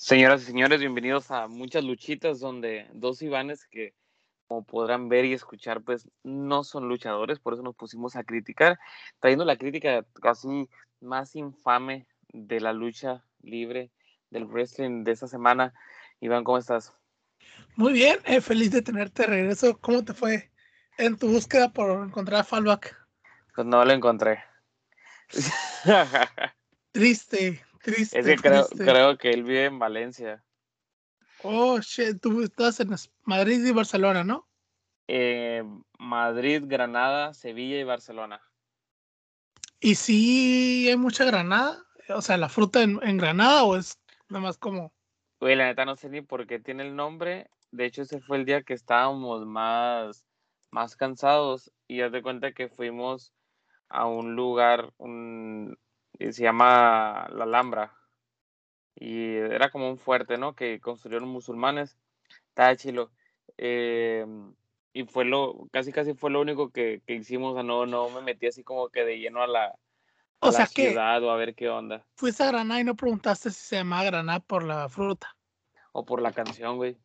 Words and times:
Señoras 0.00 0.42
y 0.42 0.44
señores, 0.44 0.78
bienvenidos 0.78 1.32
a 1.32 1.48
muchas 1.48 1.82
luchitas 1.82 2.38
donde 2.38 2.86
dos 2.92 3.20
Ivanes 3.20 3.66
que 3.66 3.94
como 4.46 4.64
podrán 4.64 5.08
ver 5.08 5.24
y 5.24 5.32
escuchar, 5.32 5.82
pues 5.82 6.08
no 6.22 6.62
son 6.62 6.88
luchadores, 6.88 7.40
por 7.40 7.54
eso 7.54 7.64
nos 7.64 7.74
pusimos 7.74 8.14
a 8.14 8.22
criticar, 8.22 8.78
trayendo 9.18 9.44
la 9.44 9.56
crítica 9.56 10.06
casi 10.22 10.68
más 11.00 11.34
infame 11.34 12.06
de 12.28 12.60
la 12.60 12.72
lucha 12.72 13.24
libre 13.42 13.90
del 14.30 14.44
wrestling 14.44 15.02
de 15.02 15.10
esta 15.10 15.26
semana. 15.26 15.74
Iván, 16.20 16.44
¿cómo 16.44 16.58
estás? 16.58 16.94
Muy 17.74 17.92
bien, 17.92 18.20
eh, 18.24 18.40
feliz 18.40 18.70
de 18.70 18.82
tenerte 18.82 19.22
de 19.22 19.30
regreso. 19.30 19.78
¿Cómo 19.80 20.04
te 20.04 20.14
fue 20.14 20.52
en 20.96 21.18
tu 21.18 21.26
búsqueda 21.26 21.72
por 21.72 22.04
encontrar 22.06 22.42
a 22.42 22.44
Fallback? 22.44 22.96
Pues 23.52 23.66
no 23.66 23.84
lo 23.84 23.92
encontré. 23.92 24.44
triste, 26.92 27.64
triste. 27.92 28.18
Es 28.18 28.26
que 28.26 28.36
creo, 28.36 28.66
creo 28.68 29.18
que 29.18 29.30
él 29.30 29.42
vive 29.42 29.66
en 29.66 29.78
Valencia. 29.78 30.44
Oh, 31.42 31.78
shit, 31.80 32.20
tú 32.20 32.42
estás 32.42 32.80
en 32.80 32.90
Madrid 33.24 33.64
y 33.64 33.72
Barcelona, 33.72 34.24
¿no? 34.24 34.48
Eh, 35.06 35.62
Madrid, 35.98 36.64
Granada, 36.66 37.32
Sevilla 37.32 37.78
y 37.78 37.84
Barcelona. 37.84 38.42
¿Y 39.80 39.94
si 39.94 40.88
hay 40.88 40.96
mucha 40.96 41.24
granada? 41.24 41.84
O 42.08 42.20
sea, 42.20 42.36
¿la 42.36 42.48
fruta 42.48 42.82
en, 42.82 42.98
Granada 43.16 43.64
o 43.64 43.76
es 43.76 43.98
nada 44.28 44.42
más 44.42 44.58
como...? 44.58 44.92
Güey, 45.40 45.54
la 45.54 45.66
neta 45.66 45.84
no 45.84 45.94
sé 45.94 46.08
ni 46.08 46.20
por 46.20 46.46
qué 46.46 46.58
tiene 46.58 46.82
el 46.82 46.96
nombre. 46.96 47.48
De 47.70 47.86
hecho, 47.86 48.02
ese 48.02 48.20
fue 48.20 48.38
el 48.38 48.44
día 48.44 48.62
que 48.62 48.74
estábamos 48.74 49.46
más, 49.46 50.24
más 50.72 50.96
cansados 50.96 51.70
y 51.86 52.00
haz 52.00 52.10
de 52.10 52.22
cuenta 52.22 52.52
que 52.52 52.68
fuimos 52.68 53.32
a 53.88 54.06
un 54.06 54.34
lugar, 54.34 54.92
un, 54.98 55.78
se 56.18 56.42
llama 56.42 57.28
La 57.32 57.44
Alhambra 57.44 57.94
y 58.94 59.36
era 59.36 59.70
como 59.70 59.88
un 59.88 59.98
fuerte, 59.98 60.38
¿no? 60.38 60.54
Que 60.54 60.80
construyeron 60.80 61.28
musulmanes. 61.28 61.96
Estaba 62.48 62.76
chilo. 62.76 63.12
Eh, 63.56 64.26
y 64.92 65.04
fue 65.04 65.24
lo, 65.24 65.68
casi 65.70 65.92
casi 65.92 66.14
fue 66.14 66.30
lo 66.30 66.40
único 66.40 66.70
que, 66.70 67.02
que, 67.06 67.14
hicimos. 67.14 67.52
O 67.52 67.54
sea, 67.54 67.62
no, 67.62 67.86
no 67.86 68.10
me 68.10 68.22
metí 68.22 68.46
así 68.46 68.64
como 68.64 68.88
que 68.88 69.04
de 69.04 69.18
lleno 69.18 69.42
a 69.42 69.46
la, 69.46 69.78
o 70.40 70.52
sea 70.52 70.66
ciudad 70.66 71.22
o 71.22 71.30
a 71.30 71.36
ver 71.36 71.54
qué 71.54 71.68
onda. 71.68 72.04
Fuiste 72.16 72.42
a 72.42 72.48
Granada 72.48 72.80
y 72.80 72.84
no 72.84 72.96
preguntaste 72.96 73.50
si 73.50 73.60
se 73.60 73.76
llamaba 73.76 74.04
Granada 74.04 74.40
por 74.40 74.64
la 74.64 74.88
fruta. 74.88 75.36
O 75.92 76.04
por 76.04 76.20
la 76.20 76.32
canción, 76.32 76.76
güey. 76.76 76.98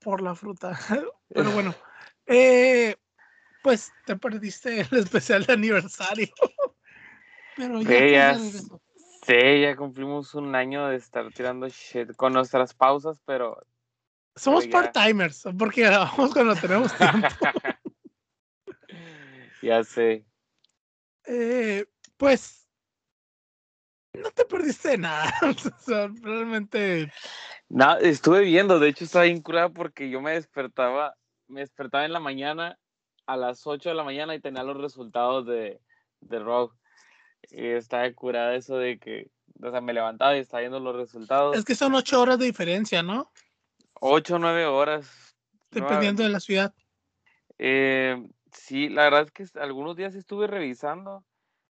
Por 0.00 0.20
la 0.20 0.34
fruta. 0.34 0.78
Pero 1.28 1.50
bueno. 1.52 1.74
Eh, 2.26 2.96
pues 3.62 3.92
te 4.06 4.16
perdiste 4.16 4.80
el 4.80 4.98
especial 4.98 5.44
de 5.44 5.52
aniversario. 5.54 6.28
Pero 7.56 7.82
ya, 7.82 8.38
Sí, 9.24 9.60
ya 9.60 9.76
cumplimos 9.76 10.34
un 10.34 10.52
año 10.56 10.88
de 10.88 10.96
estar 10.96 11.32
tirando 11.32 11.68
shit 11.68 12.16
con 12.16 12.32
nuestras 12.32 12.74
pausas, 12.74 13.20
pero. 13.24 13.56
Somos 14.34 14.66
part-timers, 14.66 15.44
porque 15.56 15.82
grabamos 15.82 16.32
cuando 16.32 16.56
tenemos 16.56 16.92
tiempo. 16.96 17.28
ya 19.62 19.84
sé. 19.84 20.24
Eh, 21.26 21.86
pues. 22.16 22.66
No 24.14 24.30
te 24.32 24.44
perdiste 24.44 24.90
de 24.90 24.98
nada. 24.98 25.32
o 25.42 25.80
sea, 25.80 26.10
realmente. 26.20 27.12
No, 27.68 27.96
estuve 27.98 28.40
viendo, 28.40 28.80
de 28.80 28.88
hecho 28.88 29.04
estaba 29.04 29.28
incurada 29.28 29.68
porque 29.68 30.10
yo 30.10 30.20
me 30.20 30.32
despertaba, 30.32 31.14
me 31.46 31.60
despertaba 31.60 32.04
en 32.04 32.12
la 32.12 32.20
mañana 32.20 32.76
a 33.26 33.36
las 33.36 33.66
8 33.66 33.90
de 33.90 33.94
la 33.94 34.04
mañana 34.04 34.34
y 34.34 34.40
tenía 34.40 34.64
los 34.64 34.78
resultados 34.78 35.46
de, 35.46 35.80
de 36.20 36.38
Rogue. 36.40 36.76
Y 37.50 37.66
estaba 37.68 38.10
curada 38.12 38.54
eso 38.54 38.76
de 38.76 38.98
que, 38.98 39.30
o 39.62 39.70
sea, 39.70 39.80
me 39.80 39.92
levantaba 39.92 40.36
y 40.36 40.40
estaba 40.40 40.60
viendo 40.60 40.80
los 40.80 40.96
resultados. 40.96 41.56
Es 41.56 41.64
que 41.64 41.74
son 41.74 41.94
ocho 41.94 42.20
horas 42.20 42.38
de 42.38 42.46
diferencia, 42.46 43.02
¿no? 43.02 43.30
Ocho 43.94 44.38
nueve 44.38 44.66
horas. 44.66 45.34
Dependiendo 45.70 46.22
de 46.22 46.28
la 46.28 46.40
ciudad. 46.40 46.74
Eh, 47.58 48.22
sí, 48.52 48.88
la 48.88 49.04
verdad 49.04 49.22
es 49.22 49.30
que 49.30 49.58
algunos 49.60 49.96
días 49.96 50.14
estuve 50.14 50.46
revisando, 50.46 51.24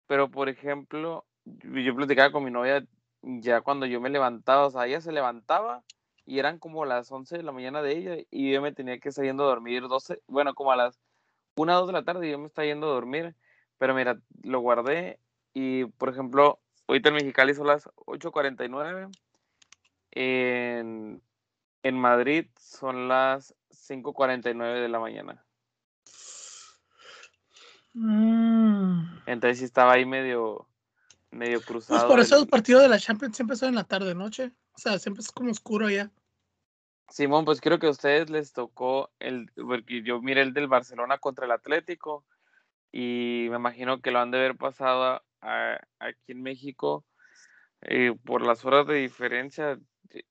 pero 0.05 0.29
por 0.29 0.49
ejemplo, 0.49 1.25
yo 1.45 1.95
platicaba 1.95 2.31
con 2.31 2.43
mi 2.43 2.51
novia 2.51 2.85
ya 3.21 3.61
cuando 3.61 3.85
yo 3.85 3.99
me 4.01 4.09
levantaba, 4.09 4.67
o 4.67 4.71
sea, 4.71 4.85
ella 4.85 5.01
se 5.01 5.11
levantaba 5.11 5.83
y 6.25 6.39
eran 6.39 6.59
como 6.59 6.85
las 6.85 7.11
11 7.11 7.37
de 7.37 7.43
la 7.43 7.51
mañana 7.51 7.81
de 7.81 7.97
ella 7.97 8.23
y 8.29 8.51
yo 8.51 8.61
me 8.61 8.73
tenía 8.73 8.99
que 8.99 9.09
estar 9.09 9.25
yendo 9.25 9.43
a 9.43 9.47
dormir 9.47 9.87
12, 9.87 10.21
bueno, 10.27 10.53
como 10.53 10.71
a 10.71 10.75
las 10.75 10.99
1 11.55 11.73
o 11.75 11.79
2 11.79 11.87
de 11.87 11.93
la 11.93 12.03
tarde 12.03 12.27
y 12.27 12.31
yo 12.31 12.39
me 12.39 12.47
estaba 12.47 12.65
yendo 12.65 12.87
a 12.87 12.93
dormir, 12.93 13.35
pero 13.77 13.93
mira, 13.95 14.19
lo 14.43 14.59
guardé 14.59 15.19
y, 15.59 15.85
por 15.85 16.09
ejemplo, 16.09 16.59
ahorita 16.87 17.09
en 17.09 17.15
Mexicali 17.15 17.55
son 17.55 17.65
las 17.65 17.87
8.49. 18.05 19.09
En, 20.11 21.19
en 21.81 21.99
Madrid 21.99 22.45
son 22.59 23.07
las 23.07 23.55
5.49 23.71 24.81
de 24.83 24.87
la 24.87 24.99
mañana. 24.99 25.43
Mm. 27.95 29.21
Entonces 29.25 29.57
sí 29.57 29.65
estaba 29.65 29.93
ahí 29.93 30.05
medio, 30.05 30.67
medio 31.31 31.57
pues 31.57 31.65
cruzado. 31.65 32.01
Pues 32.01 32.11
por 32.11 32.19
eso 32.19 32.37
el 32.37 32.47
partido 32.47 32.79
de 32.79 32.89
la 32.89 32.99
Champions 32.99 33.35
siempre 33.35 33.57
son 33.57 33.69
en 33.69 33.75
la 33.75 33.83
tarde, 33.83 34.13
noche. 34.13 34.51
O 34.73 34.77
sea, 34.77 34.99
siempre 34.99 35.21
es 35.21 35.31
como 35.31 35.49
oscuro 35.49 35.87
allá. 35.87 36.11
Simón, 37.09 37.45
pues 37.45 37.61
creo 37.61 37.79
que 37.79 37.87
a 37.87 37.89
ustedes 37.89 38.29
les 38.29 38.53
tocó 38.53 39.09
el, 39.17 39.51
porque 39.55 40.03
yo 40.03 40.21
miré 40.21 40.43
el 40.43 40.53
del 40.53 40.67
Barcelona 40.67 41.17
contra 41.17 41.45
el 41.45 41.51
Atlético 41.51 42.25
y 42.91 43.47
me 43.49 43.55
imagino 43.55 44.01
que 44.01 44.11
lo 44.11 44.19
han 44.19 44.29
de 44.29 44.37
haber 44.37 44.55
pasado 44.55 45.23
aquí 45.41 46.31
en 46.31 46.41
México, 46.41 47.05
eh, 47.81 48.13
por 48.23 48.45
las 48.45 48.65
horas 48.65 48.87
de 48.87 48.95
diferencia, 48.95 49.79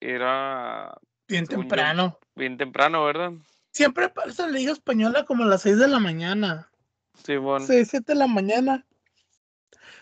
era... 0.01 0.97
Bien 1.29 1.47
temprano. 1.47 2.19
bien 2.35 2.57
temprano, 2.57 3.05
¿verdad? 3.05 3.33
Siempre 3.73 4.09
pasa 4.09 4.47
la 4.47 4.53
Liga 4.53 4.73
Española 4.73 5.25
como 5.25 5.45
a 5.45 5.47
las 5.47 5.63
6 5.63 5.79
de 5.79 5.89
la 5.89 5.99
mañana. 5.99 6.71
Sí, 7.25 7.37
bueno. 7.37 7.67
6, 7.67 7.89
7 7.91 8.13
de 8.13 8.19
la 8.19 8.27
mañana. 8.27 8.87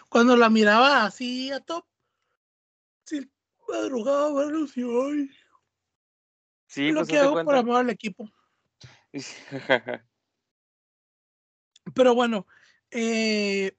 Cuando 0.09 0.37
la 0.37 0.48
miraba 0.48 1.04
así 1.04 1.50
a 1.50 1.60
top, 1.60 1.84
sí, 3.04 3.28
madrugada, 3.69 4.28
bueno, 4.31 4.66
sí, 4.66 4.82
hoy. 4.82 5.31
Sí, 6.69 6.92
lo 6.92 7.00
pues, 7.00 7.09
que 7.09 7.19
hago 7.19 7.42
por 7.42 7.56
amor 7.56 7.81
al 7.81 7.91
equipo. 7.91 8.31
Pero 11.94 12.15
bueno, 12.15 12.47
eh, 12.91 13.76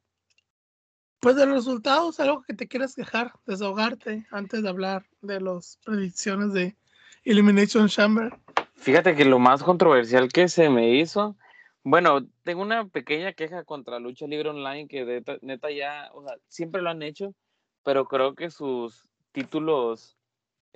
pues 1.25 1.37
de 1.37 1.47
los 1.47 1.55
resultados, 1.55 2.19
algo 2.19 2.43
que 2.43 2.53
te 2.53 2.67
quieras 2.67 2.93
quejar, 2.93 3.33
desahogarte 3.47 4.27
antes 4.29 4.61
de 4.61 4.69
hablar 4.69 5.07
de 5.23 5.41
las 5.41 5.79
predicciones 5.83 6.53
de 6.53 6.77
Elimination 7.23 7.87
Chamber. 7.87 8.31
Fíjate 8.75 9.15
que 9.15 9.25
lo 9.25 9.39
más 9.39 9.63
controversial 9.63 10.31
que 10.31 10.47
se 10.47 10.69
me 10.69 10.91
hizo, 10.91 11.35
bueno, 11.83 12.27
tengo 12.43 12.61
una 12.61 12.87
pequeña 12.89 13.33
queja 13.33 13.63
contra 13.63 13.97
Lucha 13.97 14.27
Libre 14.27 14.49
Online 14.49 14.87
que 14.87 15.23
neta, 15.41 15.71
ya, 15.71 16.11
o 16.13 16.21
sea, 16.21 16.37
siempre 16.47 16.83
lo 16.83 16.91
han 16.91 17.01
hecho, 17.01 17.33
pero 17.81 18.05
creo 18.05 18.35
que 18.35 18.51
sus 18.51 19.09
títulos, 19.31 20.19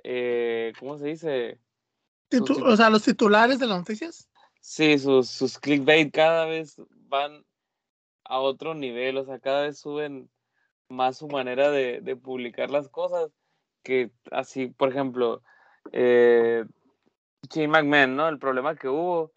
eh, 0.02 0.72
¿cómo 0.80 0.98
se 0.98 1.06
dice? 1.06 1.60
o 2.66 2.76
sea, 2.76 2.90
los 2.90 3.04
titulares 3.04 3.60
de 3.60 3.68
las 3.68 3.78
noticias. 3.78 4.28
Sí, 4.60 4.98
sus, 4.98 5.30
sus 5.30 5.60
clickbait 5.60 6.12
cada 6.12 6.46
vez 6.46 6.74
van 7.06 7.44
a 8.24 8.40
otro 8.40 8.74
nivel, 8.74 9.16
o 9.16 9.24
sea, 9.24 9.38
cada 9.38 9.62
vez 9.62 9.78
suben 9.78 10.28
más 10.90 11.18
su 11.18 11.28
manera 11.28 11.70
de, 11.70 12.00
de 12.00 12.16
publicar 12.16 12.70
las 12.70 12.88
cosas, 12.88 13.30
que 13.82 14.10
así, 14.30 14.66
por 14.68 14.90
ejemplo, 14.90 15.42
eh, 15.92 16.64
Shane 17.48 17.68
McMahon, 17.68 18.16
¿no? 18.16 18.28
El 18.28 18.38
problema 18.38 18.76
que 18.76 18.88
hubo, 18.88 19.32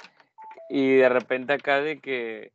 y 0.69 0.97
de 0.97 1.09
repente 1.09 1.53
acá 1.53 1.81
de 1.81 1.99
que, 1.99 2.51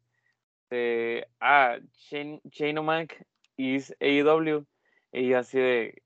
ah, 1.41 1.78
Shane, 1.94 2.40
Shane 2.50 2.78
O'Mac 2.81 3.25
is 3.56 3.94
AEW, 4.00 4.67
y 5.12 5.32
así 5.32 5.58
de, 5.58 6.02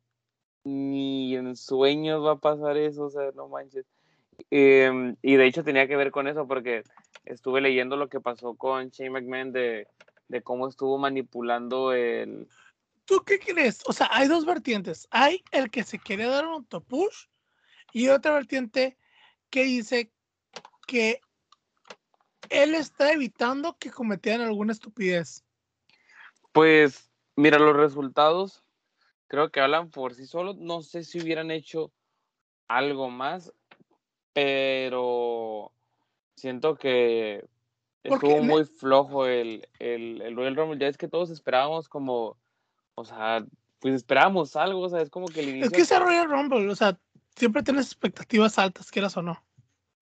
ni 0.64 1.34
en 1.34 1.56
sueños 1.56 2.25
va 2.25 2.32
a 2.32 2.40
pasar 2.40 2.76
eso, 2.76 3.05
o 3.06 3.11
sea, 3.11 3.31
no 3.34 3.49
manches. 3.49 3.87
Em, 4.50 5.16
y 5.22 5.37
de 5.37 5.46
hecho 5.46 5.64
tenía 5.64 5.87
que 5.88 5.96
ver 5.96 6.11
con 6.11 6.26
eso 6.26 6.46
porque 6.46 6.82
estuve 7.25 7.61
leyendo 7.61 7.96
lo 7.96 8.08
que 8.08 8.20
pasó 8.20 8.55
con 8.55 8.90
Shane 8.90 9.11
McMahon 9.11 9.52
de, 9.52 9.88
de 10.28 10.43
cómo 10.43 10.69
estuvo 10.69 10.99
manipulando 10.99 11.93
el, 11.93 12.49
¿Tú 13.04 13.22
qué 13.25 13.38
crees? 13.38 13.82
O 13.87 13.93
sea, 13.93 14.08
hay 14.10 14.28
dos 14.28 14.44
vertientes. 14.44 15.08
Hay 15.10 15.43
el 15.50 15.70
que 15.70 15.82
se 15.82 15.99
quiere 15.99 16.26
dar 16.26 16.46
un 16.46 16.54
autopush 16.54 17.26
y 17.93 18.08
otra 18.08 18.32
vertiente 18.32 18.96
que 19.50 19.64
dice 19.64 20.12
que 20.87 21.20
él 22.49 22.75
está 22.75 23.12
evitando 23.12 23.76
que 23.78 23.90
cometieran 23.90 24.46
alguna 24.46 24.72
estupidez. 24.72 25.44
Pues, 26.52 27.10
mira, 27.37 27.58
los 27.58 27.76
resultados 27.76 28.62
creo 29.26 29.50
que 29.50 29.60
hablan 29.60 29.90
por 29.90 30.14
sí 30.14 30.26
solos. 30.26 30.56
No 30.58 30.82
sé 30.82 31.04
si 31.04 31.20
hubieran 31.20 31.50
hecho 31.50 31.93
algo 32.69 33.10
más, 33.10 33.52
pero 34.32 35.72
siento 36.37 36.76
que 36.76 37.46
estuvo 38.02 38.43
muy 38.43 38.64
flojo 38.64 39.26
el, 39.26 39.69
el, 39.78 40.20
el 40.22 40.37
Royal 40.37 40.56
Rumble. 40.56 40.78
Ya 40.78 40.88
es 40.88 40.99
que 40.99 41.08
todos 41.08 41.31
esperábamos 41.31 41.88
como 41.88 42.37
o 42.94 43.04
sea, 43.04 43.44
pues 43.80 43.94
esperábamos 43.94 44.56
algo, 44.56 44.80
o 44.80 44.88
sea, 44.88 45.00
es 45.00 45.10
como 45.10 45.26
que 45.26 45.40
el 45.40 45.48
inicio... 45.50 45.66
Es 45.66 45.72
que 45.72 45.82
ese 45.82 45.98
Royal 45.98 46.30
Rumble, 46.30 46.68
o 46.68 46.76
sea, 46.76 46.98
siempre 47.36 47.62
tienes 47.62 47.86
expectativas 47.86 48.58
altas, 48.58 48.90
quieras 48.90 49.16
o 49.16 49.22
no. 49.22 49.42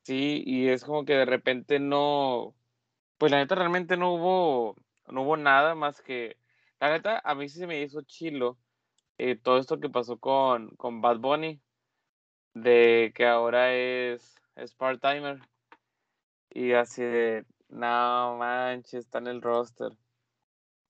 Sí, 0.02 0.42
y 0.44 0.68
es 0.68 0.84
como 0.84 1.04
que 1.04 1.14
de 1.14 1.24
repente 1.24 1.78
no, 1.78 2.54
pues 3.18 3.32
la 3.32 3.38
neta 3.38 3.54
realmente 3.54 3.96
no 3.96 4.14
hubo, 4.14 4.76
no 5.08 5.22
hubo 5.22 5.36
nada 5.36 5.74
más 5.74 6.00
que, 6.00 6.36
la 6.80 6.90
neta 6.90 7.20
a 7.24 7.34
mí 7.34 7.48
sí 7.48 7.58
se 7.58 7.66
me 7.66 7.80
hizo 7.82 8.02
chilo 8.02 8.58
eh, 9.22 9.36
todo 9.36 9.58
esto 9.58 9.78
que 9.80 9.90
pasó 9.90 10.18
con, 10.18 10.70
con 10.76 11.02
Bad 11.02 11.18
Bunny, 11.18 11.60
de 12.54 13.12
que 13.14 13.26
ahora 13.26 13.74
es, 13.74 14.40
es 14.56 14.74
part-timer, 14.74 15.40
y 16.48 16.72
así 16.72 17.02
de, 17.02 17.44
no 17.68 18.38
manches, 18.38 19.04
está 19.04 19.18
en 19.18 19.26
el 19.26 19.42
roster. 19.42 19.92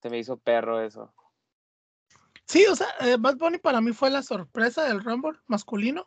Se 0.01 0.09
me 0.09 0.17
hizo 0.17 0.37
perro 0.37 0.81
eso. 0.81 1.13
Sí, 2.51 2.65
o 2.65 2.75
sea, 2.75 2.89
eh, 2.99 3.15
Bad 3.17 3.37
Bunny 3.37 3.59
para 3.59 3.79
mí 3.79 3.93
fue 3.93 4.09
la 4.09 4.21
sorpresa 4.21 4.83
del 4.83 5.01
Rumble 5.01 5.39
masculino. 5.47 6.05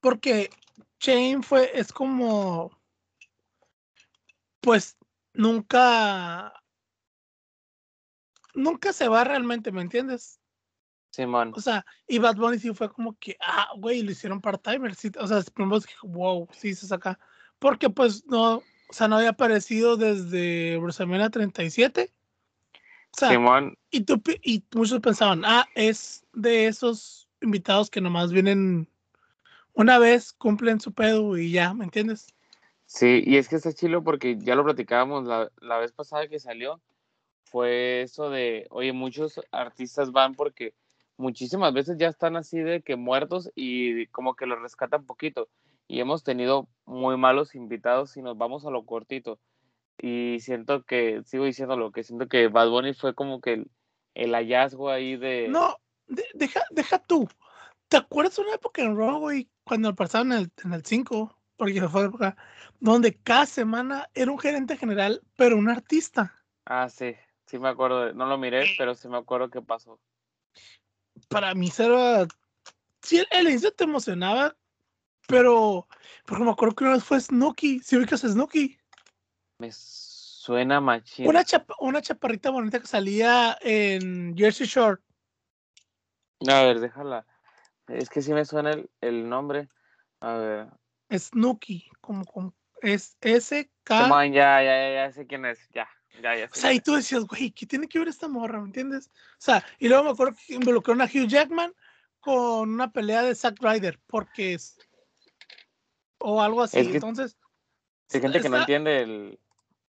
Porque 0.00 0.50
Shane 0.98 1.42
fue, 1.42 1.70
es 1.72 1.94
como, 1.94 2.78
pues 4.60 4.98
nunca, 5.32 6.52
nunca 8.52 8.92
se 8.92 9.08
va 9.08 9.24
realmente, 9.24 9.72
¿me 9.72 9.80
entiendes? 9.80 10.38
Simón. 11.10 11.54
O 11.56 11.60
sea, 11.62 11.86
y 12.06 12.18
Bad 12.18 12.36
Bunny 12.36 12.58
sí 12.58 12.74
fue 12.74 12.92
como 12.92 13.18
que, 13.18 13.38
ah, 13.40 13.70
güey, 13.78 14.02
lo 14.02 14.10
hicieron 14.10 14.42
part-timer. 14.42 14.94
Sí, 14.94 15.10
o 15.18 15.26
sea, 15.26 15.40
primero 15.54 15.80
dije, 15.80 15.94
wow, 16.02 16.46
sí 16.52 16.74
se 16.74 16.86
saca. 16.86 17.18
Porque 17.58 17.88
pues 17.88 18.26
no, 18.26 18.56
o 18.56 18.92
sea, 18.92 19.08
no 19.08 19.16
había 19.16 19.30
aparecido 19.30 19.96
desde 19.96 20.76
WrestleMania 20.76 21.30
37. 21.30 22.12
O 23.16 23.18
sea, 23.18 23.30
Simón. 23.30 23.76
y, 23.90 24.02
tú, 24.02 24.22
y 24.42 24.64
muchos 24.74 25.00
pensaban, 25.00 25.42
ah, 25.44 25.66
es 25.74 26.24
de 26.32 26.66
esos 26.66 27.28
invitados 27.40 27.90
que 27.90 28.00
nomás 28.00 28.32
vienen 28.32 28.88
una 29.72 29.98
vez, 29.98 30.32
cumplen 30.32 30.80
su 30.80 30.92
pedo 30.92 31.36
y 31.36 31.52
ya, 31.52 31.74
¿me 31.74 31.84
entiendes? 31.84 32.34
Sí, 32.86 33.22
y 33.24 33.36
es 33.36 33.48
que 33.48 33.56
está 33.56 33.72
chilo 33.72 34.02
porque 34.02 34.36
ya 34.38 34.54
lo 34.54 34.64
platicábamos 34.64 35.24
la, 35.24 35.50
la 35.60 35.78
vez 35.78 35.92
pasada 35.92 36.28
que 36.28 36.40
salió. 36.40 36.80
Fue 37.44 38.02
eso 38.02 38.30
de, 38.30 38.66
oye, 38.70 38.92
muchos 38.92 39.40
artistas 39.52 40.12
van 40.12 40.34
porque 40.34 40.74
muchísimas 41.16 41.72
veces 41.72 41.98
ya 41.98 42.08
están 42.08 42.36
así 42.36 42.58
de 42.58 42.82
que 42.82 42.96
muertos 42.96 43.50
y 43.54 44.06
como 44.08 44.34
que 44.34 44.46
los 44.46 44.60
rescatan 44.60 45.04
poquito. 45.04 45.48
Y 45.86 46.00
hemos 46.00 46.24
tenido 46.24 46.68
muy 46.84 47.16
malos 47.16 47.54
invitados 47.54 48.16
y 48.16 48.22
nos 48.22 48.36
vamos 48.36 48.64
a 48.64 48.70
lo 48.70 48.84
cortito. 48.84 49.38
Y 50.00 50.40
siento 50.40 50.84
que, 50.84 51.22
sigo 51.24 51.44
diciendo 51.44 51.76
lo 51.76 51.92
que 51.92 52.04
siento 52.04 52.26
que 52.28 52.48
Bad 52.48 52.70
Bunny 52.70 52.94
fue 52.94 53.14
como 53.14 53.40
que 53.40 53.52
el, 53.54 53.70
el 54.14 54.34
hallazgo 54.34 54.90
ahí 54.90 55.16
de... 55.16 55.48
No, 55.48 55.76
de- 56.06 56.28
deja, 56.34 56.62
deja 56.70 56.98
tú. 56.98 57.28
¿Te 57.88 57.96
acuerdas 57.96 58.38
una 58.38 58.54
época 58.54 58.82
en 58.82 58.96
Raw, 58.96 59.18
güey, 59.18 59.48
cuando 59.64 59.94
pasaban 59.94 60.32
en 60.32 60.38
el, 60.38 60.52
en 60.64 60.72
el 60.72 60.84
5? 60.84 61.36
Porque 61.56 61.86
fue 61.88 62.02
la 62.02 62.08
época 62.08 62.36
donde 62.78 63.14
cada 63.14 63.46
semana 63.46 64.08
era 64.14 64.30
un 64.30 64.38
gerente 64.38 64.76
general, 64.76 65.22
pero 65.36 65.56
un 65.56 65.68
artista. 65.68 66.34
Ah, 66.64 66.88
sí, 66.88 67.14
sí 67.46 67.58
me 67.58 67.68
acuerdo, 67.68 68.06
de- 68.06 68.14
no 68.14 68.26
lo 68.26 68.38
miré, 68.38 68.64
pero 68.78 68.94
sí 68.94 69.08
me 69.08 69.18
acuerdo 69.18 69.50
qué 69.50 69.60
pasó. 69.60 70.00
Para 71.28 71.54
mí, 71.54 71.70
era. 71.78 72.26
Sí, 73.02 73.22
el, 73.30 73.48
inicio 73.48 73.72
te 73.72 73.84
emocionaba, 73.84 74.56
pero. 75.26 75.86
Porque 76.24 76.44
me 76.44 76.50
acuerdo 76.50 76.74
que 76.74 76.84
una 76.84 76.94
vez 76.94 77.04
fue 77.04 77.20
Snooki. 77.20 77.80
Si 77.80 77.96
ubicas 77.96 78.24
a 78.24 78.28
Snooki. 78.28 78.79
Me 79.60 79.70
suena 79.72 80.80
machín. 80.80 81.28
Una, 81.28 81.44
chapa- 81.44 81.76
una 81.80 82.00
chaparrita 82.00 82.48
bonita 82.48 82.80
que 82.80 82.86
salía 82.86 83.58
en 83.60 84.34
Jersey 84.34 84.66
Shore. 84.66 85.02
A 86.48 86.62
ver, 86.62 86.80
déjala. 86.80 87.26
Es 87.86 88.08
que 88.08 88.22
sí 88.22 88.32
me 88.32 88.46
suena 88.46 88.70
el, 88.70 88.90
el 89.02 89.28
nombre. 89.28 89.68
A 90.20 90.32
ver. 90.34 90.68
Snooki. 91.12 91.90
Como, 92.00 92.24
como 92.24 92.54
es 92.80 93.18
S-K. 93.20 94.02
Come 94.08 94.14
on, 94.28 94.32
ya, 94.32 94.62
ya, 94.62 94.88
ya, 94.88 94.94
ya 95.06 95.12
sé 95.12 95.26
quién 95.26 95.44
es. 95.44 95.58
Ya, 95.74 95.86
ya, 96.22 96.34
ya 96.36 96.46
O 96.46 96.54
sea, 96.54 96.72
y 96.72 96.80
tú 96.80 96.94
decías, 96.94 97.24
güey, 97.26 97.50
¿qué 97.50 97.66
tiene 97.66 97.86
que 97.86 97.98
ver 97.98 98.08
esta 98.08 98.26
morra? 98.26 98.60
¿Me 98.60 98.66
entiendes? 98.66 99.08
O 99.32 99.36
sea, 99.40 99.62
y 99.78 99.88
luego 99.88 100.04
me 100.04 100.10
acuerdo 100.12 100.34
que 100.46 100.54
involucraron 100.54 101.02
a 101.02 101.04
Hugh 101.04 101.28
Jackman 101.28 101.74
con 102.20 102.70
una 102.70 102.90
pelea 102.90 103.22
de 103.24 103.34
Zack 103.34 103.58
Ryder, 103.60 104.00
porque 104.06 104.54
es. 104.54 104.78
O 106.18 106.40
algo 106.40 106.62
así. 106.62 106.78
Es 106.78 106.88
que- 106.88 106.94
Entonces. 106.94 107.36
Hay 108.12 108.20
gente 108.22 108.40
que 108.40 108.48
no 108.48 108.56
entiende 108.58 109.02
el, 109.02 109.38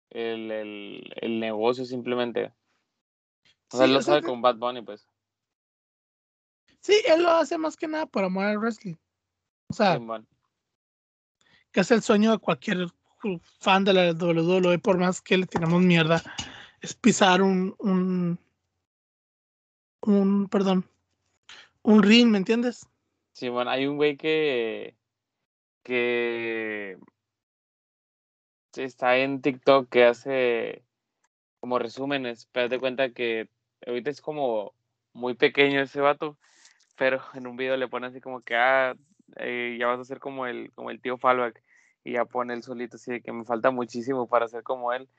el, 0.09 0.51
el, 0.51 1.13
el 1.21 1.39
negocio 1.39 1.85
simplemente. 1.85 2.53
O 3.71 3.77
sea, 3.77 3.85
sí, 3.85 3.93
lo 3.93 3.99
o 3.99 4.01
sea, 4.01 4.15
sabe 4.15 4.25
con 4.25 4.41
Bad 4.41 4.55
Bunny, 4.55 4.81
pues. 4.81 5.07
sí, 6.81 6.95
él 7.07 7.23
lo 7.23 7.29
hace 7.29 7.57
más 7.57 7.77
que 7.77 7.87
nada 7.87 8.05
por 8.05 8.23
amor 8.23 8.45
al 8.45 8.57
wrestling. 8.57 8.95
O 9.69 9.73
sea, 9.73 9.99
que 11.71 11.79
es 11.81 11.91
el 11.91 12.01
sueño 12.01 12.31
de 12.31 12.39
cualquier 12.39 12.87
fan 13.59 13.83
de 13.83 13.93
la 13.93 14.11
WWE, 14.13 14.79
por 14.79 14.97
más 14.97 15.21
que 15.21 15.37
le 15.37 15.45
tiramos 15.45 15.81
mierda, 15.81 16.21
es 16.81 16.95
pisar 16.95 17.41
un, 17.41 17.75
un, 17.79 18.39
un, 20.01 20.47
perdón, 20.47 20.89
un 21.83 22.01
ring, 22.01 22.29
¿me 22.29 22.37
entiendes? 22.37 22.87
Simón, 23.33 23.67
hay 23.67 23.85
un 23.85 23.97
güey 23.97 24.17
que, 24.17 24.95
que 25.83 26.97
está 28.83 29.17
en 29.17 29.41
TikTok 29.41 29.89
que 29.89 30.05
hace 30.05 30.83
como 31.59 31.79
resúmenes, 31.79 32.47
pero 32.51 32.79
cuenta 32.79 33.11
que 33.11 33.49
ahorita 33.85 34.09
es 34.09 34.21
como 34.21 34.73
muy 35.13 35.35
pequeño 35.35 35.81
ese 35.81 36.01
vato, 36.01 36.37
pero 36.97 37.21
en 37.33 37.47
un 37.47 37.57
video 37.57 37.77
le 37.77 37.87
pone 37.87 38.07
así 38.07 38.21
como 38.21 38.41
que, 38.41 38.55
ah, 38.55 38.95
eh, 39.37 39.77
ya 39.79 39.87
vas 39.87 39.99
a 39.99 40.05
ser 40.05 40.19
como 40.19 40.47
el, 40.47 40.71
como 40.73 40.91
el 40.91 41.01
tío 41.01 41.17
Fallback, 41.17 41.61
y 42.03 42.13
ya 42.13 42.25
pone 42.25 42.53
él 42.53 42.63
solito 42.63 42.95
así 42.95 43.11
de 43.11 43.21
que 43.21 43.31
me 43.31 43.45
falta 43.45 43.71
muchísimo 43.71 44.27
para 44.27 44.47
ser 44.47 44.63
como 44.63 44.93
él, 44.93 45.09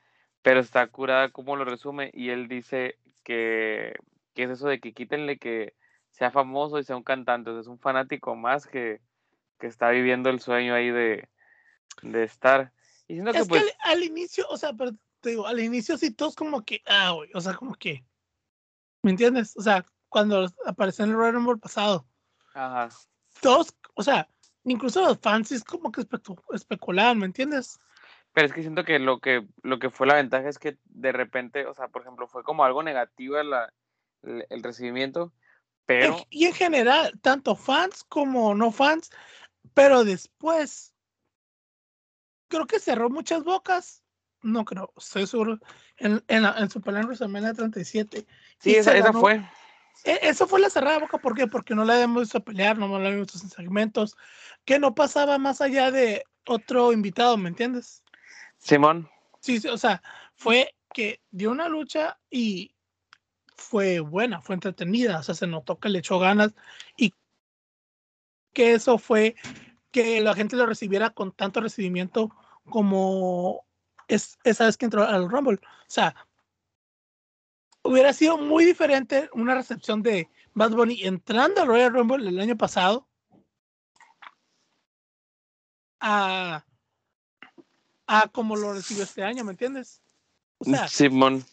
pero 0.41 0.59
está 0.59 0.87
curada 0.87 1.29
como 1.29 1.55
lo 1.55 1.65
resume, 1.65 2.11
y 2.13 2.29
él 2.29 2.47
dice 2.47 2.97
que, 3.23 3.93
que 4.33 4.43
es 4.43 4.49
eso 4.51 4.67
de 4.67 4.79
que 4.79 4.93
quítenle 4.93 5.37
que 5.37 5.73
sea 6.09 6.31
famoso 6.31 6.79
y 6.79 6.83
sea 6.83 6.97
un 6.97 7.03
cantante, 7.03 7.57
es 7.59 7.67
un 7.67 7.79
fanático 7.79 8.35
más 8.35 8.67
que, 8.67 8.99
que 9.59 9.67
está 9.67 9.89
viviendo 9.91 10.29
el 10.29 10.39
sueño 10.39 10.73
ahí 10.73 10.89
de, 10.89 11.29
de 12.01 12.23
estar. 12.23 12.73
Y 13.11 13.15
siento 13.15 13.33
que 13.33 13.39
Es 13.39 13.43
que 13.43 13.49
pues, 13.49 13.63
al, 13.83 13.91
al 13.91 14.03
inicio, 14.03 14.45
o 14.49 14.55
sea, 14.55 14.71
pero 14.73 14.91
te 15.19 15.31
digo, 15.31 15.45
al 15.45 15.59
inicio 15.59 15.97
sí 15.97 16.11
todos 16.11 16.33
como 16.33 16.63
que, 16.63 16.81
ah, 16.85 17.11
güey, 17.11 17.29
o 17.33 17.41
sea, 17.41 17.53
como 17.55 17.75
que, 17.75 18.05
¿me 19.03 19.11
entiendes? 19.11 19.53
O 19.57 19.61
sea, 19.61 19.85
cuando 20.07 20.47
apareció 20.65 21.03
en 21.03 21.11
el 21.11 21.17
Royal 21.17 21.33
Rumble 21.33 21.57
pasado, 21.57 22.07
ajá, 22.53 22.89
todos, 23.41 23.75
o 23.95 24.01
sea, 24.03 24.29
incluso 24.63 25.01
los 25.01 25.19
fans 25.19 25.51
es 25.51 25.63
como 25.65 25.91
que 25.91 26.01
especu- 26.01 26.41
especulaban, 26.53 27.19
¿me 27.19 27.25
entiendes? 27.25 27.79
pero 28.33 28.47
es 28.47 28.53
que 28.53 28.61
siento 28.61 28.85
que 28.85 28.97
lo 28.97 29.19
que 29.19 29.45
lo 29.61 29.77
que 29.77 29.89
fue 29.89 30.07
la 30.07 30.15
ventaja 30.15 30.47
es 30.47 30.57
que 30.57 30.77
de 30.85 31.11
repente, 31.11 31.65
o 31.65 31.73
sea, 31.73 31.89
por 31.89 32.01
ejemplo, 32.03 32.27
fue 32.27 32.43
como 32.43 32.63
algo 32.63 32.81
negativo 32.81 33.43
la, 33.43 33.73
el, 34.21 34.45
el 34.49 34.63
recibimiento, 34.63 35.33
pero 35.85 36.15
En- 36.17 36.25
y 36.29 36.45
en 36.45 36.53
general, 36.53 37.11
tanto 37.21 37.57
fans 37.57 38.05
como 38.07 38.55
no 38.55 38.71
fans, 38.71 39.11
pero 39.73 40.05
después, 40.05 40.90
creo 42.51 42.67
que 42.67 42.79
cerró 42.79 43.09
muchas 43.09 43.43
bocas, 43.43 44.03
no 44.43 44.65
creo, 44.65 44.93
estoy 44.97 45.25
seguro, 45.25 45.59
en, 45.97 46.23
en, 46.27 46.43
la- 46.43 46.55
en 46.59 46.69
su 46.69 46.81
pelea 46.81 47.01
en 47.01 47.07
WrestleMania 47.07 47.53
37. 47.53 48.27
sí, 48.59 48.75
esa, 48.75 48.93
esa 48.93 49.07
ganó- 49.07 49.19
fue. 49.21 49.41
E- 50.03 50.19
Eso 50.23 50.47
fue 50.47 50.59
la 50.59 50.69
cerrada 50.69 50.99
boca, 50.99 51.17
¿por 51.17 51.33
qué? 51.35 51.47
Porque 51.47 51.73
no 51.75 51.85
la 51.85 51.93
habíamos 51.93 52.23
visto 52.23 52.43
pelear, 52.43 52.77
no 52.77 52.87
la 52.99 53.07
habíamos 53.07 53.31
visto 53.31 53.45
en 53.45 53.51
segmentos, 53.51 54.17
que 54.65 54.77
no 54.79 54.93
pasaba 54.93 55.37
más 55.37 55.61
allá 55.61 55.91
de 55.91 56.23
otro 56.45 56.91
invitado, 56.91 57.37
¿me 57.37 57.49
entiendes? 57.49 58.03
Simón, 58.57 59.09
Sí, 59.39 59.59
sí, 59.59 59.67
o 59.69 59.77
sea, 59.77 60.03
fue 60.35 60.75
que 60.93 61.21
dio 61.31 61.49
una 61.51 61.67
lucha 61.69 62.19
y 62.29 62.75
fue 63.55 63.99
buena, 63.99 64.41
fue 64.41 64.55
entretenida, 64.55 65.19
o 65.19 65.23
sea, 65.23 65.35
se 65.35 65.47
notó 65.47 65.79
que 65.79 65.89
le 65.89 65.99
echó 65.99 66.19
ganas 66.19 66.53
y 66.97 67.13
que 68.53 68.73
eso 68.73 68.97
fue 68.97 69.35
que 69.91 70.21
la 70.21 70.33
gente 70.33 70.55
lo 70.55 70.65
recibiera 70.65 71.09
con 71.11 71.31
tanto 71.31 71.61
recibimiento 71.61 72.35
como 72.69 73.65
es, 74.07 74.37
esa 74.43 74.65
vez 74.65 74.77
que 74.77 74.85
entró 74.85 75.03
al 75.03 75.29
Rumble. 75.29 75.59
O 75.63 75.87
sea, 75.87 76.15
hubiera 77.83 78.13
sido 78.13 78.37
muy 78.37 78.65
diferente 78.65 79.29
una 79.33 79.55
recepción 79.55 80.01
de 80.01 80.29
Bad 80.53 80.71
Bunny 80.71 81.03
entrando 81.03 81.61
al 81.61 81.67
Royal 81.67 81.93
Rumble 81.93 82.27
el 82.27 82.39
año 82.39 82.57
pasado 82.57 83.07
a, 85.99 86.65
a 88.07 88.27
como 88.29 88.55
lo 88.55 88.73
recibió 88.73 89.03
este 89.03 89.23
año, 89.23 89.43
¿me 89.43 89.51
entiendes? 89.51 90.01
O 90.57 90.65
sea, 90.65 90.87
Simón. 90.87 91.45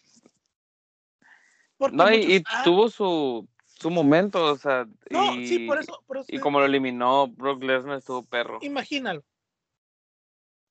No, 1.91 2.13
y, 2.13 2.43
ah, 2.45 2.63
tuvo 2.63 2.89
su, 2.89 3.47
su 3.63 3.89
momento, 3.89 4.43
o 4.43 4.57
sea, 4.57 4.85
no, 5.09 5.35
y, 5.35 5.47
sí, 5.47 5.59
por 5.59 5.79
eso, 5.79 6.03
por 6.05 6.17
eso 6.17 6.27
y 6.27 6.39
como 6.39 6.59
lo 6.59 6.65
eliminó 6.65 7.27
Brock 7.27 7.63
Lesnar 7.63 7.99
estuvo 7.99 8.25
perro. 8.25 8.59
imagínalo. 8.61 9.23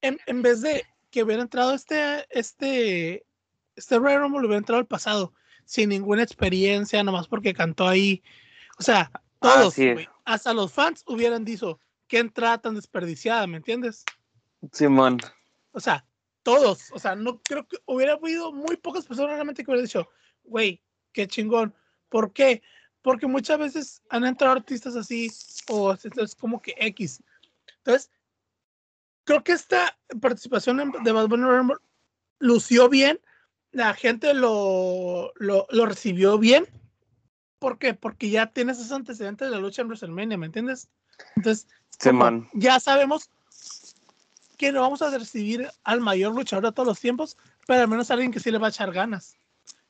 En, 0.00 0.18
en 0.26 0.42
vez 0.42 0.60
de 0.60 0.84
que 1.10 1.22
hubiera 1.22 1.42
entrado 1.42 1.74
este, 1.74 2.26
este, 2.30 3.26
este 3.76 3.98
Royal 3.98 4.20
Rumble, 4.20 4.40
hubiera 4.40 4.58
entrado 4.58 4.80
el 4.80 4.86
pasado, 4.86 5.32
sin 5.64 5.90
ninguna 5.90 6.22
experiencia, 6.22 7.02
nomás 7.02 7.28
porque 7.28 7.54
cantó 7.54 7.86
ahí 7.86 8.22
O 8.78 8.82
sea, 8.82 9.10
todos, 9.40 9.76
güey. 9.76 10.08
Hasta 10.24 10.52
los 10.52 10.72
fans 10.72 11.04
hubieran 11.06 11.44
dicho, 11.44 11.80
qué 12.06 12.18
entrada 12.18 12.58
tan 12.58 12.74
desperdiciada, 12.74 13.46
¿me 13.46 13.58
entiendes? 13.58 14.04
Simón. 14.72 15.18
O 15.72 15.80
sea, 15.80 16.04
todos. 16.42 16.90
O 16.92 16.98
sea, 16.98 17.14
no 17.14 17.40
creo 17.40 17.66
que 17.66 17.78
hubiera 17.86 18.14
habido 18.14 18.52
muy 18.52 18.76
pocas 18.76 19.06
personas 19.06 19.32
realmente 19.32 19.64
que 19.64 19.70
hubieran 19.70 19.86
dicho, 19.86 20.08
güey, 20.44 20.82
qué 21.12 21.26
chingón. 21.26 21.74
¿Por 22.08 22.32
qué? 22.32 22.62
Porque 23.02 23.26
muchas 23.26 23.58
veces 23.58 24.02
han 24.10 24.24
entrado 24.24 24.54
artistas 24.54 24.96
así, 24.96 25.30
o 25.68 25.92
es 25.92 26.34
como 26.34 26.60
que 26.60 26.74
X. 26.78 27.22
Entonces, 27.78 28.10
creo 29.28 29.44
que 29.44 29.52
esta 29.52 29.94
participación 30.22 30.90
de 31.04 31.12
Bad 31.12 31.28
Bunny 31.28 31.74
lució 32.38 32.88
bien, 32.88 33.20
la 33.72 33.92
gente 33.92 34.32
lo, 34.32 35.34
lo, 35.36 35.66
lo, 35.68 35.84
recibió 35.84 36.38
bien. 36.38 36.66
¿Por 37.58 37.78
qué? 37.78 37.92
Porque 37.92 38.30
ya 38.30 38.46
tienes 38.46 38.78
esos 38.78 38.92
antecedentes 38.92 39.46
de 39.46 39.54
la 39.54 39.60
lucha 39.60 39.82
en 39.82 39.88
WrestleMania, 39.88 40.38
¿me 40.38 40.46
entiendes? 40.46 40.88
Entonces, 41.36 41.68
ya 42.54 42.80
sabemos 42.80 43.28
que 44.56 44.72
no 44.72 44.80
vamos 44.80 45.02
a 45.02 45.10
recibir 45.10 45.68
al 45.84 46.00
mayor 46.00 46.34
luchador 46.34 46.64
de 46.64 46.72
todos 46.72 46.86
los 46.86 47.00
tiempos, 47.00 47.36
pero 47.66 47.82
al 47.82 47.88
menos 47.88 48.10
alguien 48.10 48.32
que 48.32 48.40
sí 48.40 48.50
le 48.50 48.56
va 48.56 48.68
a 48.68 48.70
echar 48.70 48.92
ganas. 48.92 49.36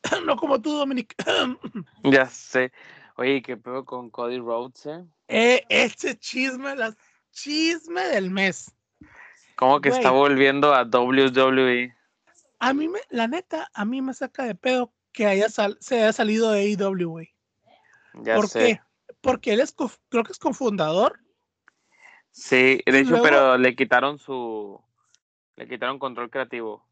no 0.26 0.34
como 0.34 0.60
tú, 0.60 0.72
Dominic. 0.72 1.14
ya 2.02 2.26
sé. 2.26 2.72
Oye, 3.14 3.40
¿qué 3.40 3.56
pedo 3.56 3.84
con 3.84 4.10
Cody 4.10 4.40
Rhodes, 4.40 4.86
eh? 4.86 5.04
eh 5.28 5.64
ese 5.68 6.18
chisme, 6.18 6.74
la 6.74 6.92
chisme 7.30 8.02
del 8.08 8.32
mes. 8.32 8.74
¿Cómo 9.58 9.80
que 9.80 9.88
está 9.88 10.12
volviendo 10.12 10.72
a 10.72 10.84
WWE? 10.84 11.92
A 12.60 12.72
mí, 12.72 12.86
me, 12.86 13.00
la 13.10 13.26
neta, 13.26 13.68
a 13.74 13.84
mí 13.84 14.00
me 14.00 14.14
saca 14.14 14.44
de 14.44 14.54
pedo 14.54 14.92
que 15.10 15.26
haya 15.26 15.48
se 15.48 15.96
haya 15.96 16.12
salido 16.12 16.52
de 16.52 16.60
AEW, 16.60 17.10
güey. 17.10 17.34
Ya 18.22 18.36
¿Por 18.36 18.48
qué? 18.52 18.80
Porque 19.20 19.54
él 19.54 19.58
es, 19.58 19.74
creo 20.08 20.22
que 20.22 20.30
es 20.30 20.38
cofundador. 20.38 21.18
Sí, 22.30 22.80
de 22.86 23.00
hecho, 23.00 23.20
pero 23.20 23.58
le 23.58 23.74
quitaron 23.74 24.20
su, 24.20 24.80
le 25.56 25.66
quitaron 25.66 25.98
control 25.98 26.30
creativo. 26.30 26.86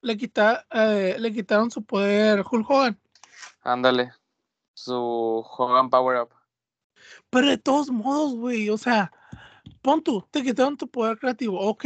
Le, 0.00 0.16
quita, 0.16 0.64
eh, 0.70 1.16
le 1.18 1.32
quitaron 1.32 1.72
su 1.72 1.84
poder 1.84 2.44
Hulk 2.48 2.70
Hogan. 2.70 3.00
Ándale, 3.62 4.12
su 4.74 4.94
Hogan 4.94 5.90
Power 5.90 6.22
Up. 6.22 6.30
Pero 7.30 7.48
de 7.48 7.58
todos 7.58 7.90
modos, 7.90 8.36
güey, 8.36 8.70
o 8.70 8.78
sea, 8.78 9.10
pon 9.86 10.02
tú, 10.02 10.26
te 10.32 10.42
quitaron 10.42 10.76
tu 10.76 10.88
poder 10.88 11.16
creativo, 11.16 11.60
ok. 11.60 11.84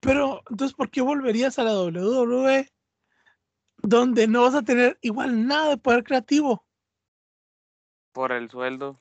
Pero, 0.00 0.42
entonces, 0.50 0.76
¿por 0.76 0.90
qué 0.90 1.00
volverías 1.00 1.58
a 1.58 1.62
la 1.62 1.72
WWE 1.72 2.70
donde 3.78 4.26
no 4.26 4.42
vas 4.42 4.54
a 4.54 4.60
tener 4.60 4.98
igual 5.00 5.46
nada 5.46 5.70
de 5.70 5.76
poder 5.78 6.04
creativo? 6.04 6.66
Por 8.12 8.32
el 8.32 8.50
sueldo. 8.50 9.00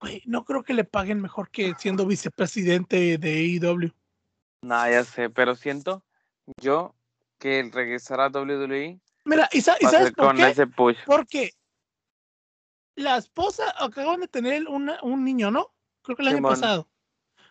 Güey, 0.00 0.20
no 0.26 0.44
creo 0.44 0.64
que 0.64 0.74
le 0.74 0.82
paguen 0.82 1.22
mejor 1.22 1.48
que 1.48 1.72
siendo 1.78 2.06
vicepresidente 2.06 3.16
de 3.16 3.60
AEW. 3.62 3.92
Nah, 4.62 4.90
ya 4.90 5.04
sé, 5.04 5.30
pero 5.30 5.54
siento 5.54 6.02
yo 6.60 6.96
que 7.38 7.60
el 7.60 7.70
regresar 7.70 8.20
a 8.20 8.26
WWE. 8.26 8.98
Mira, 9.24 9.48
¿y, 9.52 9.60
sabes 9.60 10.12
por 10.16 10.34
qué? 10.34 10.66
Porque 11.06 11.52
la 12.98 13.16
esposa 13.16 13.74
acaban 13.78 14.20
de 14.20 14.28
tener 14.28 14.66
un 14.68 15.24
niño, 15.24 15.50
¿no? 15.50 15.72
Creo 16.02 16.16
que 16.16 16.22
el 16.22 16.28
año 16.28 16.42
pasado. 16.42 16.88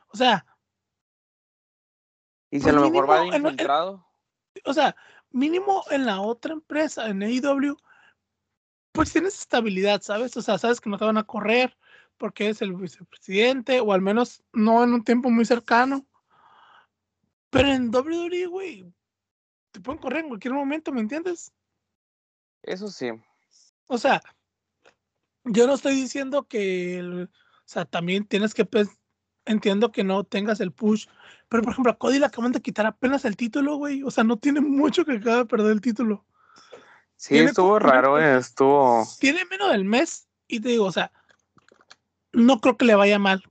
O 0.09 0.17
sea. 0.17 0.45
Y 2.49 2.59
si 2.59 2.69
a 2.69 2.71
pues 2.71 2.75
lo 2.75 2.89
mejor 2.89 3.09
va 3.09 3.25
infiltrado. 3.25 4.05
o 4.65 4.73
sea, 4.73 4.95
mínimo 5.31 5.83
en 5.89 6.05
la 6.05 6.21
otra 6.21 6.53
empresa, 6.53 7.07
en 7.09 7.23
AEW, 7.23 7.77
pues 8.91 9.11
tienes 9.11 9.39
estabilidad, 9.39 10.01
¿sabes? 10.01 10.35
O 10.37 10.41
sea, 10.41 10.57
sabes 10.57 10.81
que 10.81 10.89
no 10.89 10.97
te 10.97 11.05
van 11.05 11.17
a 11.17 11.23
correr 11.23 11.77
porque 12.17 12.49
es 12.49 12.61
el 12.61 12.73
vicepresidente, 12.73 13.79
o 13.79 13.93
al 13.93 14.01
menos 14.01 14.43
no 14.51 14.83
en 14.83 14.93
un 14.93 15.03
tiempo 15.03 15.29
muy 15.29 15.45
cercano. 15.45 16.05
Pero 17.49 17.69
en 17.69 17.89
WWE, 17.93 18.47
güey, 18.47 18.91
te 19.71 19.79
pueden 19.79 20.01
correr 20.01 20.21
en 20.21 20.29
cualquier 20.29 20.53
momento, 20.53 20.91
¿me 20.91 21.01
entiendes? 21.01 21.53
Eso 22.63 22.89
sí. 22.89 23.11
O 23.87 23.97
sea, 23.97 24.21
yo 25.47 25.67
no 25.67 25.73
estoy 25.73 25.95
diciendo 25.95 26.47
que, 26.47 27.01
o 27.01 27.27
sea, 27.65 27.85
también 27.85 28.25
tienes 28.25 28.53
que, 28.53 28.65
pues, 28.65 28.89
entiendo 29.45 29.91
que 29.91 30.03
no 30.03 30.23
tengas 30.23 30.59
el 30.59 30.71
push, 30.71 31.07
pero 31.49 31.63
por 31.63 31.73
ejemplo, 31.73 31.91
a 31.91 31.97
Cody 31.97 32.19
le 32.19 32.25
acaban 32.25 32.51
de 32.51 32.61
quitar 32.61 32.85
apenas 32.85 33.25
el 33.25 33.37
título, 33.37 33.75
güey, 33.77 34.03
o 34.03 34.11
sea, 34.11 34.23
no 34.23 34.37
tiene 34.37 34.61
mucho 34.61 35.05
que 35.05 35.13
acaba 35.13 35.37
de 35.37 35.45
perder 35.45 35.71
el 35.71 35.81
título. 35.81 36.25
Sí, 37.15 37.37
estuvo 37.37 37.79
raro, 37.79 38.19
estuvo. 38.19 39.07
Tiene 39.19 39.45
menos 39.45 39.71
del 39.71 39.85
mes, 39.85 40.27
y 40.47 40.59
te 40.59 40.69
digo, 40.69 40.85
o 40.85 40.91
sea, 40.91 41.11
no 42.31 42.59
creo 42.59 42.77
que 42.77 42.85
le 42.85 42.95
vaya 42.95 43.17
mal 43.19 43.43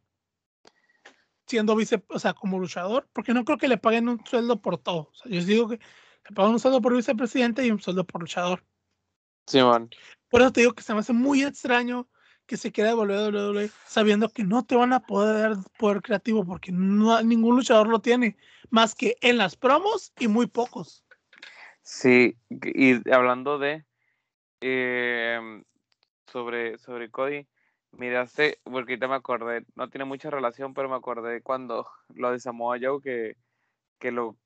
siendo 1.46 1.76
vice, 1.76 2.02
o 2.08 2.18
sea, 2.18 2.34
como 2.34 2.58
luchador, 2.58 3.08
porque 3.12 3.32
no 3.32 3.44
creo 3.44 3.58
que 3.58 3.68
le 3.68 3.78
paguen 3.78 4.08
un 4.08 4.24
sueldo 4.26 4.60
por 4.60 4.78
todo. 4.78 5.10
O 5.10 5.14
sea, 5.14 5.30
yo 5.30 5.44
digo 5.44 5.68
que 5.68 5.80
le 6.28 6.34
pagan 6.34 6.52
un 6.52 6.60
sueldo 6.60 6.80
por 6.80 6.94
vicepresidente 6.94 7.64
y 7.64 7.70
un 7.70 7.80
sueldo 7.80 8.04
por 8.04 8.20
luchador. 8.20 8.64
Sí, 9.46 9.62
man. 9.62 9.88
Por 10.28 10.40
eso 10.42 10.52
te 10.52 10.60
digo 10.60 10.72
que 10.72 10.82
se 10.82 10.92
me 10.94 11.00
hace 11.00 11.12
muy 11.12 11.42
extraño 11.42 12.08
que 12.46 12.56
se 12.56 12.72
quede 12.72 12.94
volver 12.94 13.18
a 13.18 13.28
WWE 13.28 13.70
sabiendo 13.86 14.28
que 14.28 14.44
no 14.44 14.64
te 14.64 14.76
van 14.76 14.92
a 14.92 15.00
poder 15.00 15.56
poder 15.78 16.00
creativo 16.00 16.44
porque 16.44 16.70
no, 16.72 17.20
ningún 17.22 17.56
luchador 17.56 17.88
lo 17.88 18.00
tiene, 18.00 18.36
más 18.70 18.94
que 18.94 19.16
en 19.20 19.36
las 19.36 19.56
promos 19.56 20.12
y 20.18 20.28
muy 20.28 20.46
pocos. 20.46 21.04
Sí, 21.82 22.36
y 22.50 23.10
hablando 23.10 23.58
de 23.58 23.84
eh, 24.60 25.62
sobre, 26.26 26.78
sobre 26.78 27.10
Cody, 27.10 27.46
Miraste, 27.92 28.58
porque 28.64 28.92
ahorita 28.92 29.08
me 29.08 29.14
acordé, 29.14 29.64
no 29.74 29.88
tiene 29.88 30.04
mucha 30.04 30.30
relación, 30.30 30.74
pero 30.74 30.88
me 30.88 30.96
acordé 30.96 31.42
cuando 31.42 31.86
lo 32.14 32.32
de 32.32 32.40
Samoa 32.40 32.78
Joe 32.80 33.00
que, 33.00 33.36
que 33.98 34.10
lo, 34.10 34.36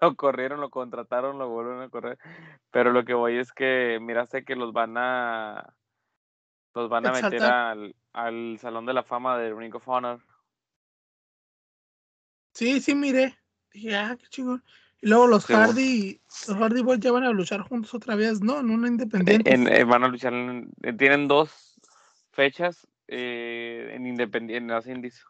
lo 0.00 0.14
corrieron, 0.16 0.60
lo 0.60 0.70
contrataron, 0.70 1.38
lo 1.38 1.48
volvieron 1.48 1.82
a 1.82 1.88
correr. 1.88 2.18
Pero 2.70 2.92
lo 2.92 3.04
que 3.04 3.14
voy 3.14 3.38
es 3.38 3.52
que 3.52 3.98
miraste 4.00 4.44
que 4.44 4.56
los 4.56 4.72
van 4.72 4.96
a 4.96 5.74
los 6.74 6.88
van 6.88 7.06
a 7.06 7.12
meter 7.12 7.42
al, 7.42 7.96
al 8.12 8.58
Salón 8.60 8.86
de 8.86 8.94
la 8.94 9.02
Fama 9.02 9.38
de 9.38 9.52
Ring 9.52 9.74
of 9.74 9.88
Honor. 9.88 10.20
Sí, 12.54 12.80
sí, 12.80 12.94
mire. 12.94 13.36
Dije, 13.72 13.96
ah, 13.96 14.16
qué 14.18 14.26
chingón. 14.28 14.62
Y 15.00 15.08
luego 15.08 15.28
los 15.28 15.46
Hardy, 15.46 16.20
los 16.48 16.56
Hardy 16.56 16.82
Boys 16.82 16.98
ya 17.00 17.12
van 17.12 17.22
a 17.24 17.30
luchar 17.30 17.60
juntos 17.60 17.94
otra 17.94 18.16
vez, 18.16 18.40
¿no? 18.40 18.58
En 18.58 18.70
una 18.70 18.88
independiente. 18.88 19.54
Eh, 19.54 19.84
van 19.84 20.02
a 20.02 20.08
luchar, 20.08 20.32
tienen 20.96 21.28
dos 21.28 21.80
fechas 22.32 22.88
eh, 23.06 23.92
en 23.92 24.06
Independiente, 24.06 24.56
en 24.56 24.66
las 24.68 24.86
indies. 24.88 25.24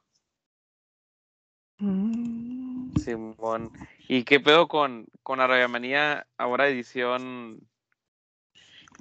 Mm. 1.78 2.96
Simón. 2.96 3.72
¿Y 4.10 4.24
qué 4.24 4.40
pedo 4.40 4.68
con, 4.68 5.06
con 5.22 5.38
Arabia 5.38 5.68
Manía 5.68 6.26
ahora 6.38 6.66
edición 6.66 7.60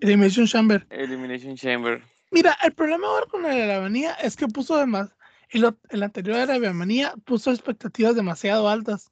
Elimination 0.02 0.46
Chamber? 0.46 0.86
Elimination 0.90 1.56
Chamber. 1.56 2.04
Mira, 2.30 2.58
el 2.62 2.74
problema 2.74 3.08
ahora 3.08 3.26
con 3.28 3.42
la 3.42 3.80
Manía 3.80 4.16
es 4.16 4.36
que 4.36 4.48
puso 4.48 4.76
además, 4.76 5.16
el, 5.50 5.74
el 5.90 6.04
anterior 6.04 6.38
Arabia 6.38 6.74
Manía 6.74 7.14
puso 7.24 7.52
expectativas 7.52 8.18
demasiado 8.18 8.68
altas. 8.68 9.10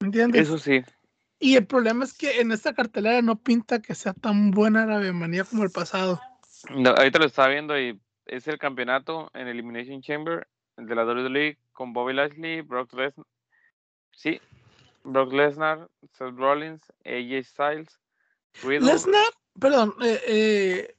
¿Me 0.00 0.06
entiendes? 0.06 0.42
Eso 0.42 0.58
sí. 0.58 0.82
Y 1.38 1.56
el 1.56 1.66
problema 1.66 2.04
es 2.04 2.14
que 2.16 2.40
en 2.40 2.52
esta 2.52 2.72
cartelera 2.72 3.20
no 3.20 3.38
pinta 3.38 3.82
que 3.82 3.94
sea 3.94 4.14
tan 4.14 4.50
buena 4.50 4.86
la 4.86 4.98
bienvenida 4.98 5.44
como 5.44 5.62
el 5.62 5.70
pasado. 5.70 6.18
ahorita 6.70 7.18
lo 7.18 7.26
estaba 7.26 7.48
viendo 7.48 7.78
y 7.78 8.00
es 8.24 8.48
el 8.48 8.58
campeonato 8.58 9.30
en 9.34 9.46
Elimination 9.46 10.00
Chamber 10.00 10.48
de 10.76 10.94
la 10.94 11.04
WWE 11.04 11.58
con 11.72 11.92
Bobby 11.92 12.14
Lashley, 12.14 12.60
Brock 12.60 12.92
Lesnar. 12.92 13.26
Sí, 14.12 14.40
Brock 15.04 15.32
Lesnar, 15.32 15.88
Seth 16.12 16.36
Rollins, 16.36 16.82
AJ 17.04 17.44
Styles, 17.44 18.00
Lesnar, 18.62 19.26
perdón, 19.60 19.94
eh, 20.02 20.20
eh, 20.26 20.96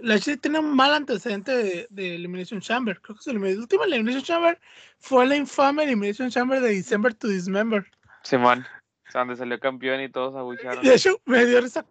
Lashley 0.00 0.36
tiene 0.36 0.58
un 0.58 0.74
mal 0.74 0.92
antecedente 0.92 1.86
de, 1.88 2.14
Elimination 2.14 2.60
Chamber. 2.60 3.00
Creo 3.00 3.16
que 3.16 3.30
el 3.30 3.58
último 3.58 3.84
Elimination 3.84 4.22
Chamber 4.22 4.60
fue 4.98 5.26
la 5.26 5.36
infame 5.36 5.84
Elimination 5.84 6.30
Chamber 6.30 6.60
de 6.60 6.74
December 6.74 7.14
to 7.14 7.28
Dismember. 7.28 7.86
Simón. 8.22 8.66
Sea, 9.10 9.20
donde 9.22 9.36
salió 9.36 9.58
campeón 9.58 10.02
y 10.02 10.10
todos 10.10 10.34
abucharon. 10.34 10.84
De 10.84 10.94
hecho, 10.94 11.20
me 11.24 11.46
dio 11.46 11.60
risa 11.60 11.86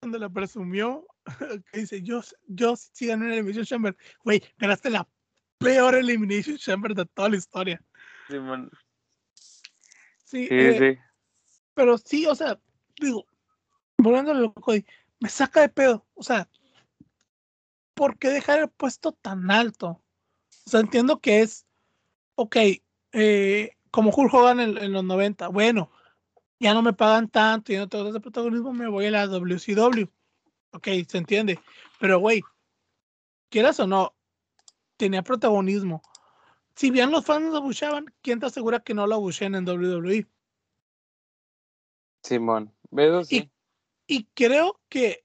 cuando 0.00 0.18
la 0.18 0.28
presumió, 0.28 1.06
que 1.72 1.80
dice, 1.80 2.02
yo, 2.02 2.20
yo 2.46 2.76
sí 2.76 3.06
gané 3.06 3.26
en 3.26 3.32
Elimination 3.32 3.64
Chamber. 3.64 3.96
Güey, 4.24 4.42
ganaste 4.58 4.90
la 4.90 5.08
peor 5.60 5.94
Elimination 5.94 6.56
Chamber 6.56 6.94
de 6.94 7.04
toda 7.06 7.28
la 7.28 7.36
historia. 7.36 7.80
Sí, 8.28 8.38
man. 8.38 8.70
Sí, 10.24 10.46
sí, 10.46 10.48
eh, 10.50 10.78
sí. 10.78 11.00
Pero 11.74 11.98
sí, 11.98 12.26
o 12.26 12.34
sea, 12.34 12.58
digo, 12.98 13.26
volviendo 13.98 14.32
a 14.32 14.34
loco, 14.34 14.72
me 15.20 15.28
saca 15.28 15.60
de 15.60 15.68
pedo. 15.68 16.06
O 16.14 16.22
sea, 16.22 16.48
¿por 17.94 18.18
qué 18.18 18.28
dejar 18.30 18.60
el 18.60 18.68
puesto 18.68 19.12
tan 19.12 19.50
alto? 19.50 20.02
O 20.66 20.70
sea, 20.70 20.80
entiendo 20.80 21.20
que 21.20 21.40
es, 21.40 21.66
ok, 22.36 22.56
eh, 23.12 23.76
como 23.90 24.10
Hulk 24.10 24.32
Hogan 24.32 24.60
en, 24.60 24.78
en, 24.78 24.92
los 24.92 25.04
90, 25.04 25.48
bueno, 25.48 25.90
ya 26.58 26.74
no 26.74 26.82
me 26.82 26.92
pagan 26.92 27.28
tanto, 27.28 27.72
y 27.72 27.76
no 27.76 27.88
tengo 27.88 28.08
ese 28.08 28.20
protagonismo, 28.20 28.72
me 28.72 28.88
voy 28.88 29.06
a 29.06 29.10
la 29.10 29.26
WCW. 29.26 30.06
Ok, 30.72 30.88
se 31.06 31.18
entiende. 31.18 31.58
Pero, 31.98 32.20
güey, 32.20 32.42
quieras 33.50 33.80
o 33.80 33.86
no, 33.86 34.14
tenía 35.00 35.22
protagonismo. 35.22 36.02
Si 36.74 36.90
bien 36.90 37.10
los 37.10 37.24
fans 37.24 37.46
lo 37.46 37.56
abucheaban, 37.56 38.04
¿quién 38.20 38.38
te 38.38 38.46
asegura 38.46 38.80
que 38.80 38.92
no 38.92 39.06
lo 39.06 39.14
abuchean 39.14 39.54
en 39.54 39.66
WWE? 39.66 40.26
Simón, 42.22 42.72
¿ves? 42.90 43.26
Sí. 43.28 43.50
Y, 44.06 44.16
y 44.16 44.24
creo 44.34 44.78
que 44.90 45.24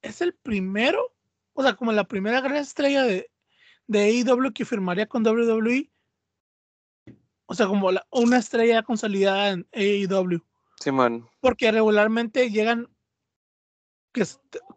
es 0.00 0.22
el 0.22 0.32
primero, 0.32 1.14
o 1.52 1.62
sea, 1.62 1.76
como 1.76 1.92
la 1.92 2.04
primera 2.04 2.40
gran 2.40 2.56
estrella 2.56 3.04
de, 3.04 3.30
de 3.86 4.00
AEW 4.00 4.54
que 4.54 4.64
firmaría 4.64 5.06
con 5.06 5.26
WWE. 5.26 5.90
O 7.44 7.54
sea, 7.54 7.66
como 7.66 7.92
la, 7.92 8.06
una 8.10 8.38
estrella 8.38 8.82
consolidada 8.82 9.50
en 9.50 9.68
AEW. 9.72 10.40
Simón. 10.80 11.28
Porque 11.40 11.70
regularmente 11.70 12.50
llegan, 12.50 12.88
que, 14.12 14.24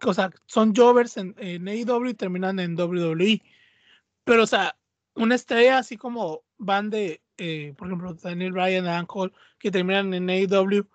o 0.05 0.13
sea, 0.13 0.31
son 0.47 0.75
jovers 0.75 1.15
en, 1.15 1.33
en 1.37 1.65
AEW 1.65 2.09
y 2.09 2.13
terminan 2.13 2.59
en 2.59 2.77
WWE. 2.77 3.41
Pero, 4.23 4.43
o 4.43 4.47
sea, 4.47 4.75
una 5.15 5.35
estrella 5.35 5.77
así 5.79 5.97
como 5.97 6.43
van 6.57 6.89
de, 6.89 7.21
eh, 7.37 7.73
por 7.77 7.87
ejemplo, 7.87 8.13
Daniel 8.13 8.53
Bryan, 8.53 8.87
Adam 8.87 9.05
Cole, 9.05 9.33
que 9.59 9.71
terminan 9.71 10.13
en 10.13 10.29
AEW. 10.29 10.87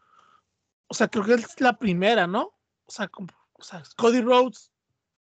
O 0.89 0.95
sea, 0.95 1.09
creo 1.09 1.25
que 1.25 1.35
es 1.35 1.61
la 1.61 1.79
primera, 1.79 2.27
¿no? 2.27 2.55
O 2.87 2.91
sea, 2.91 3.09
como, 3.09 3.29
o 3.53 3.63
sea 3.63 3.83
Cody 3.97 4.23
Rhodes, 4.23 4.73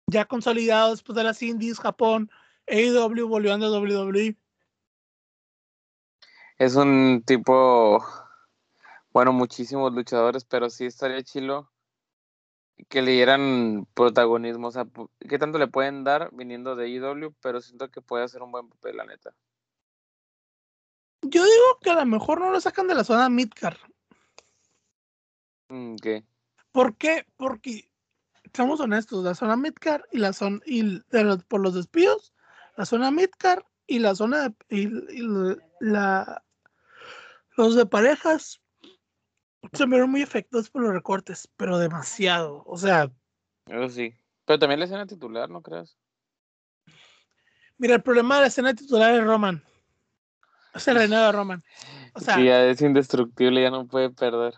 ya 0.08 0.26
consolidado 0.26 0.92
después 0.92 1.16
de 1.16 1.24
las 1.24 1.42
Indies, 1.42 1.80
Japón, 1.80 2.32
AEW 2.68 3.28
volviendo 3.28 3.66
a 3.66 3.80
WWE. 3.80 4.38
Es 6.58 6.76
un 6.76 7.24
tipo, 7.26 8.04
bueno, 9.12 9.34
muchísimos 9.34 9.94
luchadores, 9.94 10.46
pero 10.46 10.70
sí 10.70 10.86
estaría 10.86 11.22
chilo 11.24 11.70
que 12.90 13.02
le 13.02 13.12
dieran 13.12 13.88
protagonismo. 13.94 14.68
O 14.68 14.72
sea, 14.72 14.88
¿qué 15.28 15.40
tanto 15.40 15.58
le 15.58 15.68
pueden 15.68 16.04
dar 16.04 16.30
viniendo 16.34 16.76
de 16.76 16.86
AEW? 16.86 17.34
Pero 17.42 17.62
siento 17.62 17.90
que 17.90 18.02
puede 18.02 18.24
hacer 18.24 18.42
un 18.42 18.52
buen 18.52 18.70
papel, 18.70 18.98
la 18.98 19.06
neta. 19.06 19.34
Yo 21.22 21.44
digo 21.44 21.80
que 21.82 21.90
a 21.90 21.96
lo 21.96 22.06
mejor 22.06 22.40
no 22.40 22.52
lo 22.52 22.62
sacan 22.62 22.88
de 22.88 22.96
la 22.96 23.04
zona 23.04 23.30
Midcar. 23.30 23.78
Mm, 25.70 25.96
¿Qué? 25.96 26.24
¿Por 26.72 26.96
qué? 26.96 27.26
Porque, 27.38 27.90
seamos 28.54 28.80
honestos, 28.80 29.24
la 29.24 29.36
zona 29.36 29.58
Midcar 29.58 30.06
y 30.12 30.20
la 30.20 30.32
zona, 30.32 30.60
y 30.66 31.00
por 31.48 31.62
los 31.62 31.74
despidos, 31.74 32.34
la 32.76 32.86
zona 32.86 33.12
Midcar 33.12 33.66
y 33.88 34.00
la 34.00 34.16
zona 34.16 34.50
de, 34.50 34.56
y, 34.70 34.90
la, 35.80 36.44
los 37.56 37.76
de 37.76 37.86
parejas 37.86 38.62
se 39.74 39.86
vieron 39.86 40.12
muy 40.12 40.22
efectos 40.22 40.70
por 40.70 40.84
los 40.84 40.94
recortes, 40.94 41.50
pero 41.58 41.78
demasiado. 41.78 42.64
O 42.66 42.78
sea. 42.78 43.12
Eso 43.68 43.90
sí. 43.90 44.14
Pero 44.46 44.60
también 44.60 44.80
la 44.80 44.86
escena 44.86 45.06
titular, 45.06 45.50
¿no 45.50 45.62
crees? 45.62 45.98
Mira, 47.78 47.96
el 47.96 48.02
problema 48.02 48.36
de 48.36 48.42
la 48.42 48.48
escena 48.48 48.74
titular 48.74 49.14
es 49.14 49.24
Roman. 49.24 49.64
Es 50.74 50.88
el 50.88 50.96
reinado 50.96 51.26
de 51.28 51.32
Roman. 51.32 51.64
O 52.14 52.20
sea, 52.20 52.36
sí, 52.36 52.46
ya 52.46 52.66
es 52.66 52.82
indestructible, 52.82 53.62
ya 53.62 53.70
no 53.70 53.88
puede 53.88 54.10
perder. 54.10 54.54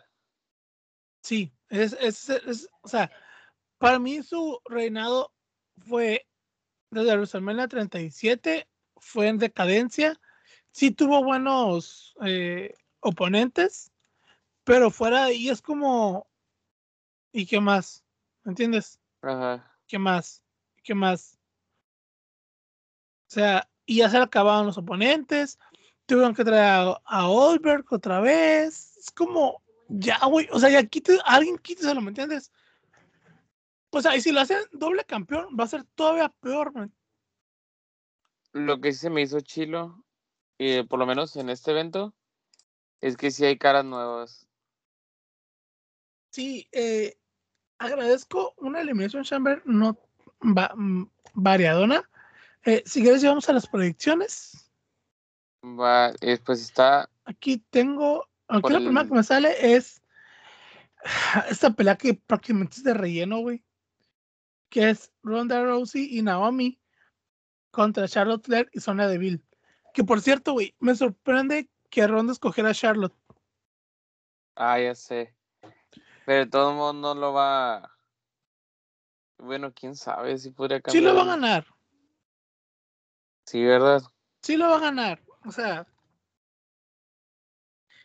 Sí, 1.21 1.51
es, 1.69 1.93
es, 1.99 2.29
es, 2.29 2.69
o 2.81 2.87
sea, 2.87 3.11
para 3.77 3.99
mí 3.99 4.23
su 4.23 4.59
reinado 4.65 5.33
fue 5.77 6.27
desde 6.91 7.15
WrestleMania 7.15 7.67
37, 7.67 8.67
fue 8.97 9.27
en 9.27 9.37
decadencia. 9.37 10.19
Sí 10.71 10.91
tuvo 10.91 11.23
buenos 11.23 12.15
eh, 12.25 12.73
oponentes, 12.99 13.91
pero 14.69 14.91
fuera 14.91 15.25
de 15.25 15.31
ahí 15.31 15.49
es 15.49 15.63
como, 15.63 16.27
¿y 17.31 17.47
qué 17.47 17.59
más? 17.59 18.05
¿Me 18.43 18.51
entiendes? 18.51 18.99
Ajá. 19.23 19.75
¿Qué 19.87 19.97
más? 19.97 20.43
¿Qué 20.83 20.93
más? 20.93 21.39
O 23.29 23.31
sea, 23.31 23.67
y 23.87 23.97
ya 23.97 24.09
se 24.11 24.17
le 24.17 24.25
acabaron 24.25 24.67
los 24.67 24.77
oponentes, 24.77 25.57
tuvieron 26.05 26.35
que 26.35 26.45
traer 26.45 26.87
a, 26.87 27.01
a 27.03 27.27
Olberg 27.29 27.83
otra 27.91 28.21
vez. 28.21 28.95
Es 28.97 29.09
como, 29.09 29.63
ya, 29.87 30.23
güey, 30.27 30.47
o 30.51 30.59
sea, 30.59 30.69
ya 30.69 30.85
quite, 30.85 31.17
alguien 31.25 31.57
quíteselo, 31.57 31.99
¿me 31.99 32.09
entiendes? 32.09 32.51
O 33.89 34.03
sea, 34.03 34.15
y 34.15 34.21
si 34.21 34.31
lo 34.31 34.39
hacen 34.39 34.61
doble 34.71 35.03
campeón, 35.03 35.47
va 35.59 35.63
a 35.63 35.67
ser 35.67 35.83
todavía 35.95 36.29
peor, 36.41 36.75
man. 36.75 36.93
Lo 38.51 38.79
que 38.79 38.93
sí 38.93 38.99
se 38.99 39.09
me 39.09 39.23
hizo 39.23 39.39
chilo, 39.41 40.05
y 40.59 40.83
por 40.83 40.99
lo 40.99 41.07
menos 41.07 41.35
en 41.37 41.49
este 41.49 41.71
evento, 41.71 42.13
es 43.01 43.17
que 43.17 43.31
sí 43.31 43.45
hay 43.45 43.57
caras 43.57 43.83
nuevas. 43.83 44.45
Sí, 46.31 46.67
eh, 46.71 47.17
agradezco 47.79 48.53
una 48.57 48.81
Elimination 48.81 49.23
Chamber 49.23 49.61
no 49.65 49.97
va, 50.41 50.71
mm, 50.75 51.09
variadona. 51.33 52.09
Eh, 52.65 52.83
si 52.85 53.01
quieres, 53.01 53.21
llevamos 53.21 53.49
a 53.49 53.53
las 53.53 53.67
proyecciones. 53.67 54.71
Va, 55.63 56.13
eh, 56.21 56.37
pues 56.45 56.61
está. 56.61 57.09
Aquí 57.25 57.63
tengo. 57.69 58.27
Aquí 58.47 58.73
la 58.73 58.79
primera 58.79 59.05
que 59.05 59.13
me 59.13 59.23
sale 59.23 59.75
es 59.75 60.01
esta 61.49 61.71
pelea 61.71 61.95
que 61.95 62.13
prácticamente 62.13 62.77
es 62.77 62.83
de 62.83 62.93
relleno, 62.93 63.39
güey. 63.39 63.63
Que 64.69 64.89
es 64.89 65.11
Ronda 65.23 65.63
Rousey 65.63 66.17
y 66.17 66.21
Naomi 66.21 66.79
contra 67.71 68.07
Charlotte 68.07 68.45
Flair 68.45 68.69
y 68.73 68.79
Sonya 68.79 69.07
Deville. 69.07 69.41
Que 69.93 70.03
por 70.03 70.21
cierto, 70.21 70.53
güey, 70.53 70.75
me 70.79 70.95
sorprende 70.95 71.69
que 71.89 72.07
Ronda 72.07 72.33
escogiera 72.33 72.69
a 72.69 72.73
Charlotte. 72.73 73.15
Ah, 74.55 74.79
ya 74.79 74.93
sé. 74.93 75.33
Pero 76.29 76.47
todo 76.47 76.69
el 76.69 76.75
mundo 76.75 77.15
lo 77.15 77.33
va. 77.33 77.97
Bueno, 79.39 79.73
quién 79.73 79.95
sabe 79.95 80.37
si 80.37 80.51
podría 80.51 80.79
cambiar. 80.79 81.01
Sí 81.01 81.03
lo 81.03 81.15
va 81.15 81.23
a 81.23 81.35
ganar. 81.35 81.65
Sí, 83.47 83.65
¿verdad? 83.65 84.03
Sí 84.43 84.55
lo 84.55 84.69
va 84.69 84.75
a 84.75 84.79
ganar. 84.79 85.23
O 85.43 85.51
sea. 85.51 85.87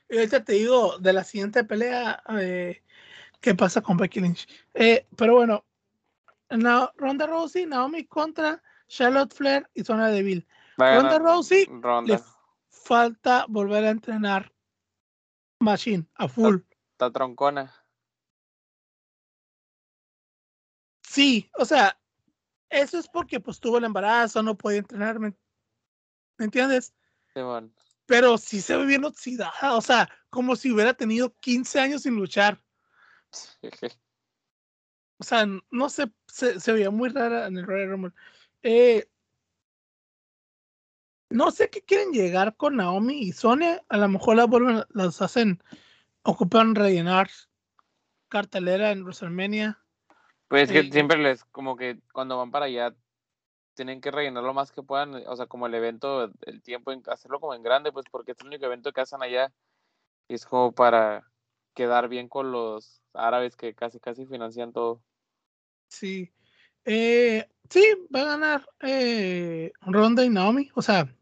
Y 0.08 0.16
ahorita 0.16 0.42
te 0.42 0.54
digo 0.54 0.98
de 0.98 1.12
la 1.12 1.22
siguiente 1.22 1.64
pelea 1.64 2.22
eh, 2.40 2.82
qué 3.42 3.54
pasa 3.54 3.82
con 3.82 3.98
Becky 3.98 4.20
Lynch. 4.20 4.48
Eh, 4.72 5.06
pero 5.18 5.34
bueno, 5.34 5.66
Ronda 6.48 7.26
Rousey, 7.26 7.66
Naomi 7.66 8.06
contra 8.06 8.62
Charlotte 8.88 9.34
Flair 9.34 9.68
y 9.74 9.84
Sonya 9.84 10.06
Deville. 10.06 10.46
Ronda 10.78 11.18
Rousey 11.18 11.66
le 12.06 12.18
falta 12.70 13.44
volver 13.50 13.84
a 13.84 13.90
entrenar 13.90 14.50
Machine 15.60 16.06
a 16.14 16.26
full. 16.26 16.60
Está 16.92 17.10
troncona. 17.10 17.83
Sí, 21.14 21.48
o 21.56 21.64
sea, 21.64 21.96
eso 22.68 22.98
es 22.98 23.06
porque 23.06 23.38
pues 23.38 23.60
tuvo 23.60 23.78
el 23.78 23.84
embarazo, 23.84 24.42
no 24.42 24.58
podía 24.58 24.78
entrenar, 24.78 25.20
¿me, 25.20 25.32
entiendes? 26.40 26.92
Sí, 27.32 27.40
bueno. 27.40 27.72
Pero 28.04 28.36
sí 28.36 28.60
se 28.60 28.76
ve 28.76 28.84
bien 28.84 29.04
oxidada, 29.04 29.76
o 29.76 29.80
sea, 29.80 30.10
como 30.28 30.56
si 30.56 30.72
hubiera 30.72 30.92
tenido 30.92 31.32
15 31.38 31.78
años 31.78 32.02
sin 32.02 32.16
luchar. 32.16 32.60
o 35.18 35.22
sea, 35.22 35.46
no 35.70 35.88
sé, 35.88 36.12
se, 36.26 36.58
se, 36.58 36.72
veía 36.72 36.90
muy 36.90 37.10
rara 37.10 37.46
en 37.46 37.58
el 37.58 37.64
Royal 37.64 37.90
Rumble. 37.90 38.12
Eh, 38.64 39.08
no 41.30 41.52
sé 41.52 41.70
qué 41.70 41.80
quieren 41.82 42.10
llegar 42.10 42.56
con 42.56 42.74
Naomi 42.74 43.20
y 43.20 43.30
Sonia. 43.30 43.84
A 43.88 43.98
lo 43.98 44.08
mejor 44.08 44.34
las 44.34 44.48
vuelven, 44.48 44.82
las 44.88 45.22
hacen, 45.22 45.62
ocupan 46.22 46.74
rellenar 46.74 47.30
cartelera 48.28 48.90
en 48.90 49.04
WrestleMania. 49.04 49.83
Pues 50.48 50.70
que 50.70 50.90
siempre 50.90 51.18
les, 51.18 51.44
como 51.46 51.76
que 51.76 51.98
cuando 52.12 52.38
van 52.38 52.50
para 52.50 52.66
allá, 52.66 52.94
tienen 53.74 54.00
que 54.00 54.10
rellenar 54.10 54.44
lo 54.44 54.54
más 54.54 54.72
que 54.72 54.82
puedan, 54.82 55.14
o 55.26 55.36
sea, 55.36 55.46
como 55.46 55.66
el 55.66 55.74
evento, 55.74 56.30
el 56.42 56.62
tiempo, 56.62 56.92
en 56.92 57.02
hacerlo 57.06 57.40
como 57.40 57.54
en 57.54 57.62
grande, 57.62 57.92
pues 57.92 58.06
porque 58.10 58.32
es 58.32 58.40
el 58.40 58.46
único 58.46 58.64
evento 58.66 58.92
que 58.92 59.00
hacen 59.00 59.22
allá. 59.22 59.52
Y 60.28 60.34
es 60.34 60.46
como 60.46 60.72
para 60.72 61.30
quedar 61.74 62.08
bien 62.08 62.28
con 62.28 62.52
los 62.52 63.02
árabes 63.12 63.56
que 63.56 63.74
casi, 63.74 64.00
casi 64.00 64.26
financian 64.26 64.72
todo. 64.72 65.02
Sí. 65.88 66.32
Eh, 66.84 67.48
sí, 67.68 67.84
va 68.14 68.22
a 68.22 68.24
ganar 68.24 68.68
eh, 68.80 69.72
Ronda 69.82 70.24
y 70.24 70.30
Naomi. 70.30 70.70
O 70.74 70.82
sea, 70.82 71.12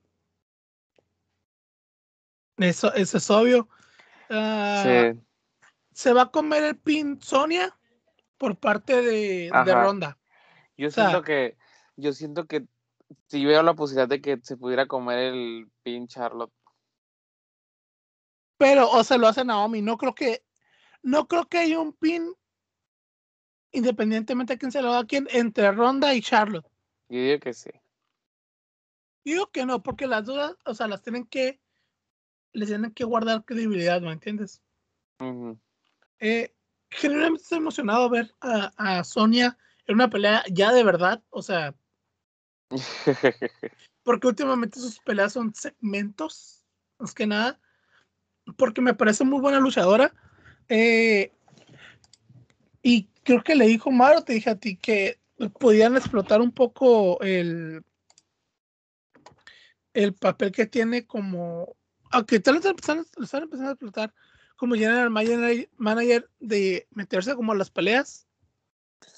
eso, 2.59 2.93
eso 2.95 3.17
es 3.17 3.31
obvio. 3.31 3.69
Uh, 4.31 4.83
sí. 4.83 5.21
Se 5.93 6.13
va 6.13 6.23
a 6.23 6.31
comer 6.31 6.65
el 6.65 6.79
pin 6.79 7.21
Sonia 7.21 7.77
por 8.43 8.57
parte 8.57 9.03
de, 9.03 9.53
de 9.65 9.73
Ronda. 9.73 10.19
Yo 10.77 10.91
siento 10.91 11.23
que, 11.23 11.57
yo 11.95 12.13
siento 12.13 12.49
que 12.49 12.67
si 13.29 13.45
veo 13.45 13.63
la 13.63 13.75
posibilidad 13.75 14.09
de 14.09 14.21
que 14.21 14.41
se 14.43 14.57
pudiera 14.57 14.89
comer 14.89 15.33
el 15.33 15.71
pin 15.85 16.09
Charlotte. 16.09 16.53
Pero, 18.57 18.91
o 18.91 19.05
se 19.05 19.17
lo 19.17 19.29
hace 19.29 19.45
Naomi. 19.45 19.81
No 19.81 19.97
creo 19.97 20.13
que, 20.17 20.45
no 21.05 21.29
creo 21.29 21.49
que 21.49 21.59
haya 21.59 21.79
un 21.79 21.93
pin 21.93 22.35
independientemente 23.71 24.55
de 24.55 24.59
quién 24.59 24.73
se 24.73 24.83
lo 24.83 24.91
da 24.91 24.99
a 24.99 25.07
quién, 25.07 25.29
entre 25.31 25.71
Ronda 25.71 26.13
y 26.13 26.21
Charlotte. 26.21 26.67
Yo 27.09 27.21
digo 27.21 27.39
que 27.39 27.53
sí. 27.53 27.71
Yo 29.25 29.35
digo 29.35 29.51
que 29.53 29.65
no, 29.67 29.85
porque 29.85 30.09
las 30.09 30.27
dudas, 30.27 30.57
o 30.65 30.75
sea, 30.75 30.89
las 30.89 31.01
tienen 31.01 31.27
que, 31.27 31.61
les 32.53 32.71
tienen 32.71 32.91
que 32.91 33.05
guardar 33.05 33.45
credibilidad, 33.45 34.01
¿me 34.01 34.11
entiendes? 34.11 34.61
eh, 36.19 36.53
generalmente 36.93 37.43
estoy 37.43 37.59
emocionado 37.59 38.09
ver 38.11 38.35
a, 38.41 38.73
a 38.77 39.05
Sonia 39.05 39.57
en 39.87 39.97
una 39.97 40.11
pelea 40.11 40.45
ya 40.51 40.73
de 40.73 40.85
verdad, 40.85 41.23
o 41.31 41.43
sea, 41.43 41.75
porque 44.03 44.27
últimamente 44.27 44.81
sus 44.81 44.99
peleas 45.01 45.33
son 45.33 45.55
segmentos, 45.55 46.65
más 46.99 47.15
que 47.15 47.27
nada, 47.27 47.61
porque 48.57 48.81
me 48.81 48.95
parece 48.95 49.25
muy 49.25 49.41
buena 49.41 49.61
luchadora. 49.61 50.13
Eh, 50.69 51.33
y 52.83 53.05
creo 53.25 53.43
que 53.43 53.55
le 53.55 53.67
dijo 53.67 53.91
Maro, 53.91 54.23
te 54.23 54.33
dije 54.33 54.51
a 54.51 54.57
ti, 54.57 54.77
que 54.77 55.21
podían 55.59 55.97
explotar 55.97 56.41
un 56.41 56.53
poco 56.53 57.21
el, 57.21 57.85
el 59.95 60.15
papel 60.15 60.53
que 60.53 60.67
tiene 60.67 61.07
como, 61.07 61.77
aunque 62.11 62.41
tal 62.41 62.55
vez 62.55 62.65
están, 62.65 63.05
están 63.21 63.45
empezando 63.45 63.71
a 63.71 63.73
explotar 63.73 64.15
como 64.63 64.77
general 64.77 65.11
manager 65.11 66.31
de 66.39 66.87
meterse 66.93 67.35
como 67.35 67.51
a 67.51 67.57
las 67.57 67.69
peleas. 67.69 68.29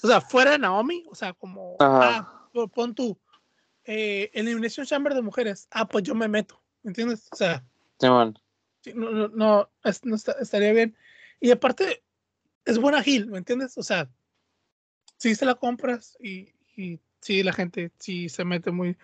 O 0.01 0.07
sea, 0.07 0.19
fuera 0.19 0.49
de 0.49 0.57
Naomi, 0.57 1.05
o 1.07 1.13
sea, 1.13 1.33
como, 1.33 1.75
ah, 1.79 2.49
pon 2.73 2.95
tú, 2.95 3.15
eh, 3.83 4.31
Elimination 4.33 4.87
Chamber 4.87 5.13
de 5.13 5.21
mujeres, 5.21 5.67
ah, 5.69 5.87
pues 5.87 6.03
yo 6.03 6.15
me 6.15 6.27
meto, 6.27 6.59
¿entiendes? 6.83 7.29
O 7.31 7.35
sea, 7.35 7.63
no, 8.01 9.29
no, 9.29 9.69
no, 10.03 10.15
estaría 10.39 10.73
bien. 10.73 10.97
Y 11.39 11.51
aparte, 11.51 12.03
es 12.65 12.79
buena 12.79 13.03
Gil, 13.03 13.27
¿me 13.27 13.37
entiendes? 13.37 13.77
O 13.77 13.83
sea, 13.83 14.09
si 15.17 15.35
se 15.35 15.45
la 15.45 15.53
compras 15.53 16.17
y, 16.19 16.55
y 16.75 16.99
sí, 17.21 17.43
la 17.43 17.53
gente 17.53 17.91
sí 17.99 18.29
se 18.29 18.45
mete 18.45 18.71
muy. 18.71 18.97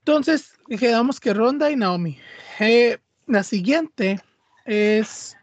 Entonces, 0.00 0.54
dije, 0.66 0.88
damos 0.88 1.20
que 1.20 1.32
Ronda 1.32 1.70
y 1.70 1.76
Naomi. 1.76 2.18
Eh, 2.58 2.98
la 3.28 3.44
siguiente 3.44 4.20
es 4.68 5.34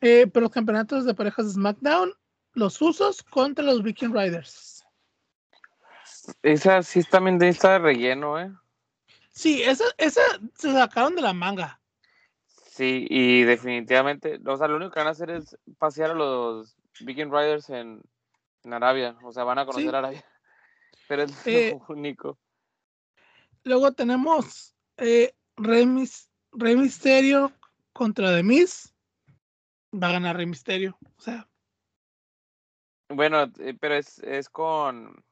eh, 0.00 0.26
por 0.26 0.42
los 0.42 0.50
campeonatos 0.50 1.04
de 1.04 1.14
parejas 1.14 1.46
de 1.46 1.52
SmackDown, 1.52 2.12
los 2.54 2.80
usos 2.80 3.22
contra 3.22 3.62
los 3.62 3.82
Viking 3.82 4.14
Riders. 4.14 4.84
Esa 6.42 6.82
sí 6.82 7.02
también 7.04 7.40
está 7.42 7.72
de 7.72 7.78
relleno, 7.80 8.40
¿eh? 8.40 8.50
Sí, 9.30 9.62
esa, 9.62 9.84
esa 9.98 10.22
se 10.54 10.72
sacaron 10.72 11.14
de 11.14 11.22
la 11.22 11.34
manga. 11.34 11.78
Sí, 12.70 13.06
y 13.10 13.42
definitivamente, 13.42 14.40
o 14.44 14.56
sea, 14.56 14.68
lo 14.68 14.76
único 14.76 14.92
que 14.92 15.00
van 15.00 15.08
a 15.08 15.10
hacer 15.10 15.30
es 15.30 15.56
pasear 15.78 16.12
a 16.12 16.14
los 16.14 16.74
Viking 17.00 17.30
Riders 17.30 17.68
en, 17.68 18.02
Arabia, 18.64 19.16
o 19.22 19.32
sea, 19.32 19.44
van 19.44 19.58
a 19.58 19.66
conocer 19.66 19.94
Arabia. 19.94 20.24
Pero 21.08 21.22
es 21.22 21.46
lo 21.46 21.52
eh, 21.52 21.78
único. 21.88 22.38
Luego 23.62 23.92
tenemos 23.92 24.74
eh, 24.96 25.34
Rey, 25.56 25.86
Mysterio 25.86 27.52
contra 27.96 28.34
The 28.34 28.42
Miz. 28.42 28.94
Va 29.92 30.08
a 30.08 30.12
ganar 30.12 30.36
Rey 30.36 30.46
Mysterio, 30.46 30.98
o 31.16 31.20
sea. 31.20 31.48
Bueno, 33.08 33.50
eh, 33.58 33.74
pero 33.80 33.94
es, 33.94 34.18
es 34.18 34.48
con. 34.50 35.24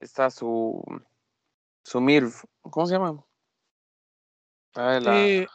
Está 0.00 0.30
su. 0.30 0.82
Su 1.84 2.00
MILF. 2.00 2.44
¿Cómo 2.62 2.86
se 2.86 2.94
llama? 2.94 3.24
Ah, 4.74 4.98
la... 5.00 5.46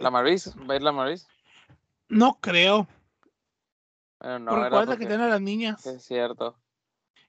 ¿La 0.00 0.10
Maris? 0.10 0.52
¿Va 0.68 0.74
a 0.74 0.76
ir 0.76 0.82
la 0.82 0.92
Maris? 0.92 1.26
No 2.08 2.38
creo. 2.40 2.86
Bueno, 4.20 4.38
no, 4.40 4.64
recuerda 4.64 4.96
que 4.96 5.06
tiene 5.06 5.24
a 5.24 5.28
las 5.28 5.40
niñas. 5.40 5.86
Es 5.86 6.04
cierto. 6.04 6.58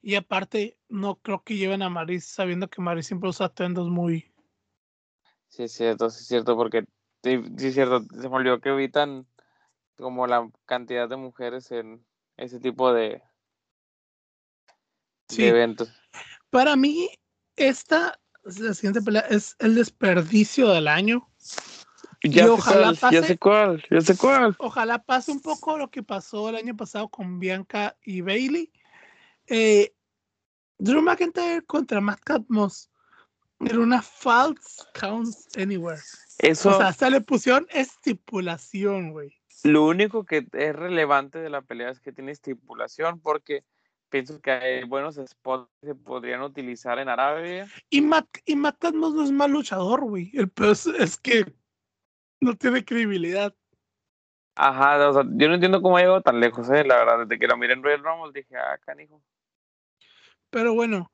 Y 0.02 0.16
aparte, 0.16 0.78
no 0.88 1.16
creo 1.16 1.44
que 1.44 1.56
lleven 1.56 1.82
a 1.82 1.90
Maris 1.90 2.26
sabiendo 2.26 2.70
que 2.70 2.82
Maris 2.82 3.08
siempre 3.08 3.30
usa 3.30 3.48
atuendos 3.48 3.90
muy. 3.90 4.32
Sí, 5.48 5.64
es 5.64 5.74
cierto, 5.74 6.10
sí, 6.10 6.22
es 6.22 6.28
cierto, 6.28 6.56
porque 6.56 6.86
sí, 7.24 7.42
es 7.58 7.74
cierto, 7.74 8.04
se 8.04 8.30
me 8.30 8.36
olvidó 8.36 8.60
que 8.60 8.70
evitan 8.70 9.28
como 9.98 10.28
la 10.28 10.50
cantidad 10.66 11.10
de 11.10 11.18
mujeres 11.18 11.72
en 11.72 12.06
ese 12.38 12.60
tipo 12.60 12.94
de, 12.94 13.22
sí. 15.28 15.46
eventos. 15.46 15.92
Para 16.50 16.76
mí, 16.76 17.10
esta, 17.56 18.20
la 18.44 18.74
siguiente 18.74 19.02
pelea 19.02 19.22
es 19.30 19.56
el 19.60 19.76
desperdicio 19.76 20.70
del 20.70 20.88
año. 20.88 21.30
Ya, 22.24 22.52
ojalá 22.52 22.94
pase, 22.94 23.16
ya 23.16 23.24
sé 23.24 23.38
cuál, 23.38 23.84
ya 23.90 24.02
sé 24.02 24.18
cuál. 24.18 24.56
Ojalá 24.60 25.02
pase 25.04 25.32
un 25.32 25.42
poco 25.42 25.78
lo 25.78 25.90
que 25.90 26.04
pasó 26.04 26.50
el 26.50 26.56
año 26.56 26.76
pasado 26.76 27.08
con 27.08 27.40
Bianca 27.40 27.96
y 28.04 28.22
Bailey. 28.22 28.72
Eh, 29.48 29.94
Drew 30.78 31.02
McIntyre 31.02 31.62
contra 31.66 32.02
Matt 32.02 32.22
Catmos 32.24 32.90
era 33.60 33.80
una 33.80 34.02
false 34.02 34.84
count 34.94 35.36
anywhere. 35.58 36.02
Eso, 36.40 36.70
o 36.70 36.78
sea, 36.78 36.88
hasta 36.88 37.10
le 37.10 37.22
pusieron 37.22 37.68
estipulación, 37.72 39.12
güey. 39.12 39.36
Lo 39.64 39.86
único 39.86 40.26
que 40.26 40.48
es 40.54 40.76
relevante 40.76 41.40
de 41.40 41.50
la 41.50 41.62
pelea 41.62 41.90
es 41.90 42.00
que 42.00 42.14
tiene 42.14 42.32
estipulación 42.32 43.20
porque 43.20 43.66
pienso 44.10 44.40
que 44.42 44.52
hay 44.52 44.84
buenos 44.86 45.16
spots 45.16 45.70
que 45.82 45.88
se 45.88 45.96
podrían 45.96 46.42
utilizar 46.42 46.98
en 47.00 47.10
Arabia. 47.10 47.68
Y 47.90 48.02
Matt, 48.02 48.28
y 48.46 48.56
no 48.56 49.24
es 49.24 49.32
mal 49.32 49.52
luchador, 49.52 50.02
güey. 50.02 50.32
El 50.34 50.50
peor 50.50 50.78
es 50.98 51.18
que 51.18 51.54
no 52.40 52.56
tiene 52.56 52.86
credibilidad. 52.86 53.54
Ajá, 54.56 55.10
o 55.10 55.14
sea, 55.14 55.24
yo 55.26 55.48
no 55.48 55.54
entiendo 55.54 55.82
cómo 55.82 55.98
ha 55.98 56.02
llegado 56.02 56.22
tan 56.22 56.40
lejos, 56.40 56.70
eh, 56.70 56.84
la 56.84 56.98
verdad. 56.98 57.20
Desde 57.26 57.40
que 57.40 57.48
lo 57.48 57.58
miré 57.58 57.74
en 57.74 57.84
Royal 57.84 58.04
Rumble 58.04 58.32
dije, 58.34 58.58
ah, 58.58 58.78
canijo. 58.86 59.22
Pero 60.50 60.74
bueno, 60.74 61.12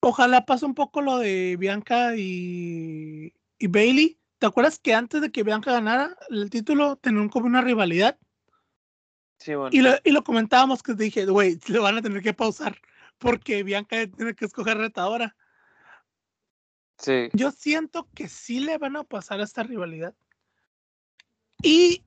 ojalá 0.00 0.46
pase 0.46 0.64
un 0.64 0.74
poco 0.74 1.02
lo 1.02 1.18
de 1.18 1.56
Bianca 1.58 2.16
y, 2.16 3.34
y 3.58 3.66
Bailey. 3.66 4.17
¿Te 4.38 4.46
acuerdas 4.46 4.78
que 4.78 4.94
antes 4.94 5.20
de 5.20 5.30
que 5.32 5.42
Bianca 5.42 5.72
ganara 5.72 6.16
el 6.30 6.48
título 6.50 6.96
tenían 6.96 7.28
como 7.28 7.46
una 7.46 7.60
rivalidad? 7.60 8.18
Sí, 9.38 9.54
bueno. 9.54 9.70
Y 9.72 9.80
lo, 9.80 9.90
y 10.04 10.10
lo 10.10 10.22
comentábamos 10.24 10.82
que 10.82 10.94
dije, 10.94 11.26
güey, 11.26 11.58
le 11.68 11.78
van 11.78 11.98
a 11.98 12.02
tener 12.02 12.22
que 12.22 12.34
pausar 12.34 12.76
porque 13.18 13.62
Bianca 13.62 14.06
tiene 14.06 14.34
que 14.34 14.44
escoger 14.44 14.78
retadora. 14.78 15.36
Sí. 16.98 17.28
Yo 17.32 17.50
siento 17.50 18.08
que 18.14 18.28
sí 18.28 18.60
le 18.60 18.78
van 18.78 18.96
a 18.96 19.04
pasar 19.04 19.40
a 19.40 19.44
esta 19.44 19.62
rivalidad. 19.62 20.14
Y 21.62 22.04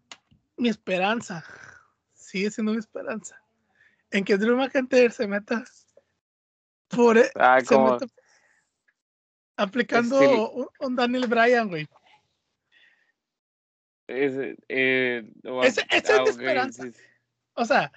mi 0.58 0.70
esperanza, 0.70 1.46
sigue 2.13 2.52
siendo 2.52 2.74
mi 2.74 2.80
esperanza, 2.80 3.41
en 4.10 4.24
que 4.24 4.38
Drew 4.38 4.58
McIntyre 4.58 5.12
se 5.12 5.28
meta 5.28 5.63
por 6.88 7.17
e, 7.17 7.30
ah, 7.36 7.60
se 7.62 7.78
meta 7.78 8.06
aplicando 9.58 10.70
un, 10.80 10.96
Daniel 10.96 11.28
Bryan, 11.28 11.67
güey. 11.67 11.88
Eh, 14.13 15.26
esa 15.63 15.82
es 15.89 16.21
mi 16.21 16.30
esperanza. 16.30 16.84
O 17.54 17.65
sea, 17.65 17.91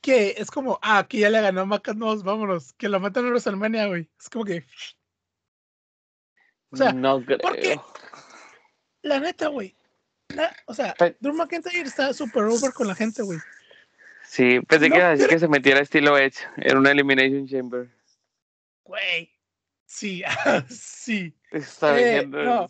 que 0.00 0.34
es 0.36 0.50
como, 0.50 0.78
ah, 0.82 0.98
aquí 0.98 1.20
ya 1.20 1.30
le 1.30 1.40
ganó 1.40 1.62
a 1.62 1.82
vámonos, 2.22 2.72
que 2.74 2.88
lo 2.88 3.00
metan 3.00 3.24
en 3.24 3.30
WrestleMania, 3.30 3.86
güey. 3.86 4.08
Es 4.18 4.28
como 4.28 4.44
que. 4.44 4.64
O 6.70 6.76
sea, 6.76 6.92
no 6.92 7.24
creo. 7.24 7.38
Porque, 7.38 7.80
la 9.02 9.20
neta, 9.20 9.48
güey, 9.48 9.76
o 10.66 10.74
sea, 10.74 10.94
Drew 11.20 11.34
McIntyre 11.34 11.82
está 11.82 12.12
super 12.12 12.44
over 12.44 12.72
con 12.72 12.88
la 12.88 12.94
gente, 12.94 13.22
güey. 13.22 13.38
Sí, 14.24 14.60
pensé 14.60 14.90
que 14.90 14.96
iba 14.96 15.16
que 15.16 15.38
se 15.38 15.48
metiera 15.48 15.80
estilo 15.80 16.18
Edge 16.18 16.38
en 16.56 16.76
una 16.76 16.90
Elimination 16.90 17.46
Chamber. 17.46 17.88
Güey, 18.84 19.32
sí, 19.86 20.22
sí. 20.68 21.34
Está 21.52 21.98
eh, 22.00 22.26
no, 22.26 22.68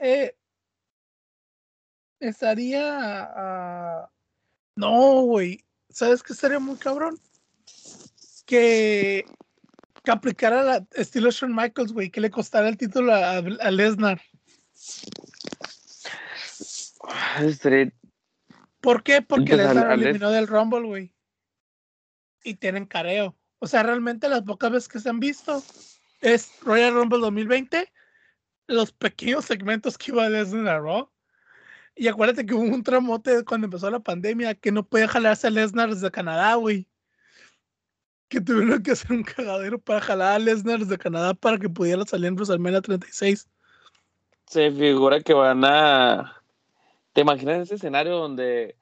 eh, 0.00 0.34
estaría. 2.28 4.08
no, 4.76 5.22
güey. 5.22 5.64
¿Sabes 5.90 6.22
qué 6.22 6.32
estaría 6.32 6.58
muy 6.58 6.76
cabrón? 6.76 7.18
Que, 8.46 9.24
que 10.02 10.10
aplicara 10.10 10.62
la 10.62 10.86
estilo 10.92 11.30
Shawn 11.30 11.54
Michaels, 11.54 11.92
güey, 11.92 12.10
que 12.10 12.20
le 12.20 12.30
costara 12.30 12.68
el 12.68 12.76
título 12.76 13.14
a, 13.14 13.36
a 13.38 13.70
Lesnar. 13.70 14.20
¿Por 18.80 19.02
qué? 19.02 19.22
Porque 19.22 19.56
les 19.56 19.74
eliminó 19.74 20.30
del 20.30 20.46
Rumble, 20.46 20.82
güey. 20.82 21.14
Y 22.42 22.54
tienen 22.54 22.86
careo. 22.86 23.36
O 23.60 23.66
sea, 23.66 23.82
realmente 23.82 24.28
las 24.28 24.42
pocas 24.42 24.70
veces 24.70 24.88
que 24.88 25.00
se 25.00 25.08
han 25.08 25.20
visto 25.20 25.62
es 26.20 26.50
Royal 26.60 26.92
Rumble 26.92 27.20
2020, 27.20 27.90
los 28.66 28.92
pequeños 28.92 29.46
segmentos 29.46 29.96
que 29.96 30.10
iba 30.10 30.28
desde 30.28 30.62
la 30.62 30.78
Raw. 30.78 31.10
Y 31.96 32.08
acuérdate 32.08 32.44
que 32.44 32.54
hubo 32.54 32.62
un 32.62 32.82
tramote 32.82 33.44
cuando 33.44 33.66
empezó 33.66 33.90
la 33.90 34.00
pandemia 34.00 34.54
que 34.54 34.72
no 34.72 34.84
podía 34.84 35.08
jalarse 35.08 35.46
a 35.46 35.50
Lesnar 35.50 35.90
desde 35.90 36.10
Canadá, 36.10 36.54
güey. 36.56 36.88
Que 38.28 38.40
tuvieron 38.40 38.82
que 38.82 38.92
hacer 38.92 39.12
un 39.12 39.22
cagadero 39.22 39.78
para 39.78 40.00
jalar 40.00 40.34
a 40.34 40.38
Lesnar 40.38 40.80
desde 40.80 40.98
Canadá 40.98 41.34
para 41.34 41.58
que 41.58 41.68
pudiera 41.68 42.04
salir 42.04 42.26
en 42.26 42.34
WrestleMania 42.34 42.80
36. 42.80 43.48
Se 44.46 44.72
figura 44.72 45.20
que 45.20 45.34
van 45.34 45.64
a 45.64 46.44
¿Te 47.14 47.20
imaginas 47.20 47.60
ese 47.60 47.76
escenario 47.76 48.16
donde, 48.16 48.76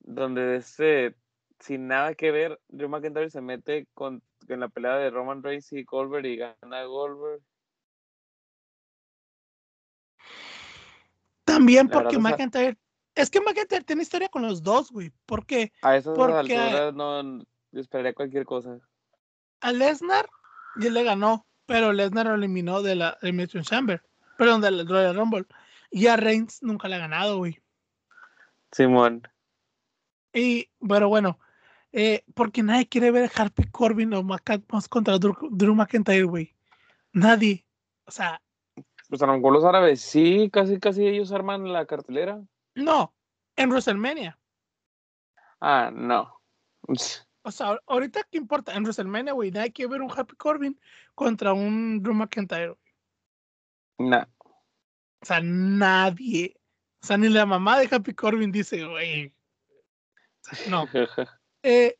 donde 0.00 0.56
este, 0.56 1.14
sin 1.60 1.88
nada 1.88 2.14
que 2.14 2.30
ver, 2.30 2.60
Drew 2.68 2.90
McIntyre 2.90 3.30
se 3.30 3.40
mete 3.40 3.86
con, 3.94 4.22
en 4.48 4.60
la 4.60 4.68
pelea 4.68 4.96
de 4.96 5.08
Roman 5.08 5.42
Reigns 5.42 5.72
y 5.72 5.84
Goldberg 5.84 6.26
y 6.26 6.36
gana 6.36 6.84
Goldberg? 6.84 7.40
También 11.50 11.88
porque 11.88 12.18
McIntyre, 12.18 12.76
es 13.14 13.30
que 13.30 13.40
McIntyre 13.40 13.84
tiene 13.84 14.02
historia 14.02 14.28
con 14.28 14.42
los 14.42 14.62
dos, 14.62 14.90
güey. 14.90 15.12
¿Por 15.26 15.44
qué? 15.46 15.72
A 15.82 15.96
esas 15.96 16.16
porque, 16.16 16.56
alturas 16.56 16.94
no, 16.94 17.44
yo 17.72 17.80
esperaría 17.80 18.14
cualquier 18.14 18.44
cosa. 18.44 18.78
A 19.60 19.72
Lesnar 19.72 20.28
ya 20.76 20.90
le 20.90 21.02
ganó, 21.02 21.46
pero 21.66 21.92
Lesnar 21.92 22.26
lo 22.26 22.34
eliminó 22.34 22.82
de 22.82 22.94
la 22.94 23.18
Elimination 23.22 23.62
Chamber, 23.62 24.02
perdón, 24.38 24.60
del 24.60 24.86
Royal 24.88 25.16
Rumble. 25.16 25.46
Y 25.90 26.06
a 26.06 26.16
Reigns 26.16 26.62
nunca 26.62 26.88
le 26.88 26.94
ha 26.94 26.98
ganado, 26.98 27.38
güey. 27.38 27.60
Simón. 28.70 29.26
Y, 30.32 30.70
pero 30.86 31.08
bueno, 31.08 31.38
eh, 31.92 32.24
porque 32.34 32.62
nadie 32.62 32.88
quiere 32.88 33.10
ver 33.10 33.24
a 33.24 33.42
Harpy 33.42 33.64
Corbin 33.64 34.14
o 34.14 34.22
más 34.22 34.40
contra 34.88 35.18
Drew, 35.18 35.36
Drew 35.50 35.74
McIntyre, 35.74 36.24
güey. 36.24 36.54
Nadie. 37.12 37.66
O 38.04 38.12
sea, 38.12 38.40
Pues 39.10 39.20
a 39.22 39.26
lo 39.26 39.34
mejor 39.34 39.52
los 39.52 39.64
árabes 39.64 40.00
sí, 40.00 40.48
casi, 40.52 40.78
casi 40.78 41.04
ellos 41.06 41.32
arman 41.32 41.72
la 41.72 41.84
cartelera. 41.84 42.40
no, 42.76 43.12
en 43.56 43.68
WrestleMania. 43.68 44.38
Ah, 45.60 45.90
no. 45.92 46.40
O 47.42 47.50
sea, 47.50 47.78
ahorita 47.86 48.22
qué 48.30 48.38
importa, 48.38 48.72
en 48.74 48.84
WrestleMania, 48.84 49.32
güey, 49.32 49.50
nadie 49.50 49.72
quiere 49.72 49.90
ver 49.90 50.02
un 50.02 50.10
Happy 50.10 50.36
Corbin 50.36 50.80
contra 51.14 51.52
un 51.52 52.00
Drew 52.02 52.14
McIntyre. 52.14 52.76
No. 53.98 54.26
O 55.22 55.26
sea, 55.26 55.40
nadie. 55.42 56.56
O 57.02 57.06
sea, 57.06 57.18
ni 57.18 57.28
la 57.28 57.44
mamá 57.44 57.78
de 57.78 57.88
Happy 57.94 58.14
Corbin 58.14 58.52
dice, 58.52 58.86
güey. 58.86 59.34
No. 60.68 60.86
Eh, 61.62 61.94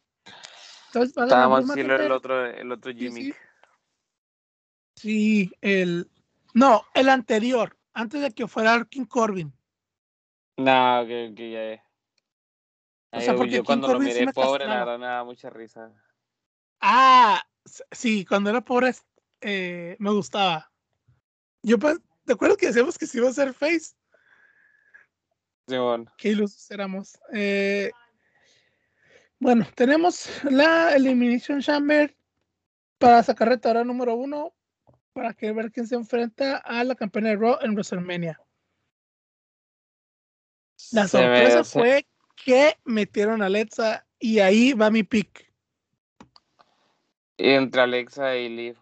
entonces, 0.86 1.14
Estaba 1.14 1.60
más 1.60 1.76
el 1.76 2.10
otro, 2.12 2.46
el 2.46 2.72
otro 2.72 2.92
Sí, 2.92 2.98
Jimmy. 2.98 3.24
sí. 3.24 3.34
Sí, 4.96 5.52
el. 5.60 6.10
No, 6.54 6.84
el 6.94 7.08
anterior, 7.08 7.76
antes 7.92 8.20
de 8.20 8.32
que 8.32 8.46
fuera 8.48 8.84
King 8.84 9.04
Corbin. 9.06 9.52
No, 10.56 11.04
que, 11.06 11.32
que 11.36 11.50
ya. 11.50 11.82
O 13.12 13.18
Ay, 13.18 13.22
sea, 13.24 13.32
yo- 13.32 13.38
porque 13.38 13.52
yo 13.56 13.62
King 13.62 13.66
cuando 13.66 13.86
lo 13.88 13.92
Corbin 13.94 14.12
sí 14.12 14.20
miré 14.20 14.32
pobre, 14.32 14.66
la 14.66 14.78
verdad 14.80 14.98
me 14.98 15.06
daba 15.06 15.24
mucha 15.24 15.50
risa. 15.50 15.92
Ah, 16.80 17.42
sí, 17.90 18.24
cuando 18.24 18.50
era 18.50 18.60
pobre 18.60 18.94
eh, 19.40 19.96
me 19.98 20.10
gustaba. 20.10 20.70
Yo, 21.62 21.78
pe- 21.78 21.98
¿te 22.24 22.32
acuerdas 22.32 22.56
que 22.58 22.66
decíamos 22.66 22.96
que 22.98 23.06
se 23.06 23.18
iba 23.18 23.26
a 23.26 23.30
hacer 23.30 23.52
face? 23.54 23.94
Simón. 25.68 26.10
Qué 26.16 26.30
ilusos 26.30 26.70
éramos. 26.70 27.18
Eh, 27.32 27.90
bueno, 29.38 29.66
tenemos 29.74 30.28
la 30.44 30.94
Elimination 30.94 31.60
Chamber 31.60 32.14
para 32.98 33.22
sacar 33.22 33.48
retadora 33.48 33.84
número 33.84 34.14
uno 34.14 34.54
para 35.20 35.34
que 35.34 35.52
ver 35.52 35.70
quién 35.70 35.86
se 35.86 35.96
enfrenta 35.96 36.56
a 36.56 36.82
la 36.82 36.94
campeona 36.94 37.28
de 37.28 37.36
Raw 37.36 37.58
en 37.60 37.72
WrestleMania. 37.72 38.40
La 40.92 41.02
Se 41.02 41.18
sorpresa 41.18 41.62
fue 41.62 42.06
que 42.42 42.78
metieron 42.86 43.42
a 43.42 43.46
Alexa 43.46 44.06
y 44.18 44.38
ahí 44.38 44.72
va 44.72 44.90
mi 44.90 45.02
pick. 45.02 45.52
Entre 47.36 47.82
Alexa 47.82 48.34
y 48.34 48.48
Liv. 48.48 48.78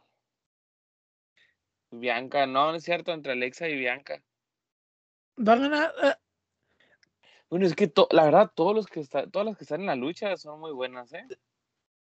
Bianca, 1.90 2.46
no, 2.46 2.70
no 2.70 2.76
es 2.76 2.84
cierto, 2.84 3.12
entre 3.12 3.32
Alexa 3.32 3.68
y 3.68 3.76
Bianca. 3.76 4.22
Va 5.36 5.54
a 5.54 5.56
ganar. 5.56 5.92
eh, 6.04 6.14
Bueno, 7.50 7.66
es 7.66 7.74
que 7.74 7.92
la 8.12 8.26
verdad, 8.26 8.52
todos 8.54 8.76
los 8.76 8.86
que 8.86 9.00
están, 9.00 9.28
todas 9.32 9.44
las 9.44 9.56
que 9.58 9.64
están 9.64 9.80
en 9.80 9.86
la 9.86 9.96
lucha 9.96 10.36
son 10.36 10.60
muy 10.60 10.70
buenas, 10.70 11.12
¿eh? 11.14 11.26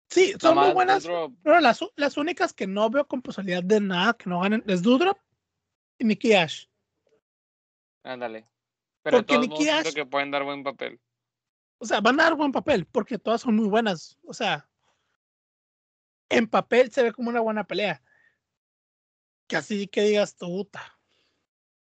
Sí, 0.09 0.33
son 0.39 0.57
muy 0.57 0.71
buenas. 0.73 1.07
Pero 1.43 1.59
las, 1.59 1.79
las 1.95 2.17
únicas 2.17 2.53
que 2.53 2.67
no 2.67 2.89
veo 2.89 3.07
con 3.07 3.21
posibilidad 3.21 3.63
de 3.63 3.79
nada 3.79 4.13
que 4.13 4.29
no 4.29 4.41
ganen 4.41 4.63
es 4.67 4.81
Dudrop 4.81 5.17
y 5.97 6.05
Nikki 6.05 6.33
Ash. 6.33 6.65
ándale. 8.03 8.45
Pero 9.01 9.17
Porque 9.17 9.47
todos 9.47 9.67
Ash- 9.67 9.93
que 9.93 10.05
pueden 10.05 10.31
dar 10.31 10.43
buen 10.43 10.63
papel. 10.63 10.99
O 11.77 11.85
sea, 11.85 12.01
van 12.01 12.19
a 12.19 12.23
dar 12.23 12.35
buen 12.35 12.51
papel 12.51 12.85
porque 12.85 13.17
todas 13.17 13.41
son 13.41 13.55
muy 13.55 13.67
buenas. 13.67 14.17
O 14.25 14.33
sea, 14.33 14.69
en 16.29 16.47
papel 16.47 16.91
se 16.91 17.03
ve 17.03 17.13
como 17.13 17.29
una 17.29 17.39
buena 17.39 17.63
pelea. 17.63 18.03
Que 19.47 19.55
así 19.55 19.87
que 19.87 20.01
digas 20.03 20.35
tu 20.35 20.45
puta. 20.47 20.99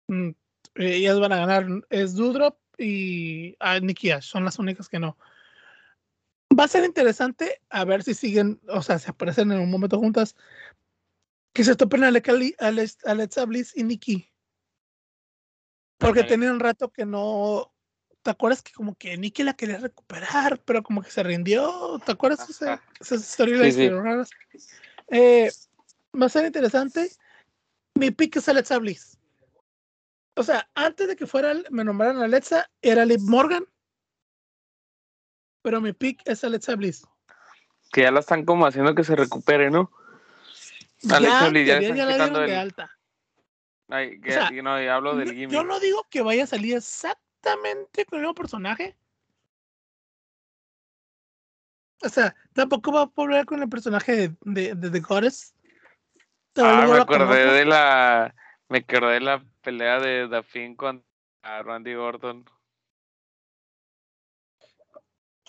mm, 0.09 0.29
eh, 0.29 0.35
Ellas 0.97 1.19
van 1.19 1.33
a 1.33 1.37
ganar. 1.39 1.67
Es 1.91 2.15
Dudrop 2.15 2.59
y 2.79 3.57
a 3.59 3.81
Nikki 3.81 4.11
Ash. 4.11 4.25
Son 4.25 4.45
las 4.45 4.59
únicas 4.59 4.89
que 4.89 4.99
no. 4.99 5.19
Va 6.59 6.65
a 6.65 6.69
ser 6.69 6.85
interesante 6.85 7.61
a 7.71 7.85
ver 7.85 8.03
si 8.03 8.15
siguen, 8.15 8.61
o 8.69 8.83
sea, 8.83 8.99
se 8.99 9.11
aparecen 9.11 9.53
en 9.53 9.61
un 9.61 9.71
momento 9.71 9.99
juntas. 9.99 10.37
Que 11.55 11.65
se 11.65 11.77
topen 11.77 12.05
a 12.05 12.09
Alexa- 12.09 12.33
Ale- 12.59 12.91
Alexa 13.05 13.45
Bliss 13.45 13.77
y 13.77 13.85
Nikki. 13.85 14.29
Porque 15.99 16.21
Ándale. 16.21 16.29
tenían 16.37 16.55
un 16.55 16.61
rato 16.61 16.91
que 16.91 17.05
no. 17.07 17.73
¿Te 18.23 18.31
acuerdas 18.31 18.63
que 18.63 18.73
como 18.73 18.95
que 18.95 19.17
Nikki 19.17 19.43
la 19.43 19.55
quería 19.55 19.79
recuperar, 19.79 20.61
pero 20.65 20.83
como 20.83 21.03
que 21.03 21.11
se 21.11 21.23
rindió? 21.23 22.01
¿Te 22.05 22.13
acuerdas 22.13 22.41
Ajá. 22.63 22.83
esas 23.01 23.21
historias 23.21 23.75
Sí, 23.75 23.83
sí. 23.83 23.89
raras? 23.91 24.31
Eh, 25.09 25.51
va 26.21 26.27
a 26.27 26.29
ser 26.29 26.47
interesante. 26.47 27.11
Mi 27.95 28.11
pick 28.11 28.37
es 28.37 28.49
Alexa 28.49 28.79
Bliss. 28.79 29.19
O 30.37 30.43
sea, 30.43 30.69
antes 30.75 31.09
de 31.09 31.17
que 31.17 31.27
fuera, 31.27 31.53
me 31.71 31.85
nombraran 31.85 32.23
Alexa, 32.23 32.71
era 32.81 33.05
Liv 33.05 33.21
Morgan. 33.21 33.67
Pero 35.63 35.81
mi 35.81 35.93
pick 35.93 36.21
es 36.25 36.45
Alexa 36.45 36.77
Bliss. 36.77 37.07
Que 37.93 38.03
ya 38.03 38.11
la 38.11 38.21
están 38.21 38.45
como 38.45 38.67
haciendo 38.67 38.95
que 38.95 39.05
se 39.05 39.17
recupere, 39.17 39.71
¿no? 39.71 39.91
Alexa 41.11 41.45
ya, 41.45 41.49
Bliss, 41.49 41.67
ya 41.67 42.07
la 42.07 42.29
de 42.47 42.57
alta. 42.57 42.91
Ay, 43.89 44.21
que, 44.21 44.33
sea, 44.33 44.53
y 44.53 44.63
no, 44.63 44.75
hablo 44.75 45.17
del 45.17 45.33
gimmick. 45.33 45.51
Yo 45.51 45.65
no 45.65 45.79
digo 45.79 46.07
que 46.11 46.23
vaya 46.23 46.45
a 46.45 46.47
salir 46.47 46.77
exactamente 46.77 48.07
con 48.07 48.19
el 48.19 48.23
mismo 48.23 48.35
personaje. 48.35 48.97
O 52.03 52.09
sea, 52.09 52.35
tampoco 52.53 52.93
va 52.93 53.03
a 53.03 53.13
volver 53.15 53.45
con 53.47 53.63
el 53.63 53.69
personaje 53.69 54.17
de, 54.17 54.37
de, 54.41 54.75
de 54.75 54.91
The 54.91 55.01
Goddess. 55.01 55.55
Ah, 56.57 56.87
me 56.87 57.07
con 57.07 57.23
acordé 57.23 57.53
de 57.53 57.65
la. 57.65 58.35
Me 58.69 58.79
acordé 58.79 59.15
de 59.15 59.21
la 59.21 59.45
pelea 59.63 60.01
de 60.01 60.29
Dafin 60.29 60.75
contra 60.75 61.63
Randy 61.63 61.95
Orton. 61.95 62.45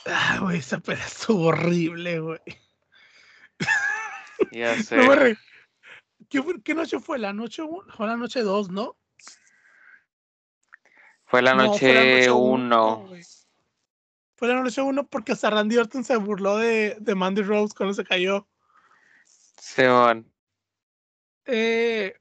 Ah, 0.06 0.40
güey, 0.42 0.60
esa 0.60 0.80
pelea 0.80 1.06
estuvo 1.06 1.46
horrible, 1.48 2.20
güey. 2.20 2.40
Ya 4.52 4.76
sé. 4.84 4.98
No 4.98 5.16
re- 5.16 5.38
¿Qué, 6.30 6.44
qué 6.64 6.74
noche 6.74 7.00
fue? 7.00 7.20
¿La 7.20 7.32
noche 7.34 7.62
1? 7.62 7.94
Fue 7.96 8.08
la 8.08 8.18
noche 8.18 8.42
2, 8.42 8.70
¿no? 8.70 8.98
Fue 11.26 11.42
la 11.42 11.54
No, 11.54 11.68
noche 11.68 12.30
uno, 12.32 12.98
1. 12.98 13.08
güey. 13.08 13.24
Fue 14.36 14.48
la 14.48 14.62
noche 14.62 14.82
1 14.82 15.08
porque 15.08 15.32
hasta 15.32 15.50
Randy 15.50 15.78
Orton 15.78 16.04
se 16.04 16.18
burló 16.18 16.58
de, 16.58 16.98
de 17.00 17.16
Mandy 17.16 17.42
Rose 17.44 17.74
cuando 17.76 17.94
se 17.94 18.04
cayó. 18.04 18.48
Simón. 19.26 20.32
Eh, 21.46 22.14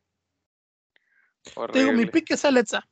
te 1.45 1.79
digo, 1.79 1.93
mi 1.93 2.03
Horrible. 2.03 2.07
pick 2.13 2.31
es 2.31 2.45
Alexa. 2.45 2.89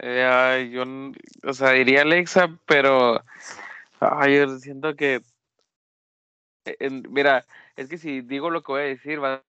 Eh, 0.00 0.70
yo, 0.72 0.84
o 1.48 1.52
sea, 1.52 1.70
diría 1.72 2.02
Alexa, 2.02 2.48
pero 2.66 3.22
ay, 4.00 4.36
yo 4.36 4.58
siento 4.58 4.94
que, 4.94 5.22
en- 6.64 7.04
mira, 7.10 7.44
es 7.76 7.88
que 7.88 7.98
si 7.98 8.20
digo 8.20 8.50
lo 8.50 8.62
que 8.62 8.72
voy 8.72 8.80
a 8.82 8.84
decir, 8.84 9.22
va, 9.22 9.42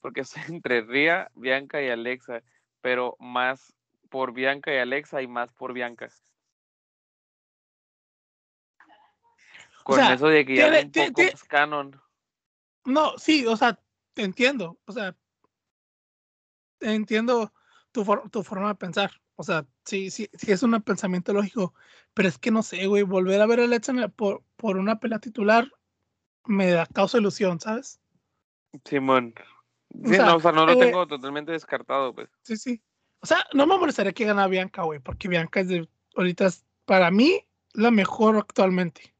porque 0.00 0.20
estoy 0.42 0.42
entre 0.48 0.82
Ria, 0.82 1.30
Bianca 1.34 1.82
y 1.82 1.88
Alexa, 1.88 2.42
pero 2.80 3.16
más 3.18 3.74
por 4.08 4.32
Bianca 4.32 4.72
y 4.72 4.78
Alexa 4.78 5.20
y 5.20 5.26
más 5.26 5.52
por 5.52 5.72
Bianca. 5.72 6.08
Con 9.82 9.96
sea, 9.96 10.12
eso 10.14 10.28
de 10.28 10.44
que 10.44 10.54
ya 10.56 10.64
tiene- 10.64 10.78
es 10.78 10.84
un 10.84 10.92
tiene- 10.92 11.08
poco 11.08 11.16
tiene- 11.16 11.32
más 11.32 11.44
canon. 11.44 12.00
No, 12.84 13.18
sí, 13.18 13.46
o 13.46 13.56
sea, 13.56 13.78
te 14.14 14.22
entiendo. 14.22 14.78
O 14.86 14.92
sea, 14.92 15.14
entiendo 16.80 17.52
tu, 17.98 18.04
for- 18.04 18.30
tu 18.30 18.44
forma 18.44 18.68
de 18.68 18.74
pensar. 18.76 19.10
O 19.34 19.42
sea, 19.42 19.66
sí, 19.84 20.10
sí, 20.12 20.30
sí 20.32 20.52
es 20.52 20.62
un 20.62 20.80
pensamiento 20.82 21.32
lógico. 21.32 21.74
Pero 22.14 22.28
es 22.28 22.38
que 22.38 22.52
no 22.52 22.62
sé, 22.62 22.86
güey, 22.86 23.02
volver 23.02 23.40
a 23.40 23.46
ver 23.46 23.58
a 23.58 23.64
en 23.64 24.00
la- 24.00 24.08
por, 24.08 24.44
por 24.56 24.76
una 24.76 25.00
pelea 25.00 25.18
titular 25.18 25.68
me 26.44 26.70
da 26.70 26.86
causa 26.86 27.18
ilusión, 27.18 27.58
¿sabes? 27.58 28.00
Simón. 28.84 29.34
O 30.04 30.08
Sí, 30.08 30.14
sea, 30.14 30.26
no, 30.26 30.36
o 30.36 30.40
sea, 30.40 30.52
no 30.52 30.64
lo 30.64 30.74
eh, 30.74 30.76
tengo 30.76 31.08
totalmente 31.08 31.50
descartado, 31.50 32.14
pues. 32.14 32.28
Sí, 32.42 32.56
sí. 32.56 32.80
O 33.18 33.26
sea, 33.26 33.44
no 33.52 33.66
me 33.66 33.76
molestaría 33.76 34.12
que 34.12 34.24
gana 34.24 34.46
Bianca, 34.46 34.82
güey, 34.82 35.00
porque 35.00 35.26
Bianca 35.26 35.58
es 35.58 35.66
de, 35.68 35.88
ahorita 36.14 36.46
es, 36.46 36.64
para 36.84 37.10
mí, 37.10 37.44
la 37.72 37.90
mejor 37.90 38.36
actualmente, 38.36 39.12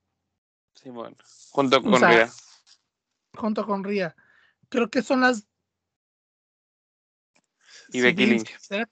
Simón. 0.75 1.17
Junto 1.51 1.79
O 1.79 1.83
con 1.83 1.99
sea, 1.99 2.11
Ria. 2.11 2.31
junto 3.35 3.67
con 3.67 3.83
Ria. 3.83 4.15
Creo 4.69 4.89
que 4.89 5.03
son 5.03 5.23
las... 5.23 5.48
Y 7.93 8.01
Becky 8.01 8.27
Lynch. 8.27 8.57
quisiera 8.57 8.89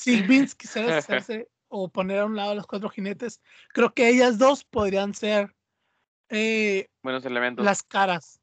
si 0.00 0.22
Vince 0.22 0.56
quisiera 0.56 0.98
hacerse 0.98 1.48
o 1.68 1.88
poner 1.88 2.20
a 2.20 2.26
un 2.26 2.36
lado 2.36 2.52
a 2.52 2.54
los 2.54 2.66
cuatro 2.66 2.88
jinetes, 2.88 3.40
creo 3.72 3.92
que 3.94 4.08
ellas 4.08 4.38
dos 4.38 4.64
podrían 4.64 5.14
ser 5.14 5.54
eh, 6.28 6.88
Buenos 7.02 7.24
elementos. 7.24 7.64
las 7.64 7.82
caras. 7.82 8.40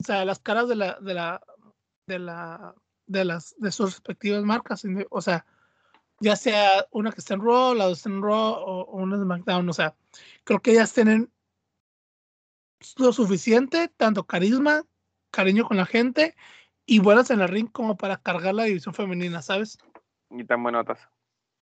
O 0.00 0.04
sea, 0.04 0.24
las 0.24 0.38
caras 0.38 0.68
de 0.68 0.76
la, 0.76 0.98
de 1.00 1.14
la, 1.14 1.42
de 2.06 2.18
la, 2.18 2.74
de 3.06 3.24
las, 3.24 3.54
de 3.58 3.72
sus 3.72 3.92
respectivas 3.92 4.42
marcas. 4.44 4.84
O 5.10 5.20
sea, 5.20 5.44
Ya 6.20 6.36
sea 6.36 6.86
una 6.90 7.12
que 7.12 7.20
está 7.20 7.34
en 7.34 7.42
Raw, 7.42 7.74
la 7.74 7.88
otra 7.88 8.10
en 8.10 8.22
Raw 8.22 8.52
o, 8.54 8.84
una 8.92 9.16
en 9.16 9.22
SmackDown. 9.22 9.68
O 9.68 9.72
sea, 9.72 9.94
creo 10.44 10.60
que 10.60 10.72
ellas 10.72 10.92
tienen 10.92 11.30
lo 12.96 13.12
suficiente, 13.12 13.88
tanto 13.96 14.24
carisma, 14.26 14.84
cariño 15.30 15.66
con 15.66 15.76
la 15.76 15.86
gente 15.86 16.34
y 16.86 16.98
buenas 16.98 17.30
en 17.30 17.40
el 17.40 17.48
ring 17.48 17.70
como 17.70 17.96
para 17.96 18.16
cargar 18.16 18.54
la 18.54 18.64
división 18.64 18.94
femenina, 18.94 19.42
¿sabes? 19.42 19.78
Y 20.30 20.44
tan 20.44 20.62
buenotas. 20.62 20.98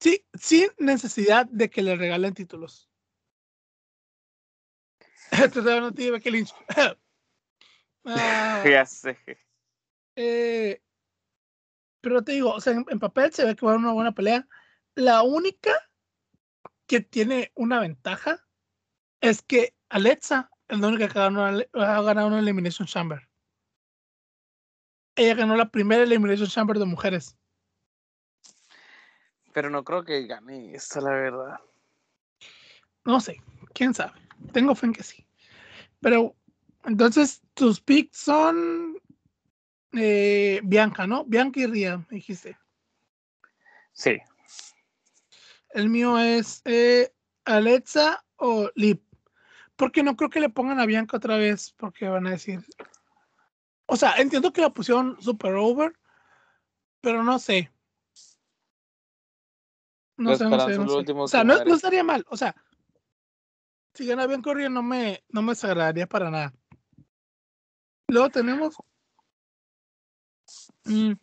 Sí, 0.00 0.24
sin 0.34 0.68
necesidad 0.78 1.46
de 1.46 1.68
que 1.68 1.82
le 1.82 1.96
regalen 1.96 2.34
títulos. 2.34 2.90
Esto 5.30 5.62
no 5.62 5.92
tiene 5.92 6.12
Becky 6.12 6.30
Lynch. 6.30 6.54
Ah, 8.04 8.64
ya 8.66 8.86
sé. 8.86 9.14
Eh, 10.16 10.82
pero 12.00 12.24
te 12.24 12.32
digo, 12.32 12.54
o 12.54 12.60
sea, 12.60 12.72
en, 12.72 12.98
papel 12.98 13.30
se 13.32 13.44
ve 13.44 13.54
que 13.54 13.66
va 13.66 13.74
a 13.74 13.76
una 13.76 13.92
buena 13.92 14.12
pelea. 14.12 14.48
La 14.94 15.22
única 15.22 15.70
que 16.86 17.00
tiene 17.00 17.52
una 17.54 17.78
ventaja 17.80 18.42
es 19.20 19.42
que 19.42 19.74
Alexa 19.90 20.50
es 20.68 20.78
la 20.78 20.88
única 20.88 21.08
que 21.08 21.18
ha 21.18 21.30
ganado, 21.30 22.26
una 22.28 22.38
Elimination 22.38 22.86
Chamber. 22.86 23.28
Ella 25.16 25.34
ganó 25.34 25.56
la 25.56 25.70
primera 25.70 26.02
Elimination 26.02 26.48
Chamber 26.48 26.78
de 26.78 26.84
mujeres. 26.84 27.36
Pero 29.52 29.70
no 29.70 29.82
creo 29.84 30.04
que 30.04 30.26
gane 30.26 30.74
esta, 30.74 31.00
la 31.00 31.10
verdad. 31.10 31.60
No 33.04 33.20
sé, 33.20 33.42
quién 33.74 33.94
sabe. 33.94 34.12
Tengo 34.52 34.74
fe 34.74 34.86
en 34.86 34.92
que 34.92 35.02
sí. 35.02 35.26
Pero 36.00 36.36
entonces 36.84 37.42
tus 37.54 37.80
picks 37.80 38.16
son 38.16 38.96
eh, 39.92 40.60
Bianca, 40.62 41.06
¿no? 41.06 41.24
Bianca 41.24 41.60
y 41.60 41.66
Ria, 41.66 41.98
me 41.98 42.16
dijiste. 42.16 42.56
Sí. 43.92 44.18
El 45.70 45.88
mío 45.88 46.18
es 46.18 46.62
eh, 46.64 47.12
Alexa 47.44 48.24
o 48.36 48.70
Lip. 48.74 49.02
Porque 49.76 50.02
no 50.02 50.16
creo 50.16 50.30
que 50.30 50.40
le 50.40 50.50
pongan 50.50 50.78
a 50.78 50.86
Bianca 50.86 51.16
otra 51.16 51.36
vez, 51.36 51.72
porque 51.76 52.08
van 52.08 52.26
a 52.26 52.30
decir. 52.30 52.64
O 53.92 53.96
sea, 53.96 54.14
entiendo 54.18 54.52
que 54.52 54.60
la 54.60 54.70
pusieron 54.70 55.20
super 55.20 55.52
over, 55.54 55.92
pero 57.00 57.24
no 57.24 57.40
sé. 57.40 57.72
No 60.16 60.36
sé, 60.36 60.48
no 60.48 60.60
sé, 60.60 60.78
O 61.12 61.26
sea, 61.26 61.42
no, 61.42 61.54
estaría 61.54 62.04
mal. 62.04 62.24
O 62.28 62.36
sea, 62.36 62.54
si 63.94 64.06
gana 64.06 64.28
bien 64.28 64.42
corriendo 64.42 64.80
no 64.80 64.86
me, 64.86 65.24
no 65.30 65.42
me 65.42 65.52
desagradaría 65.52 66.06
para 66.06 66.30
nada. 66.30 66.54
Luego 68.06 68.30
tenemos 68.30 68.76
mm, 70.84 71.14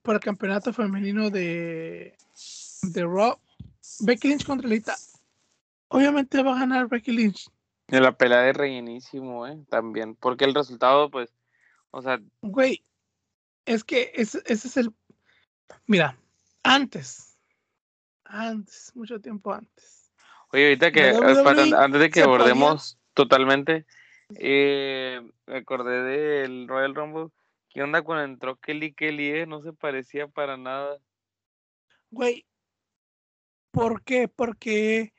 por 0.00 0.14
el 0.14 0.20
campeonato 0.22 0.72
femenino 0.72 1.28
de, 1.28 2.16
de 2.84 3.02
Raw, 3.02 3.38
Becky 4.00 4.28
Lynch 4.28 4.46
contra 4.46 4.66
Lita. 4.66 4.96
Obviamente 5.88 6.42
va 6.42 6.56
a 6.56 6.60
ganar 6.60 6.88
Becky 6.88 7.12
Lynch. 7.12 7.50
De 7.88 8.00
la 8.00 8.16
pelea 8.16 8.40
de 8.40 8.54
rellenísimo, 8.54 9.46
¿eh? 9.46 9.62
También. 9.68 10.14
Porque 10.14 10.46
el 10.46 10.54
resultado, 10.54 11.10
pues, 11.10 11.28
o 11.92 12.02
sea. 12.02 12.20
Güey, 12.42 12.84
es 13.64 13.84
que 13.84 14.10
ese, 14.14 14.42
ese 14.46 14.68
es 14.68 14.76
el. 14.76 14.92
Mira, 15.86 16.18
antes, 16.62 17.38
antes, 18.24 18.92
mucho 18.94 19.20
tiempo 19.20 19.52
antes 19.52 20.02
Oye, 20.52 20.64
ahorita 20.64 20.92
que, 20.92 21.08
antes 21.76 22.00
de 22.00 22.10
que 22.10 22.22
abordemos 22.22 22.98
totalmente, 23.14 23.86
eh, 24.38 25.22
me 25.46 25.56
acordé 25.56 26.02
del 26.02 26.68
Royal 26.68 26.94
Rumble. 26.94 27.28
¿Qué 27.70 27.82
onda 27.82 28.02
cuando 28.02 28.24
entró 28.24 28.56
Kelly 28.56 28.92
Kelly? 28.92 29.30
Eh? 29.30 29.46
No 29.46 29.62
se 29.62 29.72
parecía 29.72 30.28
para 30.28 30.58
nada. 30.58 30.98
Güey, 32.10 32.44
¿por 33.70 34.02
qué? 34.02 34.28
Porque 34.28 35.14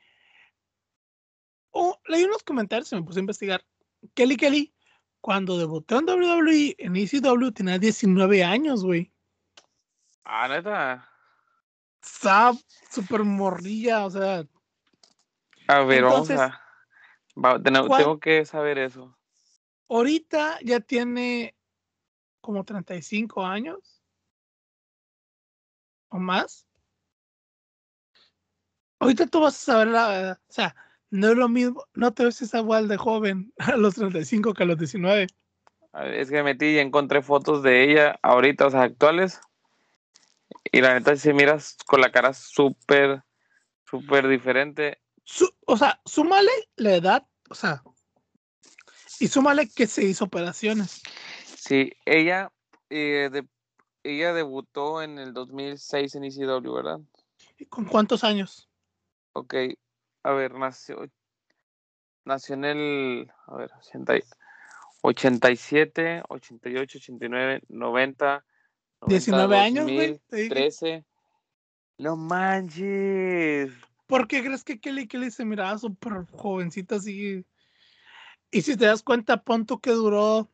oh, 1.72 1.98
leí 2.06 2.22
unos 2.24 2.44
comentarios 2.44 2.92
y 2.92 2.96
me 2.96 3.02
puse 3.02 3.18
a 3.18 3.20
investigar. 3.20 3.64
Kelly 4.14 4.36
Kelly, 4.36 4.73
cuando 5.24 5.56
debutó 5.56 6.00
en 6.00 6.04
WWE, 6.04 6.74
en 6.76 6.96
ECW, 6.96 7.50
tenía 7.50 7.78
19 7.78 8.44
años, 8.44 8.84
güey. 8.84 9.10
Ah, 10.22 10.46
neta. 10.48 11.08
Estaba 12.02 12.52
súper 12.90 13.24
morrilla, 13.24 14.04
o 14.04 14.10
sea, 14.10 14.44
a 15.66 15.80
ver, 15.80 16.04
vamos 16.04 16.28
a. 16.28 16.60
tengo, 17.62 18.20
que 18.20 18.44
saber 18.44 18.76
eso. 18.76 19.16
Ahorita 19.88 20.58
ya 20.62 20.80
tiene 20.80 21.56
como 22.42 22.62
35 22.62 23.46
años 23.46 24.02
o 26.10 26.18
más. 26.18 26.66
Ahorita 28.98 29.26
tú 29.26 29.40
vas 29.40 29.54
a 29.54 29.72
saber 29.72 29.86
la 29.86 30.08
verdad. 30.08 30.40
O 30.46 30.52
sea, 30.52 30.76
no 31.14 31.28
es 31.28 31.36
lo 31.36 31.48
mismo, 31.48 31.84
no 31.94 32.12
te 32.12 32.24
ves 32.24 32.54
igual 32.54 32.88
de 32.88 32.96
joven 32.96 33.52
a 33.58 33.76
los 33.76 33.94
35 33.94 34.54
que 34.54 34.62
a 34.62 34.66
los 34.66 34.78
19. 34.78 35.26
Es 36.12 36.28
que 36.28 36.36
me 36.36 36.42
metí 36.42 36.66
y 36.66 36.78
encontré 36.78 37.22
fotos 37.22 37.62
de 37.62 37.84
ella 37.84 38.18
ahorita, 38.22 38.66
o 38.66 38.70
sea, 38.70 38.82
actuales. 38.82 39.40
Y 40.72 40.80
la 40.80 40.94
neta, 40.94 41.14
si 41.16 41.32
miras 41.32 41.76
con 41.86 42.00
la 42.00 42.10
cara 42.10 42.32
súper, 42.34 43.22
súper 43.84 44.26
diferente 44.26 44.98
o 45.66 45.76
sea, 45.76 46.00
súmale 46.04 46.50
la 46.76 46.94
edad, 46.94 47.26
o 47.48 47.54
sea, 47.54 47.82
y 49.20 49.28
súmale 49.28 49.68
que 49.68 49.86
se 49.86 50.04
hizo 50.04 50.24
operaciones. 50.24 51.02
Sí, 51.56 51.92
ella, 52.04 52.52
eh, 52.90 53.30
ella 54.02 54.34
debutó 54.34 55.02
en 55.02 55.18
el 55.18 55.32
2006 55.32 56.14
en 56.14 56.24
ECW, 56.24 56.72
¿verdad? 56.72 57.00
¿Y 57.58 57.66
¿Con 57.66 57.84
cuántos 57.84 58.24
años? 58.24 58.68
Ok, 59.32 59.54
a 60.24 60.32
ver, 60.32 60.54
nació, 60.54 61.08
nació 62.24 62.54
en 62.54 62.64
el, 62.64 63.32
a 63.46 63.56
ver, 63.56 63.70
87, 65.02 66.22
88, 66.28 66.98
89, 66.98 67.62
90. 67.68 68.44
19 69.06 69.58
años, 69.58 69.84
güey. 69.84 70.18
13. 70.28 71.04
No 71.98 72.16
manches. 72.16 73.70
¿Por 74.06 74.26
qué 74.26 74.42
crees 74.42 74.64
que 74.64 74.80
Kelly 74.80 75.06
Kelly 75.06 75.30
se 75.30 75.44
miraba 75.44 75.76
súper 75.78 76.24
jovencita 76.32 76.96
así? 76.96 77.44
Y 78.50 78.62
si 78.62 78.76
te 78.76 78.86
das 78.86 79.02
cuenta, 79.02 79.42
punto 79.42 79.78
que 79.78 79.90
duró 79.90 80.50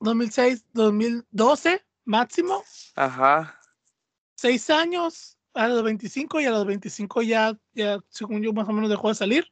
2006, 0.00 0.66
2012 0.72 1.84
máximo. 2.04 2.62
Ajá. 2.94 3.60
Seis 4.36 4.70
años 4.70 5.33
a 5.54 5.68
los 5.68 5.82
25 5.82 6.40
y 6.40 6.46
a 6.46 6.50
los 6.50 6.66
25 6.66 7.22
ya, 7.22 7.56
ya 7.72 7.98
según 8.08 8.42
yo, 8.42 8.52
más 8.52 8.68
o 8.68 8.72
menos 8.72 8.90
dejó 8.90 9.08
de 9.08 9.14
salir. 9.14 9.46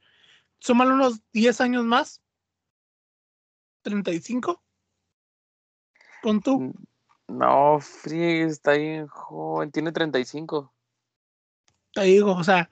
Súmale 0.58 0.92
unos 0.92 1.20
10 1.32 1.60
años 1.60 1.84
más. 1.84 2.20
35. 3.82 4.62
Con 6.22 6.40
tú. 6.40 6.72
No, 7.28 7.80
Free 7.80 8.42
está 8.42 8.72
bien 8.72 9.06
joven, 9.06 9.72
tiene 9.72 9.90
35 9.90 10.72
te 11.92 12.02
digo, 12.02 12.32
o 12.32 12.44
sea, 12.44 12.68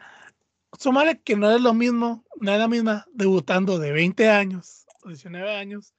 sumale 0.79 1.21
que 1.21 1.37
no 1.37 1.51
es 1.51 1.61
lo 1.61 1.75
mismo, 1.75 2.25
no 2.40 2.53
es 2.53 2.59
la 2.59 2.69
misma 2.69 3.07
debutando 3.12 3.79
de 3.79 3.93
20 3.93 4.29
años 4.29 4.87
o 5.03 5.09
19 5.09 5.57
años 5.57 5.95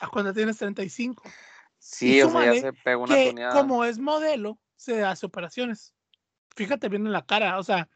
a 0.00 0.08
cuando 0.08 0.32
tienes 0.34 0.58
35. 0.58 1.22
Sí, 1.78 2.20
o 2.22 2.30
sea, 2.30 2.54
ya 2.54 2.60
se 2.60 2.72
pega 2.72 2.96
una 2.96 3.14
que 3.14 3.34
Como 3.52 3.84
es 3.84 3.98
modelo, 3.98 4.58
se 4.76 5.04
hace 5.04 5.26
operaciones. 5.26 5.93
Fíjate 6.54 6.88
bien 6.88 7.06
en 7.06 7.12
la 7.12 7.26
cara, 7.26 7.58
o 7.58 7.62
sea, 7.62 7.88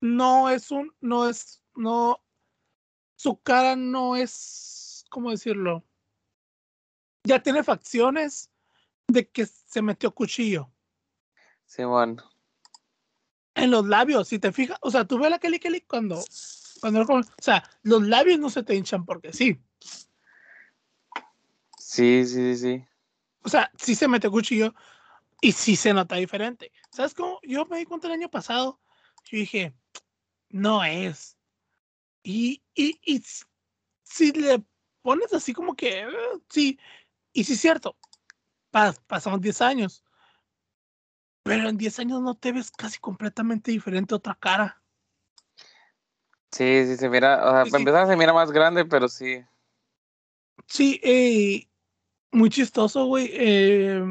no 0.00 0.50
es 0.50 0.70
un, 0.70 0.94
no 1.00 1.28
es, 1.28 1.62
no, 1.74 2.22
su 3.16 3.40
cara 3.42 3.76
no 3.76 4.16
es, 4.16 5.04
¿cómo 5.10 5.30
decirlo? 5.30 5.84
Ya 7.24 7.42
tiene 7.42 7.62
facciones 7.62 8.50
de 9.06 9.28
que 9.28 9.46
se 9.46 9.82
metió 9.82 10.12
cuchillo. 10.12 10.70
Sí, 11.66 11.84
bueno 11.84 12.32
en 13.54 13.70
los 13.70 13.86
labios, 13.86 14.28
si 14.28 14.38
te 14.38 14.52
fijas, 14.52 14.78
o 14.80 14.90
sea, 14.90 15.04
tú 15.04 15.18
ves 15.18 15.30
la 15.30 15.38
Kelly 15.38 15.58
Kelly 15.58 15.82
cuando, 15.82 16.22
cuando, 16.80 17.02
o 17.02 17.22
sea, 17.38 17.62
los 17.82 18.02
labios 18.02 18.38
no 18.38 18.50
se 18.50 18.62
te 18.62 18.74
hinchan 18.74 19.04
porque 19.04 19.32
sí. 19.32 19.60
Sí, 21.78 22.24
sí, 22.26 22.56
sí. 22.56 22.84
O 23.42 23.48
sea, 23.48 23.70
sí 23.76 23.94
se 23.94 24.08
mete 24.08 24.30
cuchillo 24.30 24.74
y 25.42 25.52
sí 25.52 25.76
se 25.76 25.92
nota 25.92 26.16
diferente. 26.16 26.72
¿Sabes 26.90 27.12
cómo? 27.12 27.38
Yo 27.42 27.66
me 27.66 27.76
di 27.76 27.84
cuenta 27.84 28.06
el 28.06 28.14
año 28.14 28.30
pasado, 28.30 28.80
yo 29.24 29.36
dije, 29.36 29.74
no 30.48 30.82
es. 30.82 31.36
Y, 32.22 32.62
y, 32.74 32.98
y 33.04 33.22
si 34.02 34.32
le 34.32 34.64
pones 35.02 35.34
así 35.34 35.52
como 35.52 35.74
que, 35.74 36.06
sí, 36.48 36.78
y 37.34 37.44
sí 37.44 37.52
es 37.52 37.60
cierto, 37.60 37.98
pasamos 38.70 39.42
10 39.42 39.60
años 39.60 40.02
pero 41.42 41.68
en 41.68 41.76
10 41.76 41.98
años 41.98 42.20
no 42.20 42.34
te 42.34 42.52
ves 42.52 42.70
casi 42.70 42.98
completamente 42.98 43.70
diferente 43.70 44.14
otra 44.14 44.34
cara. 44.34 44.80
Sí, 46.50 46.86
sí, 46.86 46.96
se 46.96 47.08
mira, 47.08 47.44
o 47.44 47.50
sea, 47.50 47.64
para 47.64 47.78
empezar 47.78 48.06
se 48.06 48.16
mira 48.16 48.32
más 48.32 48.52
grande, 48.52 48.84
pero 48.84 49.08
sí. 49.08 49.42
Sí, 50.66 51.00
eh, 51.02 51.66
muy 52.30 52.50
chistoso, 52.50 53.06
güey. 53.06 53.30
Eh, 53.32 54.04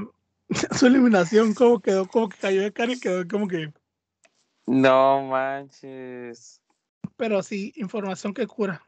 Su 0.78 0.88
eliminación, 0.88 1.54
cómo 1.54 1.80
quedó, 1.80 2.08
como 2.08 2.30
que 2.30 2.38
cayó 2.38 2.62
de 2.62 2.74
cara 2.74 2.92
y 2.92 3.00
quedó 3.00 3.26
como 3.28 3.48
que. 3.48 3.74
No 4.68 5.24
manches. 5.24 6.62
Pero 7.16 7.42
sí, 7.42 7.74
información 7.76 8.34
que 8.34 8.48
cura. 8.48 8.86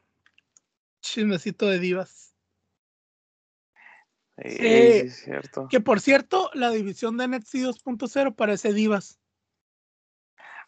Chismecito 1.01 1.68
de 1.68 1.80
divas. 1.80 2.34
Sí, 4.38 4.57
Eh, 4.59 4.99
es 5.01 5.24
cierto. 5.24 5.68
Que 5.70 5.80
por 5.80 5.99
cierto, 6.01 6.49
la 6.53 6.70
división 6.70 7.18
de 7.18 7.28
NXT 7.28 7.55
2.0 7.55 8.36
parece 8.36 8.74
divas. 8.74 9.20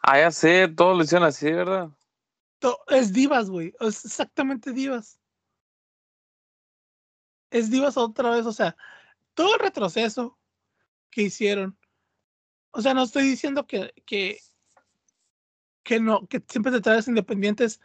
Ah, 0.02 0.18
ya 0.18 0.30
sé, 0.30 0.68
todos 0.68 0.96
lo 0.96 1.02
hicieron 1.02 1.26
así, 1.26 1.50
¿verdad? 1.50 1.90
Es 2.88 3.12
divas, 3.12 3.50
güey. 3.50 3.74
Es 3.80 4.04
exactamente 4.04 4.72
divas. 4.72 5.20
Es 7.50 7.70
divas 7.70 7.96
otra 7.96 8.30
vez. 8.30 8.46
O 8.46 8.52
sea, 8.52 8.76
todo 9.34 9.54
el 9.54 9.60
retroceso 9.60 10.38
que 11.16 11.22
hicieron. 11.22 11.78
O 12.72 12.82
sea, 12.82 12.92
no 12.92 13.04
estoy 13.04 13.22
diciendo 13.22 13.66
que, 13.66 13.90
que, 14.04 14.38
que 15.82 15.98
no, 15.98 16.26
que 16.28 16.44
siempre 16.46 16.70
te 16.70 16.82
traes 16.82 17.08
independientes. 17.08 17.80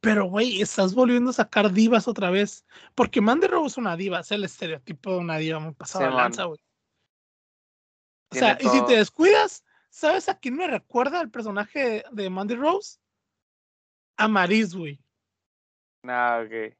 Pero, 0.00 0.26
güey, 0.26 0.62
estás 0.62 0.94
volviendo 0.94 1.30
a 1.30 1.32
sacar 1.32 1.72
divas 1.72 2.06
otra 2.06 2.30
vez. 2.30 2.64
Porque 2.94 3.20
Mandy 3.20 3.48
Rose 3.48 3.66
es 3.66 3.78
una 3.78 3.96
diva, 3.96 4.20
es 4.20 4.30
el 4.30 4.44
estereotipo 4.44 5.10
de 5.10 5.18
una 5.18 5.38
diva 5.38 5.58
muy 5.58 5.74
pasada 5.74 6.08
de 6.08 6.14
lanza, 6.14 6.44
güey. 6.44 6.60
O 8.28 8.34
Tiene 8.34 8.46
sea, 8.46 8.58
y 8.60 8.68
si 8.68 8.86
te 8.86 8.96
descuidas, 8.96 9.64
¿sabes 9.90 10.28
a 10.28 10.38
quién 10.38 10.54
me 10.54 10.68
recuerda 10.68 11.20
el 11.20 11.32
personaje 11.32 12.04
de 12.12 12.30
Mandy 12.30 12.54
Rose? 12.54 13.00
A 14.18 14.28
Maris, 14.28 14.72
güey. 14.72 15.00
Ah, 16.04 16.44
ok. 16.46 16.76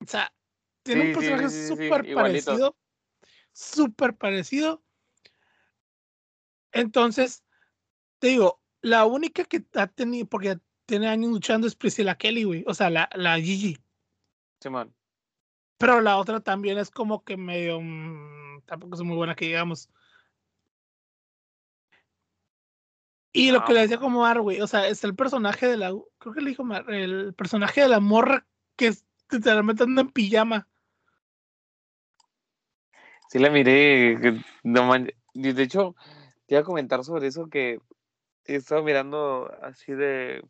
O 0.00 0.06
sea, 0.06 0.32
tiene 0.84 1.00
Sí, 1.02 1.08
un 1.08 1.14
personaje 1.14 1.48
sí, 1.48 1.56
sí, 1.56 1.62
sí, 1.62 1.88
súper 1.88 2.14
parecido. 2.14 2.76
Súper 3.52 4.16
parecido. 4.16 4.84
Entonces, 6.72 7.44
te 8.18 8.28
digo, 8.28 8.60
la 8.80 9.04
única 9.04 9.44
que 9.44 9.64
ha 9.74 9.86
tenido, 9.86 10.26
porque 10.26 10.58
tiene 10.86 11.08
años 11.08 11.30
luchando 11.30 11.66
es 11.66 11.76
Priscilla 11.76 12.16
Kelly, 12.16 12.44
güey. 12.44 12.64
O 12.66 12.74
sea, 12.74 12.90
la, 12.90 13.08
la 13.14 13.38
Gigi. 13.38 13.78
Simón. 14.60 14.94
Pero 15.78 16.00
la 16.00 16.18
otra 16.18 16.40
también 16.40 16.78
es 16.78 16.90
como 16.90 17.24
que 17.24 17.36
medio. 17.36 17.80
mm, 17.80 18.62
tampoco 18.66 18.96
es 18.96 19.02
muy 19.02 19.16
buena 19.16 19.34
que 19.34 19.46
digamos. 19.46 19.88
Y 23.32 23.52
lo 23.52 23.64
que 23.64 23.72
le 23.72 23.80
decía 23.82 23.98
como 23.98 24.22
Mar, 24.22 24.40
güey. 24.40 24.60
O 24.60 24.66
sea, 24.66 24.88
está 24.88 25.06
el 25.06 25.14
personaje 25.14 25.68
de 25.68 25.76
la. 25.76 25.92
Creo 26.18 26.34
que 26.34 26.40
le 26.40 26.50
dijo 26.50 26.64
Mar, 26.64 26.90
el 26.90 27.32
personaje 27.34 27.82
de 27.82 27.88
la 27.88 28.00
morra 28.00 28.46
que 28.76 28.88
es 28.88 29.06
literalmente 29.30 29.84
anda 29.84 30.02
en 30.02 30.10
pijama. 30.10 30.68
Sí 33.28 33.38
la 33.38 33.50
miré. 33.50 34.42
No 34.64 34.84
man- 34.86 35.12
De 35.34 35.62
hecho, 35.62 35.94
te 36.50 36.54
iba 36.54 36.62
a 36.62 36.64
comentar 36.64 37.04
sobre 37.04 37.28
eso 37.28 37.46
que 37.46 37.78
he 38.44 38.56
estado 38.56 38.82
mirando 38.82 39.48
así 39.62 39.92
de, 39.92 40.44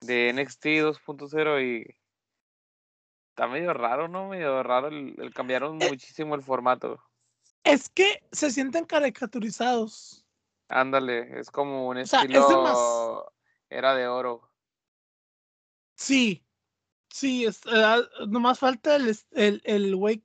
de 0.00 0.32
NXT 0.32 0.64
2.0 0.82 1.62
y 1.62 1.96
está 3.28 3.46
medio 3.46 3.72
raro, 3.72 4.08
¿no? 4.08 4.26
Medio 4.26 4.60
raro. 4.64 4.88
El, 4.88 5.14
el 5.18 5.32
cambiaron 5.32 5.80
Eh. 5.80 5.88
muchísimo 5.88 6.34
el 6.34 6.42
formato. 6.42 7.00
Es 7.62 7.88
que 7.88 8.24
se 8.32 8.50
sienten 8.50 8.86
caricaturizados. 8.86 10.26
Ándale, 10.68 11.38
es 11.38 11.48
como 11.48 11.86
un 11.86 11.98
O 11.98 12.06
sea, 12.06 12.22
es 12.22 12.24
estilo 12.24 13.32
era 13.68 13.94
de 13.94 14.08
oro. 14.08 14.50
Sí, 15.94 16.44
sí, 17.08 17.44
es, 17.44 17.60
eh, 17.66 17.96
nomás 18.26 18.58
falta 18.58 18.96
el, 18.96 19.16
el, 19.30 19.62
el 19.62 19.94
güey. 19.94 20.24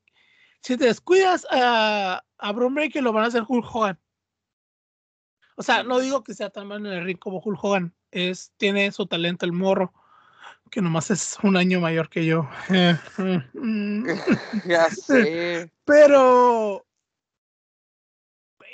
Si 0.62 0.76
te 0.78 0.86
descuidas 0.86 1.46
a, 1.52 2.24
a 2.40 2.52
Braun 2.54 2.74
Breaker, 2.74 3.04
lo 3.04 3.14
van 3.14 3.26
a 3.26 3.28
hacer 3.28 3.44
Hulk 3.48 3.68
Hogan. 3.72 4.02
O 5.56 5.64
sea, 5.64 5.84
no 5.84 6.00
digo 6.00 6.24
que 6.24 6.34
sea 6.34 6.50
tan 6.50 6.68
malo 6.68 6.88
en 6.90 6.98
el 6.98 7.06
ring 7.06 7.18
como 7.18 7.40
Hulk 7.44 7.64
Hogan. 7.64 7.94
Es, 8.12 8.52
tiene 8.58 8.92
su 8.92 9.08
talento 9.08 9.46
el 9.46 9.52
morro, 9.54 9.94
que 10.72 10.82
nomás 10.82 11.12
es 11.12 11.38
un 11.44 11.56
año 11.58 11.80
mayor 11.80 12.10
que 12.10 12.26
yo. 12.26 12.48
Ya 14.66 14.90
sé. 14.90 15.72
Pero, 15.86 16.86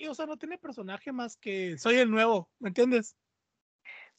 o 0.10 0.16
sea, 0.16 0.26
no 0.26 0.38
tiene 0.38 0.58
personaje 0.58 1.12
más 1.12 1.38
que 1.38 1.78
soy 1.78 1.98
el 1.98 2.10
nuevo, 2.10 2.50
¿me 2.60 2.70
entiendes? 2.70 3.16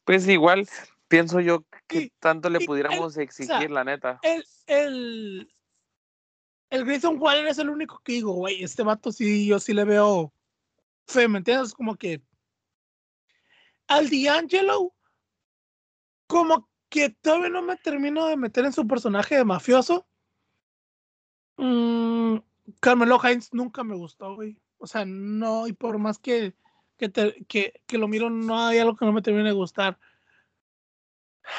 Pues 0.05 0.27
igual 0.29 0.69
pienso 1.09 1.41
yo 1.41 1.65
que 1.87 1.99
Y- 1.99 2.11
tanto 2.19 2.49
le 2.51 2.59
el- 2.59 2.67
pudiéramos 2.67 3.17
exigir, 3.17 3.71
la 3.71 3.85
neta. 3.85 4.19
El, 4.23 4.45
el, 4.67 5.53
el 6.71 6.85
Grayson 6.85 7.21
Waller 7.21 7.47
es 7.47 7.59
el 7.59 7.69
único 7.71 8.01
que 8.05 8.13
digo, 8.13 8.33
güey, 8.33 8.63
este 8.63 8.83
vato 8.83 9.13
sí, 9.13 9.47
yo 9.47 9.59
sí 9.61 9.75
le 9.75 9.85
veo 9.85 10.33
fe, 11.07 11.29
¿me 11.29 11.39
entiendes? 11.39 11.75
Como 11.75 11.97
que 11.97 12.23
al 13.97 14.09
D'Angelo, 14.11 14.95
como 16.26 16.68
que 16.88 17.11
todavía 17.11 17.49
no 17.49 17.62
me 17.62 17.76
termino 17.76 18.26
de 18.26 18.36
meter 18.36 18.64
en 18.64 18.72
su 18.72 18.86
personaje 18.86 19.36
de 19.36 19.45
mafioso. 19.45 20.07
Mm, 21.57 22.36
Carmelo 22.80 23.20
Hines 23.22 23.53
nunca 23.53 23.84
me 23.84 23.95
gustó, 23.95 24.34
güey. 24.34 24.61
O 24.78 24.86
sea, 24.86 25.05
no, 25.05 25.66
y 25.66 25.72
por 25.72 25.99
más 25.99 26.18
que, 26.18 26.55
que, 26.97 27.09
te- 27.09 27.45
que, 27.47 27.82
que 27.86 27.99
lo 27.99 28.09
miro, 28.09 28.30
no 28.30 28.59
hay 28.59 28.78
algo 28.78 28.97
que 28.97 29.05
no 29.05 29.12
me 29.12 29.22
termine 29.22 29.45
de 29.49 29.53
gustar. 29.55 29.99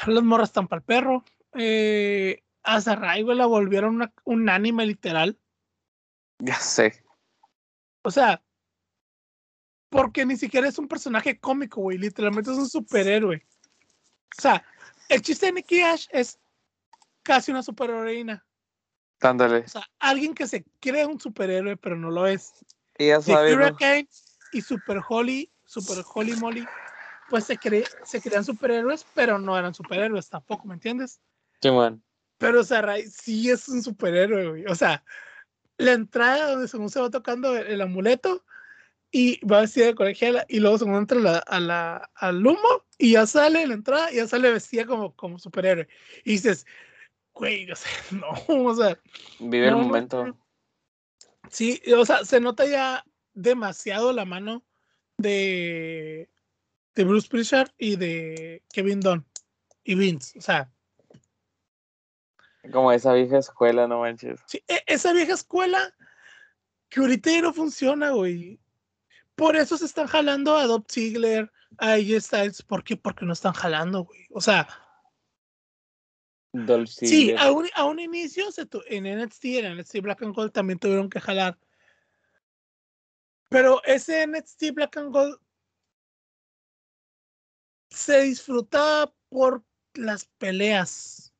Las 0.06 0.22
morras 0.22 0.50
están 0.50 0.68
para 0.68 0.80
el 0.80 0.84
perro. 0.84 1.24
Eh, 1.54 2.42
a 2.62 2.80
Sarai, 2.80 3.22
güey, 3.22 3.36
la 3.36 3.46
volvieron 3.46 3.96
una- 3.96 4.12
un 4.24 4.48
anime 4.48 4.86
literal. 4.86 5.38
Ya 6.38 6.56
sé. 6.56 7.02
O 8.02 8.10
sea, 8.10 8.43
porque 9.94 10.26
ni 10.26 10.36
siquiera 10.36 10.66
es 10.66 10.76
un 10.76 10.88
personaje 10.88 11.38
cómico, 11.38 11.80
güey. 11.80 11.98
Literalmente 11.98 12.50
es 12.50 12.58
un 12.58 12.68
superhéroe. 12.68 13.46
O 14.36 14.42
sea, 14.42 14.64
el 15.08 15.22
chiste 15.22 15.46
de 15.46 15.52
Nikki 15.52 15.82
Ash 15.82 16.08
es 16.10 16.40
casi 17.22 17.52
una 17.52 17.62
superheroína. 17.62 18.44
Ándale. 19.20 19.58
O 19.58 19.68
sea, 19.68 19.88
alguien 20.00 20.34
que 20.34 20.48
se 20.48 20.64
cree 20.80 21.06
un 21.06 21.20
superhéroe, 21.20 21.76
pero 21.76 21.94
no 21.94 22.10
lo 22.10 22.26
es. 22.26 22.54
Y 22.98 23.06
ya. 23.06 23.20
Hurricane 23.20 24.08
y 24.50 24.62
Super 24.62 25.00
Holly, 25.08 25.48
Super 25.64 26.04
Holly 26.12 26.34
Molly, 26.38 26.66
pues 27.30 27.44
se, 27.44 27.56
cre 27.56 27.84
se 28.02 28.20
creían 28.20 28.44
superhéroes, 28.44 29.06
pero 29.14 29.38
no 29.38 29.56
eran 29.56 29.74
superhéroes 29.74 30.28
tampoco, 30.28 30.66
¿me 30.66 30.74
entiendes? 30.74 31.20
Simón. 31.62 32.02
Pero 32.38 32.64
Sarai 32.64 33.06
sí 33.06 33.48
es 33.48 33.68
un 33.68 33.80
superhéroe, 33.80 34.48
güey. 34.48 34.66
O 34.66 34.74
sea, 34.74 35.04
la 35.76 35.92
entrada 35.92 36.50
donde 36.50 36.66
según 36.66 36.90
se 36.90 37.00
va 37.00 37.10
tocando 37.10 37.56
el, 37.56 37.68
el 37.68 37.80
amuleto 37.80 38.44
y 39.16 39.38
va 39.46 39.60
vestida 39.60 39.86
de 39.86 39.94
colegiala 39.94 40.44
y 40.48 40.58
luego 40.58 40.76
según 40.76 40.96
entra 40.96 41.20
la- 41.20 41.38
a 41.38 41.60
la, 41.60 42.10
al 42.16 42.44
humo 42.44 42.82
y 42.98 43.12
ya 43.12 43.28
sale 43.28 43.64
la 43.64 43.74
entrada 43.74 44.10
y 44.10 44.16
ya 44.16 44.26
sale 44.26 44.50
vestida 44.50 44.86
como, 44.86 45.14
como 45.14 45.38
superhéroe. 45.38 45.86
Y 46.24 46.32
dices, 46.32 46.66
güey, 47.32 47.70
o 47.70 47.76
sea, 47.76 47.92
no, 48.10 48.30
o 48.64 48.74
sea, 48.74 48.98
Vive 49.38 49.70
No, 49.70 49.78
el 49.78 49.86
momento. 49.86 50.26
no. 50.26 50.44
sí, 51.48 51.80
o 51.96 52.04
sea, 52.04 52.24
se 52.24 52.40
nota 52.40 52.66
ya 52.66 53.04
demasiado 53.34 54.12
la 54.12 54.24
mano 54.24 54.64
de, 55.16 56.28
de 56.96 57.04
Bruce 57.04 57.28
Prichard 57.28 57.70
y 57.78 57.94
de 57.94 58.64
Kevin 58.72 58.98
Dunn 58.98 59.24
y 59.84 59.94
Vince. 59.94 60.36
O 60.40 60.42
sea, 60.42 60.72
Como 62.72 62.90
esa 62.90 63.12
vieja 63.12 63.38
escuela, 63.38 63.86
no 63.86 64.00
manches. 64.00 64.40
Sí, 64.48 64.60
e- 64.66 64.82
esa 64.88 65.12
vieja 65.12 65.34
escuela 65.34 65.94
que 66.88 66.98
ahorita 66.98 67.30
ya 67.30 67.42
no 67.42 67.52
funciona, 67.52 68.10
güey. 68.10 68.58
Por 69.34 69.56
eso 69.56 69.76
se 69.76 69.86
están 69.86 70.06
jalando 70.06 70.56
a 70.56 70.66
Dob 70.66 70.84
Ziggler, 70.90 71.50
a 71.78 71.92
AJ 71.94 72.20
Styles. 72.20 72.62
¿Por 72.62 72.84
qué? 72.84 72.96
Porque 72.96 73.24
no 73.26 73.32
están 73.32 73.52
jalando, 73.52 74.04
güey. 74.04 74.26
O 74.30 74.40
sea, 74.40 74.68
Dolph 76.52 76.88
sí, 76.88 77.34
a 77.36 77.50
un, 77.50 77.68
a 77.74 77.84
un 77.84 77.98
inicio 77.98 78.52
se 78.52 78.64
tu- 78.66 78.82
en 78.86 79.06
NXT, 79.06 79.44
en 79.58 79.76
NXT 79.76 80.00
Black 80.00 80.22
and 80.22 80.34
Gold 80.34 80.52
también 80.52 80.78
tuvieron 80.78 81.10
que 81.10 81.20
jalar. 81.20 81.58
Pero 83.48 83.82
ese 83.84 84.22
NXT 84.26 84.72
Black 84.72 84.96
and 84.96 85.12
Gold 85.12 85.38
se 87.90 88.22
disfrutaba 88.22 89.12
por 89.28 89.64
las 89.94 90.26
peleas. 90.38 91.32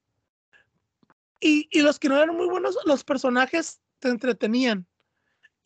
Y, 1.41 1.69
y 1.71 1.83
los 1.83 1.99
que 1.99 2.09
no 2.09 2.17
eran 2.17 2.35
muy 2.37 2.47
buenos, 2.49 2.77
los 2.85 3.05
personajes 3.05 3.81
te 3.99 4.09
entretenían. 4.09 4.87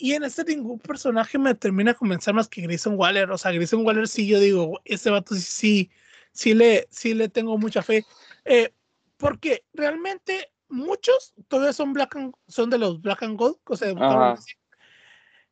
Y 0.00 0.12
en 0.14 0.22
este 0.22 0.44
ningún 0.44 0.78
personaje 0.78 1.38
me 1.38 1.54
termina 1.54 1.90
de 1.92 1.98
convencer 1.98 2.32
más 2.32 2.48
que 2.48 2.62
Grayson 2.62 2.94
Waller. 2.96 3.30
O 3.32 3.36
sea, 3.36 3.50
Grayson 3.50 3.84
Waller 3.84 4.06
sí, 4.06 4.28
yo 4.28 4.38
digo, 4.38 4.80
este 4.84 5.10
vato 5.10 5.34
sí, 5.34 5.40
sí, 5.42 5.90
sí 6.32 6.54
le, 6.54 6.86
sí 6.88 7.14
le 7.14 7.28
tengo 7.28 7.58
mucha 7.58 7.82
fe. 7.82 8.06
Eh, 8.44 8.72
porque 9.16 9.64
realmente 9.74 10.52
muchos 10.68 11.34
todavía 11.48 11.72
son 11.72 11.92
black 11.92 12.14
and- 12.14 12.34
son 12.46 12.70
de 12.70 12.78
los 12.78 13.02
Black 13.02 13.24
and 13.24 13.36
Gold, 13.36 13.56
o 13.64 13.76
sea. 13.76 13.92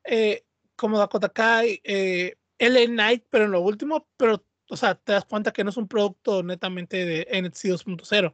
Eh, 0.04 0.44
como 0.76 0.98
Dakota 0.98 1.28
Kai, 1.28 1.80
eh, 1.82 2.36
LA 2.58 2.86
Knight, 2.86 3.24
pero 3.28 3.46
en 3.46 3.50
lo 3.50 3.60
último, 3.60 4.06
pero, 4.16 4.44
o 4.70 4.76
sea, 4.76 4.94
te 4.94 5.12
das 5.12 5.24
cuenta 5.24 5.52
que 5.52 5.64
no 5.64 5.70
es 5.70 5.76
un 5.76 5.88
producto 5.88 6.44
netamente 6.44 7.04
de 7.04 7.26
NXT 7.32 7.64
2.0. 7.70 8.32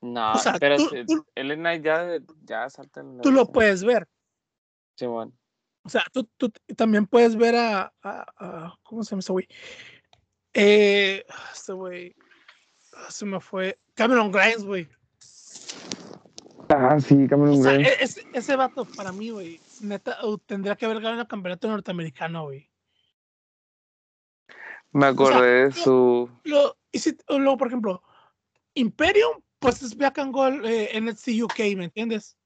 No, 0.00 0.32
o 0.32 0.38
sea, 0.38 0.58
pero 0.58 0.76
tú- 0.78 0.90
tú- 1.06 1.26
el 1.34 1.54
Knight 1.56 1.84
ya, 1.84 2.18
ya 2.44 2.70
salta 2.70 3.00
en 3.00 3.20
Tú 3.20 3.30
lo 3.30 3.46
puedes 3.52 3.84
ver. 3.84 4.08
Simón. 4.96 5.36
O 5.84 5.88
sea, 5.88 6.04
tú, 6.12 6.28
tú 6.36 6.52
también 6.76 7.06
puedes 7.06 7.36
ver 7.36 7.56
a, 7.56 7.92
a, 8.02 8.78
¿cómo 8.82 9.02
se 9.02 9.10
llama 9.10 9.20
ese 9.20 9.32
güey? 9.32 9.48
Eh, 10.54 11.24
este 11.52 11.72
güey, 11.72 12.14
ah, 12.94 13.10
se 13.10 13.24
me 13.24 13.40
fue, 13.40 13.78
Cameron 13.94 14.30
Grimes, 14.30 14.64
güey. 14.64 14.88
Ah, 16.68 17.00
sí, 17.00 17.26
Cameron 17.26 17.58
o 17.58 17.62
sea, 17.62 17.72
Grimes. 17.72 17.88
E, 17.88 18.04
ese, 18.04 18.26
ese 18.32 18.56
vato, 18.56 18.84
para 18.84 19.12
mí, 19.12 19.30
güey, 19.30 19.60
neta, 19.80 20.24
uh, 20.24 20.38
tendría 20.38 20.76
que 20.76 20.84
haber 20.84 21.00
ganado 21.00 21.22
el 21.22 21.28
campeonato 21.28 21.68
norteamericano, 21.68 22.44
güey. 22.44 22.70
Me 24.92 25.06
acordé 25.06 25.64
de 25.64 25.72
su. 25.72 26.30
Lo, 26.44 26.76
y 26.92 26.98
si, 26.98 27.16
luego, 27.28 27.56
por 27.56 27.68
ejemplo, 27.68 28.02
Imperium, 28.74 29.40
pues 29.58 29.82
es 29.82 29.96
Black 29.96 30.18
and 30.18 30.32
Gold 30.32 30.66
eh, 30.66 31.00
NXT 31.00 31.28
UK, 31.42 31.58
¿me 31.76 31.84
entiendes? 31.84 32.36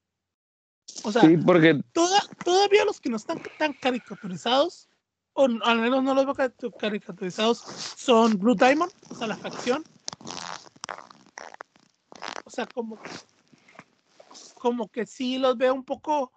O 1.02 1.12
sea, 1.12 1.22
sí, 1.22 1.36
porque... 1.36 1.80
todavía 1.92 2.84
los 2.84 3.00
que 3.00 3.10
no 3.10 3.16
están 3.16 3.42
tan 3.58 3.72
caricaturizados, 3.74 4.88
o 5.32 5.48
al 5.64 5.80
menos 5.80 6.02
no 6.02 6.14
los 6.14 6.24
veo 6.24 6.72
caricaturizados, 6.72 7.58
son 7.96 8.38
Blue 8.38 8.54
Diamond, 8.54 8.92
o 9.10 9.14
sea, 9.14 9.26
la 9.26 9.36
facción. 9.36 9.84
O 12.44 12.50
sea, 12.50 12.66
como, 12.66 12.98
como 14.54 14.88
que 14.88 15.06
sí 15.06 15.38
los 15.38 15.56
veo 15.56 15.74
un 15.74 15.84
poco. 15.84 16.32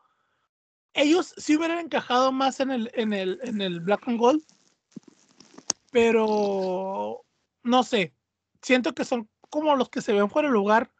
Ellos 0.93 1.33
sí 1.37 1.55
hubieran 1.55 1.79
encajado 1.79 2.31
más 2.31 2.59
en 2.59 2.71
el, 2.71 2.91
en 2.93 3.13
el, 3.13 3.39
en 3.43 3.61
el 3.61 3.79
Black 3.79 4.07
and 4.07 4.19
Gold, 4.19 4.43
pero 5.91 7.23
no 7.63 7.83
sé. 7.83 8.13
Siento 8.61 8.93
que 8.93 9.05
son 9.05 9.29
como 9.49 9.75
los 9.75 9.89
que 9.89 10.01
se 10.01 10.13
ven 10.13 10.29
fuera 10.29 10.49
de 10.49 10.53
lugar 10.53 10.91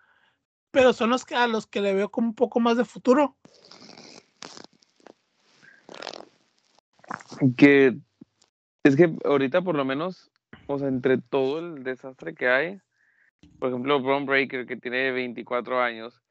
pero 0.71 0.93
son 0.93 1.09
los 1.09 1.25
que 1.25 1.35
a 1.35 1.47
los 1.47 1.67
que 1.67 1.81
le 1.81 1.93
veo 1.93 2.09
como 2.09 2.27
un 2.27 2.35
poco 2.35 2.59
más 2.59 2.77
de 2.77 2.85
futuro. 2.85 3.37
Que 7.57 7.97
es 8.83 8.95
que 8.95 9.15
ahorita 9.25 9.61
por 9.61 9.75
lo 9.75 9.85
menos, 9.85 10.31
o 10.67 10.77
sea, 10.77 10.87
entre 10.87 11.17
todo 11.17 11.59
el 11.59 11.83
desastre 11.83 12.33
que 12.33 12.47
hay, 12.47 12.81
por 13.59 13.69
ejemplo, 13.69 14.01
Breaker 14.25 14.65
que 14.65 14.77
tiene 14.77 15.11
24 15.11 15.81
años, 15.81 16.21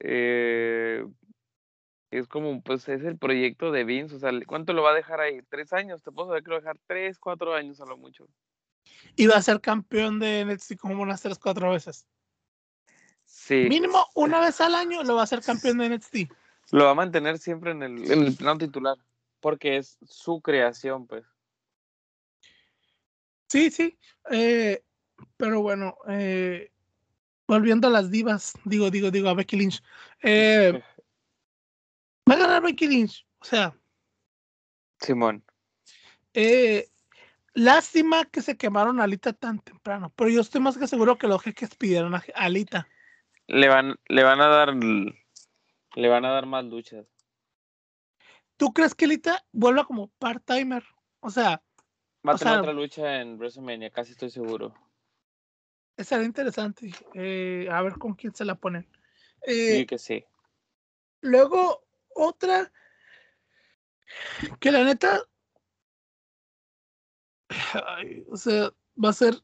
eh, 0.00 1.04
es 2.10 2.26
como, 2.26 2.62
pues 2.62 2.88
es 2.88 3.04
el 3.04 3.18
proyecto 3.18 3.70
de 3.70 3.84
Vince, 3.84 4.16
o 4.16 4.18
sea, 4.18 4.30
¿cuánto 4.46 4.72
lo 4.72 4.82
va 4.82 4.92
a 4.92 4.94
dejar 4.94 5.20
ahí? 5.20 5.40
¿Tres 5.48 5.72
años? 5.72 6.02
Te 6.02 6.10
puedo 6.10 6.28
saber 6.28 6.42
que 6.42 6.50
lo 6.50 6.54
va 6.54 6.58
a 6.58 6.62
dejar 6.62 6.78
tres, 6.86 7.18
cuatro 7.18 7.54
años 7.54 7.80
a 7.80 7.86
lo 7.86 7.96
mucho. 7.96 8.26
Y 9.16 9.26
va 9.26 9.36
a 9.36 9.42
ser 9.42 9.60
campeón 9.60 10.18
de 10.18 10.44
NXT 10.44 10.76
como 10.76 11.02
unas 11.02 11.20
tres, 11.20 11.38
cuatro 11.38 11.70
veces. 11.70 12.06
Mínimo 13.50 14.06
una 14.14 14.40
vez 14.40 14.60
al 14.60 14.74
año 14.74 15.02
lo 15.04 15.14
va 15.14 15.22
a 15.22 15.24
hacer 15.24 15.40
campeón 15.42 15.78
de 15.78 15.88
NXT. 15.90 16.16
Lo 16.70 16.84
va 16.84 16.90
a 16.90 16.94
mantener 16.94 17.38
siempre 17.38 17.70
en 17.70 17.82
el, 17.82 18.10
en 18.10 18.22
el 18.24 18.36
plano 18.36 18.58
titular, 18.58 18.96
porque 19.40 19.78
es 19.78 19.98
su 20.06 20.40
creación, 20.40 21.06
pues. 21.06 21.24
Sí, 23.48 23.70
sí. 23.70 23.98
Eh, 24.30 24.82
pero 25.36 25.62
bueno, 25.62 25.96
eh, 26.08 26.70
volviendo 27.46 27.88
a 27.88 27.90
las 27.90 28.10
divas, 28.10 28.52
digo, 28.64 28.90
digo, 28.90 29.10
digo, 29.10 29.28
a 29.28 29.34
Becky 29.34 29.56
Lynch. 29.56 29.82
Eh, 30.22 30.72
va 32.30 32.34
a 32.34 32.38
ganar 32.38 32.62
Becky 32.62 32.86
Lynch, 32.86 33.26
o 33.38 33.44
sea. 33.44 33.74
Simón. 35.00 35.42
lástima 37.54 38.24
que 38.26 38.42
se 38.42 38.56
quemaron 38.56 39.00
a 39.00 39.04
Alita 39.04 39.32
tan 39.32 39.60
temprano, 39.60 40.12
pero 40.14 40.28
yo 40.28 40.42
estoy 40.42 40.60
más 40.60 40.76
que 40.76 40.86
seguro 40.86 41.16
que 41.16 41.28
los 41.28 41.42
jeques 41.42 41.74
pidieron 41.76 42.14
a 42.14 42.22
Alita 42.34 42.86
le 43.48 43.68
van, 43.68 43.98
le 44.06 44.22
van 44.22 44.40
a 44.40 44.46
dar 44.46 44.74
le 44.74 46.08
van 46.08 46.24
a 46.24 46.30
dar 46.30 46.46
más 46.46 46.64
luchas. 46.64 47.06
¿Tú 48.56 48.72
crees 48.72 48.94
que 48.94 49.06
Lita 49.06 49.44
vuelva 49.52 49.84
como 49.84 50.08
part-timer? 50.18 50.84
O 51.20 51.30
sea, 51.30 51.62
va 52.26 52.34
a 52.34 52.36
tener 52.36 52.58
otra 52.58 52.72
lucha 52.72 53.20
en 53.20 53.36
WrestleMania, 53.38 53.90
casi 53.90 54.12
estoy 54.12 54.30
seguro. 54.30 54.74
Sería 55.96 56.26
interesante. 56.26 56.92
Eh, 57.14 57.68
a 57.70 57.82
ver 57.82 57.94
con 57.94 58.14
quién 58.14 58.34
se 58.34 58.44
la 58.44 58.54
ponen. 58.54 58.86
sí, 59.42 59.80
eh, 59.80 59.86
que 59.86 59.98
sí. 59.98 60.24
Luego, 61.20 61.84
otra 62.14 62.70
que 64.60 64.70
la 64.70 64.84
neta, 64.84 65.22
o 68.30 68.36
sea, 68.36 68.72
va 69.02 69.10
a 69.10 69.12
ser 69.12 69.42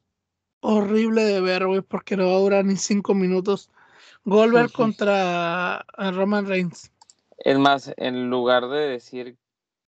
horrible 0.61 1.23
de 1.23 1.41
ver, 1.41 1.65
güey, 1.67 1.81
porque 1.81 2.17
no 2.17 2.27
va 2.27 2.35
a 2.35 2.39
durar 2.39 2.65
ni 2.65 2.75
cinco 2.75 3.13
minutos. 3.13 3.69
Goldberg 4.25 4.71
contra 4.71 5.85
Roman 5.97 6.47
Reigns. 6.47 6.91
Es 7.37 7.57
más, 7.59 7.93
en 7.97 8.29
lugar 8.29 8.67
de 8.69 8.89
decir 8.89 9.37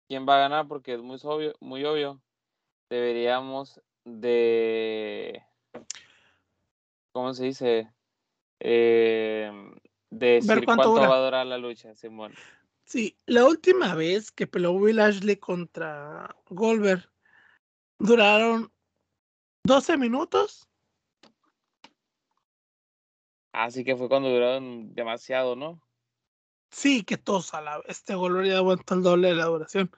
quién 0.08 0.28
va 0.28 0.36
a 0.36 0.40
ganar, 0.40 0.68
porque 0.68 0.94
es 0.94 1.02
muy 1.02 1.20
obvio, 1.24 1.56
muy 1.60 1.84
obvio, 1.84 2.22
deberíamos 2.90 3.82
de. 4.06 5.44
¿Cómo 7.12 7.34
se 7.34 7.46
dice? 7.46 7.92
Eh, 8.60 9.52
de 10.12 10.28
decir 10.28 10.64
cuánto, 10.64 10.94
va 10.94 11.16
a 11.16 11.26
durar 11.26 11.46
la 11.48 11.58
lucha, 11.58 11.96
Simón. 11.96 12.34
Sí, 12.86 13.18
la 13.26 13.46
última 13.46 13.96
vez 13.96 14.32
que 14.32 14.48
peleó 14.48 14.72
Will 14.72 15.00
Ashley 15.00 15.38
contra 15.38 16.36
Goldberg 16.50 17.10
duraron 18.00 18.72
12 19.64 19.98
minutos 19.98 20.69
Así 23.60 23.84
que 23.84 23.97
fue 23.97 24.07
cuando 24.07 24.30
duraron 24.30 24.93
demasiado, 24.93 25.57
¿no? 25.57 25.82
Sí, 26.72 27.03
que 27.03 27.18
todos 27.18 27.53
a 27.53 27.60
la 27.60 27.82
este 27.88 28.16
gol 28.16 28.45
ya 28.47 28.57
aguantó 28.57 28.93
el 28.93 29.03
doble 29.03 29.28
de 29.28 29.36
la 29.36 29.45
duración. 29.45 29.91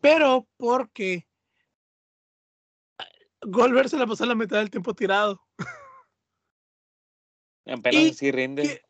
Pero 0.00 0.48
porque 0.56 1.26
Goldberg 3.42 3.90
se 3.90 3.98
la 3.98 4.06
pasó 4.06 4.24
la 4.24 4.34
mitad 4.34 4.56
del 4.56 4.70
tiempo 4.70 4.94
tirado. 4.94 5.44
Apenas 7.66 8.16
sí 8.16 8.32
rinde. 8.32 8.82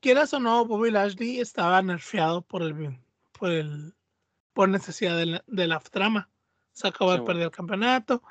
quieras 0.00 0.32
o 0.32 0.40
no, 0.40 0.64
Bobby 0.64 0.90
Lashley 0.90 1.38
estaba 1.38 1.82
nerfeado 1.82 2.40
por 2.40 2.62
el 2.62 2.98
por 3.32 3.50
el 3.50 3.94
por 4.54 4.70
necesidad 4.70 5.18
de 5.18 5.26
la, 5.26 5.44
de 5.46 5.66
la 5.66 5.78
trama. 5.80 6.30
Se 6.72 6.88
acabó 6.88 7.12
de 7.12 7.20
perder 7.20 7.44
el 7.44 7.50
campeonato. 7.50 8.22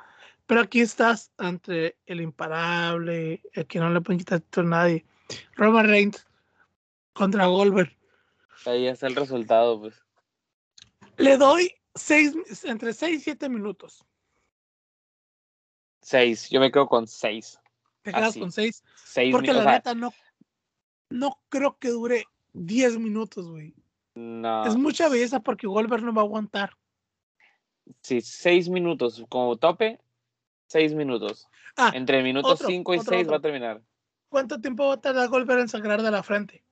Pero 0.51 0.63
aquí 0.63 0.81
estás 0.81 1.31
entre 1.37 1.95
el 2.05 2.19
imparable, 2.19 3.41
el 3.53 3.65
que 3.67 3.79
no 3.79 3.89
le 3.89 4.01
pueden 4.01 4.19
quitar 4.19 4.43
a 4.57 4.61
nadie. 4.63 5.05
Roman 5.55 5.87
Reigns 5.87 6.27
contra 7.13 7.45
Goldberg. 7.45 7.97
Ahí 8.65 8.85
está 8.85 9.07
el 9.07 9.15
resultado, 9.15 9.79
pues. 9.79 10.03
Le 11.15 11.37
doy 11.37 11.73
seis, 11.95 12.35
entre 12.65 12.91
6 12.91 13.19
y 13.19 13.23
7 13.23 13.47
minutos. 13.47 14.05
6, 16.01 16.49
yo 16.49 16.59
me 16.59 16.69
quedo 16.69 16.89
con 16.89 17.07
6. 17.07 17.57
¿Te 18.01 18.11
quedas 18.11 18.37
con 18.37 18.51
6? 18.51 18.83
Porque 19.31 19.53
la 19.53 19.63
neta 19.63 19.95
no, 19.95 20.13
no 21.09 21.39
creo 21.47 21.77
que 21.79 21.91
dure 21.91 22.25
10 22.51 22.99
minutos, 22.99 23.47
güey. 23.47 23.73
No. 24.15 24.65
Es 24.65 24.75
mucha 24.75 25.07
belleza 25.07 25.39
porque 25.39 25.67
Goldberg 25.67 26.03
no 26.03 26.13
va 26.13 26.23
a 26.23 26.25
aguantar. 26.25 26.75
Sí, 28.01 28.19
6 28.19 28.67
minutos 28.67 29.23
como 29.29 29.55
tope, 29.55 30.01
6 30.71 30.93
minutos. 30.93 31.49
Ah, 31.75 31.91
Entre 31.93 32.23
minutos 32.23 32.61
5 32.65 32.95
y 32.95 32.99
6 32.99 33.29
va 33.29 33.37
a 33.37 33.41
terminar. 33.41 33.81
¿Cuánto 34.29 34.61
tiempo 34.61 34.87
va 34.87 34.93
a 34.93 35.01
tardar 35.01 35.27
Goldberg 35.27 35.59
en 35.59 35.67
sangrar 35.67 36.01
de 36.01 36.11
la 36.11 36.23
frente? 36.23 36.63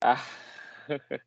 Ah. 0.00 0.22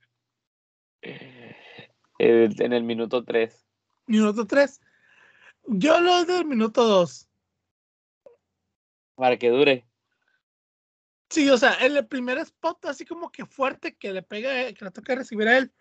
en 1.02 2.74
el 2.74 2.84
minuto 2.84 3.24
3. 3.24 3.66
Minuto 4.08 4.48
3. 4.48 4.82
Yo 5.68 6.00
lo 6.00 6.26
doy 6.26 6.40
el 6.40 6.46
minuto 6.46 6.84
2. 6.84 7.30
Para 9.16 9.38
que 9.38 9.50
dure. 9.50 9.86
Sí, 11.30 11.48
o 11.50 11.58
sea, 11.58 11.76
en 11.86 11.96
el 11.98 12.08
primer 12.08 12.40
spot, 12.40 12.86
así 12.86 13.06
como 13.06 13.32
que 13.32 13.46
fuerte 13.46 13.96
que 13.96 14.12
le 14.12 14.24
pega, 14.24 14.74
que 14.74 14.86
le 14.86 14.92
toca 14.92 15.14
recibir 15.14 15.48
a 15.48 15.58
él, 15.58 15.72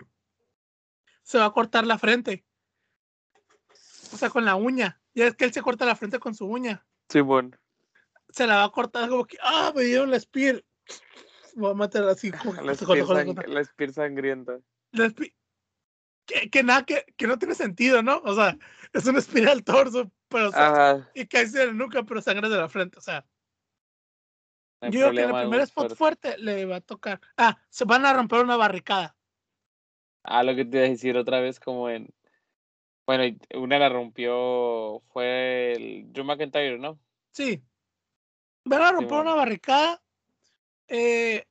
se 1.23 1.39
va 1.39 1.47
a 1.47 1.53
cortar 1.53 1.87
la 1.87 1.99
frente. 1.99 2.45
O 4.13 4.17
sea, 4.17 4.29
con 4.29 4.45
la 4.45 4.57
uña. 4.57 5.01
Ya 5.15 5.27
es 5.27 5.37
que 5.37 5.45
él 5.45 5.53
se 5.53 5.63
corta 5.63 5.87
la 5.87 5.97
frente 5.97 6.19
con 6.19 6.35
su 6.35 6.47
uña. 6.47 6.85
Sí, 7.09 7.21
bueno 7.21 7.57
se 8.35 8.47
la 8.47 8.57
va 8.57 8.65
a 8.65 8.71
cortar 8.71 9.09
como 9.09 9.25
que, 9.25 9.37
ah, 9.41 9.73
me 9.75 9.85
dieron 9.85 10.11
la 10.11 10.19
spear. 10.19 10.63
Voy 11.55 11.71
a 11.71 11.75
matar 11.75 12.03
así 12.09 12.33
como 12.33 12.53
la, 12.63 12.75
spear 12.75 13.49
la 13.49 13.65
spear 13.65 13.93
sangrienta. 13.93 14.59
La 14.91 15.11
que, 16.27 16.51
que, 16.51 16.63
nada, 16.65 16.85
que, 16.85 17.05
que, 17.17 17.27
no 17.29 17.39
tiene 17.39 17.55
sentido, 17.55 18.03
¿no? 18.03 18.21
O 18.25 18.35
sea, 18.35 18.59
es 18.93 19.07
una 19.07 19.21
spear 19.21 19.51
al 19.51 19.63
torso, 19.63 20.11
pero 20.29 20.51
y 21.15 21.27
cae 21.27 21.45
en 21.45 21.55
la 21.55 21.73
nuca, 21.73 22.03
pero 22.03 22.21
sangre 22.21 22.49
de 22.49 22.57
la 22.57 22.69
frente, 22.69 22.99
o 22.99 23.03
sea. 23.03 23.25
yo 24.83 24.91
creo 24.91 25.13
que 25.13 25.23
en 25.23 25.31
el 25.31 25.43
primer 25.43 25.61
spot 25.61 25.95
fuerte. 25.95 26.37
le 26.39 26.65
va 26.65 26.77
a 26.77 26.81
tocar. 26.81 27.21
Ah, 27.37 27.57
se 27.69 27.85
van 27.85 28.05
a 28.05 28.13
romper 28.13 28.43
una 28.43 28.57
barricada. 28.57 29.17
Ah, 30.25 30.43
lo 30.43 30.57
que 30.57 30.65
te 30.65 30.79
iba 30.79 30.87
a 30.87 30.91
decir 30.91 31.17
otra 31.17 31.39
vez, 31.39 31.61
como 31.61 31.89
en. 31.89 32.13
Bueno, 33.07 33.37
una 33.55 33.79
la 33.79 33.89
rompió. 33.89 35.03
Fue 35.13 35.73
el 35.73 36.13
Drew 36.13 36.25
McIntyre, 36.25 36.79
¿no? 36.79 36.99
Sí. 37.33 37.63
Van 38.65 38.83
a 38.83 38.93
romper 38.93 39.19
una 39.19 39.35
barricada 39.35 40.03
eh, 40.89 41.47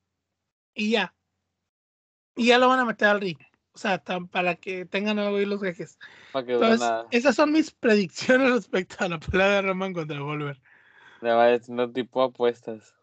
y 0.74 0.91
ya. 0.91 1.16
Y 2.36 2.47
ya 2.47 2.58
lo 2.58 2.70
van 2.70 2.80
a 2.80 2.86
meter 2.86 3.08
al 3.08 3.22
ring. 3.22 3.38
O 3.74 3.78
sea, 3.78 4.04
para 4.04 4.56
que 4.56 4.86
tengan 4.86 5.20
algo 5.20 5.38
ahí 5.38 5.45
los 5.45 5.62
jeques. 5.62 5.97
Que 6.32 6.54
Entonces, 6.54 6.80
nada. 6.80 7.08
esas 7.12 7.36
son 7.36 7.51
mis 7.51 7.72
predicciones 7.72 8.51
respecto 8.54 8.97
a 8.99 9.10
la 9.10 9.20
pelea 9.20 9.47
de 9.47 9.62
Roman 9.64 9.93
contra 9.93 10.20
vaya 11.22 11.56
haciendo 11.56 11.91
tipo 11.91 12.22
apuestas. 12.22 12.95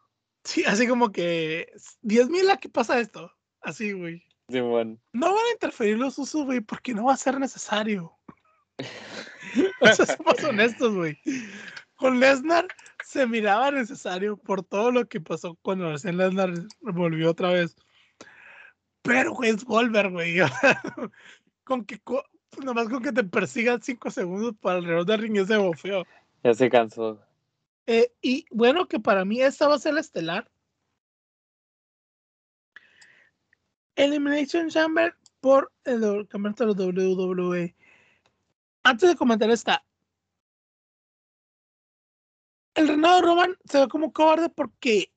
Sí, 0.44 0.64
así 0.64 0.86
como 0.86 1.12
que 1.12 1.72
10 2.02 2.28
mil 2.28 2.50
a 2.50 2.56
qué 2.56 2.68
pasa 2.68 3.00
esto. 3.00 3.32
Así, 3.60 3.92
güey. 3.92 4.22
Simón. 4.48 5.00
No 5.12 5.34
van 5.34 5.46
a 5.46 5.52
interferir 5.52 5.98
los 5.98 6.18
usos, 6.18 6.44
güey, 6.44 6.60
porque 6.60 6.94
no 6.94 7.04
va 7.04 7.14
a 7.14 7.18
ser 7.18 7.38
necesario. 7.38 8.18
o 9.80 9.86
sea, 9.86 10.06
somos 10.06 10.42
honestos, 10.44 10.94
güey. 10.94 11.18
Con 11.96 12.20
Lesnar 12.20 12.66
se 13.04 13.26
miraba 13.26 13.70
necesario 13.70 14.36
por 14.36 14.62
todo 14.62 14.90
lo 14.90 15.08
que 15.08 15.20
pasó 15.20 15.56
cuando 15.62 15.90
recién 15.90 16.16
Lesnar 16.16 16.52
volvió 16.80 17.30
otra 17.30 17.50
vez. 17.50 17.76
Pero, 19.02 19.32
güey, 19.32 19.50
es 19.50 19.64
Wolver, 19.64 20.10
güey. 20.10 20.36
con 21.64 21.84
que, 21.84 22.00
nomás 22.62 22.88
con 22.88 23.02
que 23.02 23.12
te 23.12 23.24
persigan 23.24 23.82
5 23.82 24.10
segundos 24.10 24.54
para 24.60 24.78
alrededor 24.78 25.06
del 25.06 25.20
ring 25.20 25.36
ese 25.36 25.56
bofeo. 25.56 26.06
Ya 26.42 26.54
se 26.54 26.70
cansó. 26.70 27.20
Eh, 27.86 28.12
y 28.22 28.46
bueno, 28.50 28.86
que 28.86 29.00
para 29.00 29.24
mí 29.24 29.40
esta 29.40 29.68
va 29.68 29.74
a 29.74 29.78
ser 29.78 29.94
la 29.94 30.00
estelar. 30.00 30.50
Elimination 33.96 34.68
Chamber 34.68 35.14
por 35.40 35.72
el 35.84 36.26
campeonato 36.28 36.66
de 36.66 36.92
la 36.92 37.02
WWE. 37.02 37.74
Antes 38.90 39.08
de 39.08 39.14
comentar 39.14 39.48
esta, 39.52 39.84
el 42.74 42.88
reinado 42.88 43.16
de 43.16 43.22
Roman 43.22 43.56
se 43.64 43.78
ve 43.78 43.86
como 43.88 44.12
cobarde 44.12 44.48
porque 44.48 45.12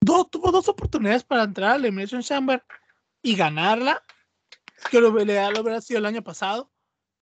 do- 0.00 0.24
tuvo 0.24 0.50
dos 0.50 0.68
oportunidades 0.68 1.22
para 1.22 1.44
entrar 1.44 1.70
a 1.70 1.78
la 1.78 1.86
Elimination 1.86 2.20
Chamber 2.20 2.64
y 3.22 3.36
ganarla, 3.36 4.02
que 4.90 5.00
lo, 5.00 5.10
hubiera- 5.10 5.52
lo 5.52 5.60
hubiera 5.60 5.80
sido 5.80 5.98
el 6.00 6.06
año 6.06 6.22
pasado, 6.24 6.68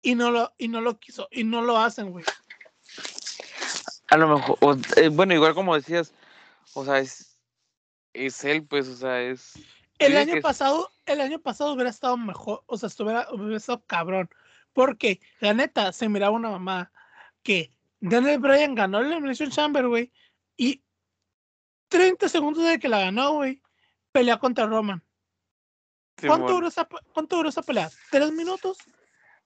y 0.02 0.16
no 0.16 0.32
lo, 0.32 0.54
y 0.58 0.68
no 0.68 0.82
lo 0.82 1.00
quiso, 1.00 1.30
y 1.32 1.46
no 1.46 1.62
lo 1.62 1.78
hacen, 1.78 2.12
güey. 2.12 2.26
A 4.10 4.18
lo 4.18 4.36
mejor, 4.36 4.58
o- 4.60 4.76
eh, 4.98 5.08
bueno, 5.08 5.34
igual 5.34 5.54
como 5.54 5.76
decías, 5.76 6.14
o 6.74 6.84
sea, 6.84 7.00
es, 7.00 7.40
es 8.12 8.44
él, 8.44 8.66
pues, 8.68 8.90
o 8.90 8.98
sea, 8.98 9.22
es. 9.22 9.54
El 9.98 10.18
año 10.18 10.36
es- 10.36 10.42
pasado, 10.44 10.92
el 11.06 11.22
año 11.22 11.40
pasado 11.40 11.72
hubiera 11.72 11.90
estado 11.90 12.18
mejor, 12.18 12.64
o 12.66 12.78
sea, 12.78 12.88
estuviera, 12.88 13.30
hubiera 13.32 13.56
estado 13.56 13.82
cabrón. 13.88 14.30
Porque, 14.74 15.22
la 15.40 15.54
neta, 15.54 15.92
se 15.94 16.10
miraba 16.10 16.36
una 16.36 16.50
mamá 16.50 16.92
que 17.44 17.72
Daniel 18.00 18.40
Bryan 18.40 18.76
ganó 18.76 19.02
la 19.02 19.08
Elimination 19.10 19.50
Chamber, 19.50 19.88
güey, 19.88 20.12
y 20.58 20.84
30 21.90 22.28
segundos 22.28 22.64
de 22.64 22.80
que 22.80 22.90
la 22.90 23.00
ganó, 23.00 23.34
güey, 23.34 23.62
pelea 24.12 24.38
contra 24.40 24.66
Roman. 24.66 25.04
¿Cuánto 26.28 26.54
duró, 26.54 26.68
esa, 26.68 26.88
pe- 26.88 26.98
¿Cuánto 27.14 27.36
duró 27.38 27.50
esa 27.50 27.62
pelea? 27.62 27.90
¿Tres 28.12 28.32
minutos? 28.32 28.78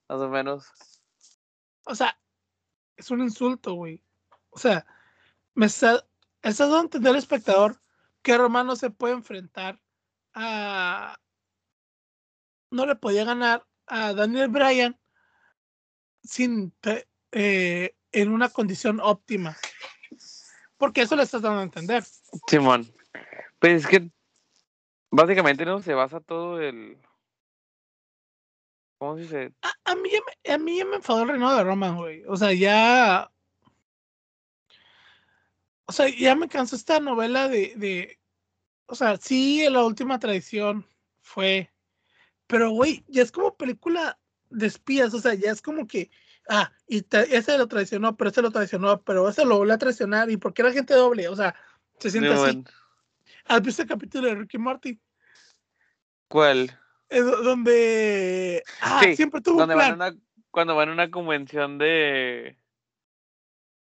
Más 0.08 0.18
o 0.20 0.28
menos. 0.28 0.66
O 1.84 1.94
sea, 1.94 2.18
es 2.96 3.10
un 3.10 3.20
insulto, 3.20 3.74
güey. 3.74 4.02
O 4.50 4.58
sea, 4.58 4.86
me 5.54 5.66
está, 5.66 6.04
está 6.42 6.64
dando 6.64 6.78
a 6.78 6.82
entender 6.82 7.10
al 7.12 7.18
espectador 7.18 7.80
que 8.22 8.36
Roman 8.36 8.66
no 8.66 8.76
se 8.76 8.90
puede 8.90 9.14
enfrentar 9.14 9.80
a. 10.34 11.18
No 12.70 12.84
le 12.86 12.96
podía 12.96 13.24
ganar 13.24 13.66
a 13.86 14.12
Daniel 14.12 14.48
Bryan 14.48 14.98
sin 16.22 16.72
eh, 17.32 17.94
en 18.12 18.32
una 18.32 18.48
condición 18.48 19.00
óptima. 19.00 19.56
Porque 20.76 21.02
eso 21.02 21.16
le 21.16 21.24
estás 21.24 21.42
dando 21.42 21.60
a 21.60 21.64
entender. 21.64 22.04
Simón. 22.46 22.92
Pues 23.58 23.84
es 23.84 23.86
que 23.88 24.10
básicamente 25.10 25.64
no 25.64 25.82
se 25.82 25.94
basa 25.94 26.20
todo 26.20 26.60
el. 26.60 26.98
¿Cómo 28.98 29.16
se 29.16 29.22
dice? 29.22 29.52
A, 29.62 29.72
a 29.92 29.94
mí, 29.96 30.10
ya 30.10 30.18
me, 30.24 30.54
a 30.54 30.58
mí 30.58 30.78
ya 30.78 30.84
me 30.84 30.96
enfadó 30.96 31.22
el 31.22 31.28
reinado 31.28 31.56
de 31.56 31.64
Roman, 31.64 31.96
güey. 31.96 32.24
O 32.26 32.36
sea, 32.36 32.52
ya. 32.52 33.30
O 35.86 35.92
sea, 35.92 36.08
ya 36.08 36.34
me 36.34 36.48
cansó 36.48 36.76
esta 36.76 37.00
novela 37.00 37.48
de, 37.48 37.74
de. 37.76 38.18
O 38.86 38.94
sea, 38.94 39.16
sí, 39.16 39.68
la 39.68 39.84
última 39.84 40.18
traición 40.18 40.86
fue. 41.20 41.72
Pero, 42.46 42.70
güey, 42.70 43.04
ya 43.08 43.22
es 43.22 43.32
como 43.32 43.56
película 43.56 44.18
de 44.50 44.66
espías. 44.66 45.14
O 45.14 45.20
sea, 45.20 45.34
ya 45.34 45.50
es 45.50 45.62
como 45.62 45.86
que. 45.86 46.10
Ah, 46.48 46.72
y 46.86 47.04
ese 47.30 47.58
lo 47.58 47.68
traicionó, 47.68 48.16
pero 48.16 48.30
ese 48.30 48.40
lo 48.42 48.50
traicionó, 48.50 49.02
pero 49.02 49.28
ese 49.28 49.44
lo 49.44 49.58
volvió 49.58 49.74
a 49.74 49.78
traicionar. 49.78 50.30
¿Y 50.30 50.36
por 50.38 50.54
qué 50.54 50.62
era 50.62 50.72
gente 50.72 50.94
doble? 50.94 51.28
O 51.28 51.36
sea, 51.36 51.54
se 51.98 52.10
siente 52.10 52.30
así. 52.32 52.50
Simón. 52.50 52.68
¿Has 53.46 53.62
visto 53.62 53.82
el 53.82 53.88
capítulo 53.88 54.28
de 54.28 54.34
Ricky 54.34 54.58
Martin? 54.58 55.00
¿Cuál? 56.28 56.78
Do- 57.10 57.42
donde. 57.42 58.62
Ah, 58.80 59.00
Sí, 59.02 59.16
siempre 59.16 59.40
tuvo 59.40 59.62
un 59.62 59.68
van 59.68 59.76
plan. 59.76 59.94
una, 59.94 60.16
cuando 60.50 60.74
van 60.76 60.90
a 60.90 60.92
una 60.92 61.10
convención 61.10 61.78
de. 61.78 62.58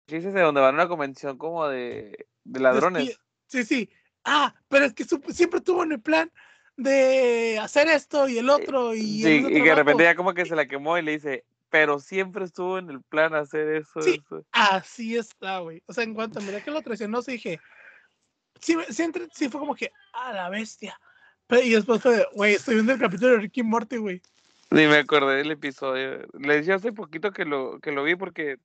¿Qué 0.08 0.18
dices? 0.18 0.34
De 0.34 0.42
donde 0.42 0.62
van 0.62 0.76
a 0.76 0.78
una 0.84 0.88
convención 0.88 1.38
como 1.38 1.68
de, 1.68 2.28
de 2.44 2.60
ladrones. 2.60 3.20
Sí, 3.48 3.64
sí. 3.64 3.90
Ah, 4.24 4.56
pero 4.68 4.86
es 4.86 4.94
que 4.94 5.04
siempre 5.34 5.62
tuvo 5.62 5.84
en 5.84 5.94
el 5.94 6.02
plan 6.02 6.32
de 6.78 7.60
hacer 7.60 7.88
esto 7.88 8.28
y 8.28 8.38
el 8.38 8.50
otro 8.50 8.94
y 8.94 9.22
Sí, 9.22 9.46
y 9.48 9.62
que 9.62 9.70
de 9.70 9.76
repente 9.76 10.04
ya 10.04 10.16
como 10.16 10.34
que 10.34 10.46
se 10.46 10.56
la 10.56 10.68
quemó 10.68 10.98
y 10.98 11.02
le 11.02 11.12
dice, 11.12 11.46
pero 11.70 12.00
siempre 12.00 12.46
estuvo 12.46 12.78
en 12.78 12.90
el 12.90 13.02
plan 13.02 13.34
hacer 13.36 13.68
eso. 13.76 14.02
Sí. 14.02 14.22
eso". 14.26 14.46
Así 14.52 15.18
está, 15.18 15.60
güey. 15.60 15.82
O 15.88 15.94
sea, 15.94 16.04
en 16.04 16.14
cuanto 16.14 16.42
miré 16.42 16.64
que 16.64 16.72
lo 16.72 16.82
traicionó, 16.82 17.22
sí 17.22 17.34
dije. 17.34 17.60
Sí, 18.60 18.76
sí, 18.90 19.12
sí 19.34 19.50
fue 19.50 19.60
como 19.60 19.76
que, 19.76 19.92
a 20.14 20.34
la 20.34 20.50
bestia. 20.50 21.00
Pero, 21.48 21.62
y 21.62 21.72
después 21.72 22.02
fue, 22.02 22.26
güey, 22.34 22.54
estoy 22.56 22.76
viendo 22.76 22.94
el 22.94 23.00
capítulo 23.00 23.32
de 23.32 23.38
Ricky 23.40 23.62
Morty, 23.62 23.98
güey. 23.98 24.22
Ni 24.72 24.88
me 24.88 24.98
acordé 24.98 25.36
del 25.36 25.52
episodio. 25.52 26.26
Le 26.40 26.56
decía 26.56 26.76
hace 26.76 26.92
poquito 26.92 27.32
que 27.32 27.46
lo, 27.46 27.80
que 27.80 27.92
lo 27.92 28.04
vi 28.04 28.16
porque 28.16 28.58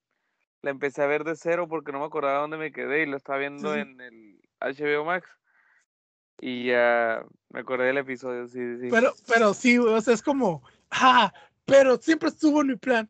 la 0.62 0.70
empecé 0.70 1.02
a 1.02 1.06
ver 1.06 1.24
de 1.24 1.36
cero 1.36 1.66
porque 1.68 1.92
no 1.92 2.00
me 2.00 2.06
acordaba 2.06 2.40
dónde 2.40 2.56
me 2.56 2.72
quedé 2.72 3.02
y 3.02 3.06
lo 3.06 3.16
estaba 3.16 3.38
viendo 3.38 3.74
sí. 3.74 3.80
en 3.80 4.00
el 4.00 4.40
HBO 4.60 5.04
Max. 5.04 5.28
Y 6.40 6.66
ya 6.66 7.22
me 7.50 7.60
acordé 7.60 7.86
del 7.86 7.98
episodio, 7.98 8.46
sí, 8.48 8.58
sí. 8.80 8.88
Pero, 8.90 9.14
pero 9.26 9.52
sí, 9.54 9.76
güey, 9.76 9.94
o 9.94 10.00
sea, 10.00 10.14
es 10.14 10.22
como, 10.22 10.62
ah, 10.90 11.32
pero 11.66 11.98
siempre 11.98 12.28
estuvo 12.30 12.60
en 12.62 12.68
mi 12.68 12.76
plan. 12.76 13.08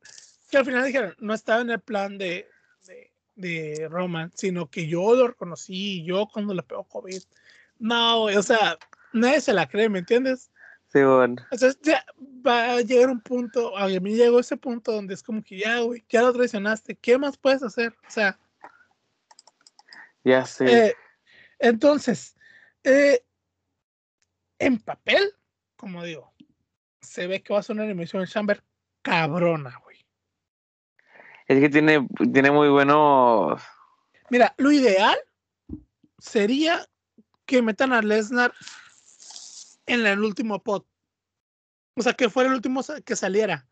Que 0.51 0.59
al 0.59 0.65
final 0.65 0.85
dijeron, 0.85 1.15
no 1.21 1.33
estaba 1.33 1.61
en 1.63 1.71
el 1.71 1.81
plan 1.81 2.19
de, 2.19 2.49
de, 2.87 3.13
de 3.37 3.89
Roman, 3.89 4.33
sino 4.35 4.69
que 4.69 4.89
yo 4.89 5.15
lo 5.15 5.29
reconocí, 5.29 6.05
yo 6.05 6.29
cuando 6.33 6.55
le 6.55 6.63
pegó 6.65 6.85
COVID. 6.85 7.23
No, 7.79 8.23
güey, 8.23 8.37
o 8.37 8.43
sea, 8.43 8.77
nadie 9.13 9.41
se 9.41 9.53
la 9.53 9.69
cree, 9.69 9.89
¿me 9.89 10.01
entiendes? 10.01 10.51
Sí, 10.93 11.03
bueno. 11.05 11.37
Entonces 11.53 11.79
ya 11.83 12.05
va 12.45 12.73
a 12.73 12.81
llegar 12.81 13.11
un 13.11 13.21
punto, 13.21 13.77
a 13.79 13.87
mí 13.87 14.17
llegó 14.17 14.41
ese 14.41 14.57
punto 14.57 14.91
donde 14.91 15.15
es 15.15 15.23
como 15.23 15.41
que 15.43 15.59
ya, 15.59 15.79
güey, 15.79 16.05
ya 16.09 16.23
lo 16.23 16.33
traicionaste, 16.33 16.97
¿qué 16.97 17.17
más 17.17 17.37
puedes 17.37 17.63
hacer? 17.63 17.95
O 18.09 18.11
sea, 18.11 18.37
Ya 20.25 20.45
sé. 20.45 20.87
eh, 20.89 20.95
entonces, 21.61 22.37
eh, 22.85 23.25
en 24.59 24.79
papel, 24.79 25.33
como 25.77 26.05
digo, 26.05 26.33
se 27.01 27.27
ve 27.27 27.43
que 27.43 27.53
va 27.53 27.61
a 27.61 27.63
ser 27.63 27.77
una 27.77 27.85
animación 27.85 28.27
Chamber 28.27 28.63
cabrona, 29.03 29.79
güey. 29.85 29.99
Es 31.47 31.61
que 31.61 31.69
tiene, 31.69 32.07
tiene 32.33 32.51
muy 32.51 32.69
buenos. 32.69 33.61
Mira, 34.31 34.55
lo 34.59 34.71
ideal 34.71 35.19
sería 36.19 36.87
que 37.47 37.63
metan 37.63 37.93
a 37.93 38.03
Lesnar 38.03 38.55
en 39.87 40.07
el 40.07 40.21
último 40.21 40.63
pot. 40.63 40.87
O 41.97 42.03
sea, 42.03 42.13
que 42.13 42.31
fuera 42.31 42.49
el 42.49 42.55
último 42.55 42.83
que 43.05 43.17
saliera. 43.17 43.67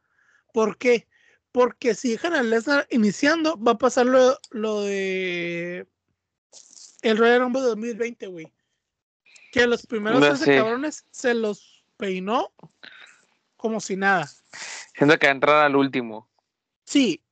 ¿Por 0.53 0.77
qué? 0.77 1.07
Porque 1.53 1.95
si 1.95 2.11
dejan 2.11 2.35
a 2.35 2.43
Lesnar 2.43 2.87
iniciando, 2.91 3.57
va 3.57 3.73
a 3.73 3.79
pasar 3.79 4.07
lo, 4.07 4.37
lo 4.51 4.83
de 4.83 5.87
el 7.03 7.17
Royal 7.17 7.41
Rumble 7.41 7.63
2020, 7.63 8.27
güey. 8.27 8.53
Que 9.53 9.67
los 9.67 9.87
primeros 9.87 10.21
No 10.21 10.27
13 10.27 10.45
sé. 10.45 10.57
cabrones 10.57 11.05
se 11.11 11.35
los 11.35 11.85
peinó 11.97 12.53
como 13.57 13.81
si 13.81 13.97
nada. 13.97 14.29
Siento 14.97 15.19
que 15.19 15.27
entrar 15.29 15.65
al 15.65 15.77
último. 15.77 16.29
Sí, 16.85 17.23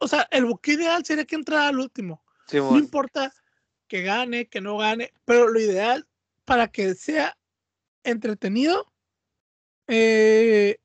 o 0.00 0.08
sea, 0.08 0.26
el 0.30 0.46
buque 0.46 0.72
ideal 0.72 1.04
sería 1.04 1.24
que 1.24 1.36
entrara 1.36 1.68
al 1.68 1.78
último. 1.78 2.24
Sí, 2.48 2.56
No 2.58 2.76
importa 2.78 3.32
que 3.88 4.02
gane, 4.02 4.48
que 4.48 4.60
no 4.60 4.78
gane, 4.78 5.12
pero 5.24 5.48
lo 5.48 5.60
ideal 5.60 6.06
para 6.44 6.68
que 6.68 6.94
sea 6.94 7.36
entretenido, 8.04 8.92
eh, 9.86 10.78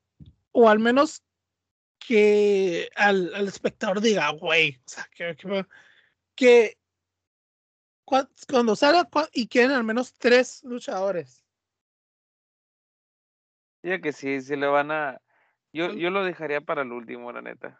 o 0.51 0.69
al 0.69 0.79
menos 0.79 1.23
que 1.99 2.89
al, 2.95 3.33
al 3.33 3.47
espectador 3.47 4.01
diga, 4.01 4.29
güey, 4.31 4.75
o 4.85 4.89
sea, 4.89 5.07
que, 5.15 5.35
que, 5.35 5.65
que 6.35 6.77
cuando 8.47 8.75
salga 8.75 9.07
y 9.31 9.47
quieren 9.47 9.71
al 9.71 9.83
menos 9.83 10.13
tres 10.13 10.63
luchadores. 10.63 11.45
Digo 13.83 13.99
que 14.01 14.11
sí, 14.13 14.41
sí 14.41 14.55
le 14.55 14.67
van 14.67 14.91
a. 14.91 15.21
Yo, 15.73 15.93
yo 15.93 16.09
lo 16.09 16.23
dejaría 16.23 16.61
para 16.61 16.81
el 16.81 16.91
último, 16.91 17.31
la 17.31 17.41
neta. 17.41 17.79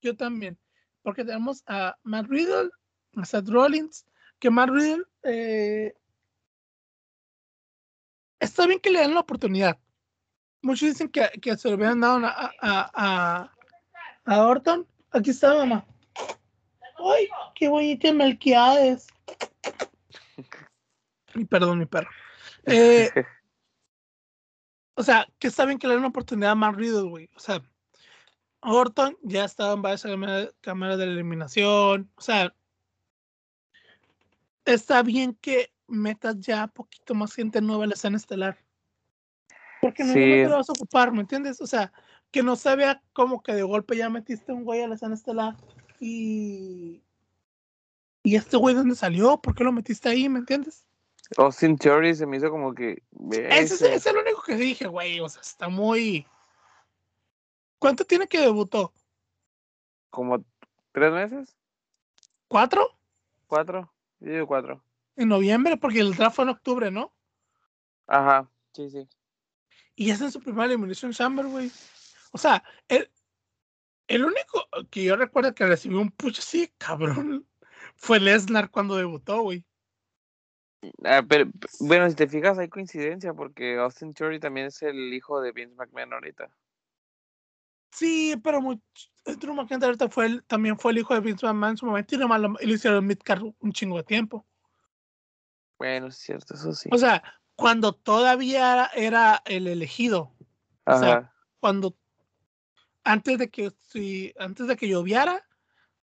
Yo 0.00 0.16
también, 0.16 0.58
porque 1.02 1.24
tenemos 1.24 1.62
a 1.66 1.96
Matt 2.02 2.26
Riddle, 2.28 2.70
a 3.16 3.24
Seth 3.24 3.48
Rollins, 3.48 4.06
que 4.38 4.50
Matt 4.50 4.70
Riddle 4.70 5.04
eh, 5.22 5.94
está 8.40 8.66
bien 8.66 8.80
que 8.80 8.90
le 8.90 9.00
den 9.00 9.14
la 9.14 9.20
oportunidad, 9.20 9.78
muchos 10.62 10.88
dicen 10.88 11.08
que, 11.08 11.28
que 11.40 11.56
se 11.56 11.68
lo 11.68 11.74
habían 11.74 12.00
dado 12.00 12.26
a, 12.26 12.52
a, 12.60 12.90
a, 12.94 13.54
a 14.24 14.46
Orton. 14.46 14.88
Aquí 15.10 15.30
está, 15.30 15.54
mamá. 15.54 15.86
¡Ay, 17.04 17.28
qué 17.54 17.68
bonita 17.68 18.12
Melquiades! 18.12 19.06
Y 21.34 21.46
perdón, 21.46 21.78
mi 21.78 21.86
perro. 21.86 22.10
Eh, 22.66 23.08
o 24.96 25.02
sea, 25.02 25.26
que 25.38 25.48
está 25.48 25.64
bien 25.64 25.78
que 25.78 25.86
le 25.86 25.94
den 25.94 26.00
una 26.00 26.08
oportunidad 26.08 26.54
más 26.54 26.76
Riddle, 26.76 27.08
güey. 27.08 27.30
O 27.34 27.40
sea, 27.40 27.62
Orton 28.60 29.16
ya 29.22 29.46
estaba 29.46 29.72
en 29.72 29.80
varias 29.80 30.06
cámaras 30.60 30.98
de 30.98 31.06
la 31.06 31.12
eliminación. 31.12 32.10
O 32.16 32.20
sea, 32.20 32.54
está 34.66 35.02
bien 35.02 35.34
que 35.40 35.72
metas 35.88 36.38
ya 36.40 36.66
poquito 36.66 37.14
más 37.14 37.34
gente 37.34 37.62
nueva 37.62 37.84
en 37.84 37.90
la 37.90 37.94
escena 37.94 38.18
estelar. 38.18 38.58
Porque 39.80 40.04
no, 40.04 40.12
te 40.12 40.46
vas 40.46 40.68
a 40.68 40.72
ocupar, 40.72 41.12
¿me 41.12 41.22
entiendes? 41.22 41.62
O 41.62 41.66
sea, 41.66 41.92
que 42.30 42.42
no 42.42 42.56
se 42.56 42.76
vea 42.76 43.02
como 43.14 43.42
que 43.42 43.54
de 43.54 43.62
golpe 43.62 43.96
ya 43.96 44.08
metiste 44.10 44.52
un 44.52 44.64
güey 44.64 44.82
a 44.82 44.88
la 44.88 44.94
escena 44.94 45.14
estelar 45.14 45.56
y. 46.02 47.00
¿Y 48.24 48.36
este 48.36 48.56
güey 48.56 48.74
dónde 48.74 48.96
salió? 48.96 49.40
¿Por 49.40 49.54
qué 49.54 49.64
lo 49.64 49.72
metiste 49.72 50.08
ahí? 50.08 50.28
¿Me 50.28 50.40
entiendes? 50.40 50.84
Austin 51.36 51.78
Theory 51.78 52.14
se 52.14 52.26
me 52.26 52.36
hizo 52.36 52.50
como 52.50 52.74
que. 52.74 53.02
Ese, 53.30 53.94
es 53.94 54.06
el 54.06 54.16
único 54.16 54.42
que 54.42 54.56
dije, 54.56 54.86
güey. 54.88 55.20
O 55.20 55.28
sea, 55.28 55.40
está 55.40 55.68
muy. 55.68 56.26
¿Cuánto 57.78 58.04
tiene 58.04 58.26
que 58.26 58.40
debutó? 58.40 58.92
Como 60.10 60.44
tres 60.92 61.12
meses. 61.12 61.56
¿Cuatro? 62.48 62.96
Cuatro. 63.46 63.92
Yo 64.20 64.32
digo 64.32 64.46
cuatro. 64.46 64.82
En 65.16 65.28
noviembre, 65.28 65.76
porque 65.76 66.00
el 66.00 66.14
draft 66.14 66.36
fue 66.36 66.44
en 66.44 66.50
octubre, 66.50 66.90
¿no? 66.90 67.12
Ajá, 68.06 68.48
sí, 68.72 68.90
sí. 68.90 69.08
Y 69.94 70.10
es 70.10 70.20
en 70.20 70.32
su 70.32 70.40
primera 70.40 70.66
Elimination 70.66 71.12
Chamber, 71.12 71.46
güey. 71.46 71.70
O 72.32 72.38
sea, 72.38 72.62
el, 72.88 73.10
el 74.06 74.24
único 74.24 74.66
que 74.90 75.04
yo 75.04 75.16
recuerdo 75.16 75.54
que 75.54 75.66
recibió 75.66 76.00
un 76.00 76.10
push 76.10 76.38
así, 76.38 76.72
cabrón, 76.78 77.46
fue 77.96 78.20
Lesnar 78.20 78.70
cuando 78.70 78.96
debutó, 78.96 79.42
güey. 79.42 79.64
Ah, 81.04 81.22
pero, 81.28 81.48
bueno, 81.80 82.08
si 82.10 82.16
te 82.16 82.26
fijas, 82.26 82.58
hay 82.58 82.68
coincidencia 82.68 83.32
porque 83.34 83.76
Austin 83.76 84.12
Theory 84.12 84.40
también 84.40 84.66
es 84.66 84.82
el 84.82 85.14
hijo 85.14 85.40
de 85.40 85.52
Vince 85.52 85.76
McMahon 85.76 86.12
ahorita. 86.12 86.52
Sí, 87.92 88.34
pero 88.42 88.60
Drew 89.24 89.54
McMahon 89.54 89.84
ahorita 89.84 90.08
fue 90.08 90.40
también 90.46 90.78
fue 90.78 90.92
el 90.92 90.98
hijo 90.98 91.14
de 91.14 91.20
Vince 91.20 91.46
McMahon 91.46 91.72
en 91.72 91.76
su 91.76 91.86
momento 91.86 92.14
y 92.14 92.18
nomás 92.18 92.40
lo, 92.40 92.48
lo 92.48 92.72
hicieron 92.72 93.06
midcard 93.06 93.42
un 93.60 93.72
chingo 93.72 93.98
de 93.98 94.04
tiempo. 94.04 94.46
Bueno, 95.78 96.08
es 96.08 96.16
cierto, 96.16 96.54
eso 96.54 96.72
sí. 96.72 96.88
O 96.92 96.98
sea, 96.98 97.22
cuando 97.54 97.92
todavía 97.92 98.90
era, 98.94 99.42
el 99.44 99.66
elegido. 99.66 100.32
O 100.86 100.98
sea, 100.98 101.32
cuando 101.60 101.96
antes 103.04 103.38
de 103.38 103.50
que 103.50 103.72
si, 103.80 104.32
antes 104.38 104.66
de 104.66 104.76
que 104.76 104.88
lloviera, 104.88 105.46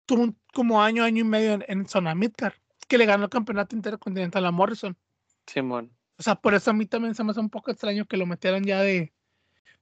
tuvo 0.05 0.33
como 0.53 0.81
año, 0.81 1.03
año 1.03 1.21
y 1.21 1.27
medio 1.27 1.59
en, 1.67 1.87
zona 1.87 2.15
midcard 2.15 2.53
que 2.87 2.97
le 2.97 3.05
ganó 3.05 3.25
el 3.25 3.29
campeonato 3.29 3.75
intercontinental 3.75 4.45
a 4.45 4.51
Morrison. 4.51 4.97
Simón. 5.47 5.91
O 6.17 6.23
sea, 6.23 6.35
por 6.35 6.53
eso 6.53 6.71
a 6.71 6.73
mí 6.73 6.85
también 6.85 7.15
se 7.15 7.23
me 7.23 7.31
hace 7.31 7.39
un 7.39 7.49
poco 7.49 7.71
extraño 7.71 8.05
que 8.05 8.17
lo 8.17 8.25
metieran 8.25 8.63
ya 8.63 8.81
de, 8.81 9.13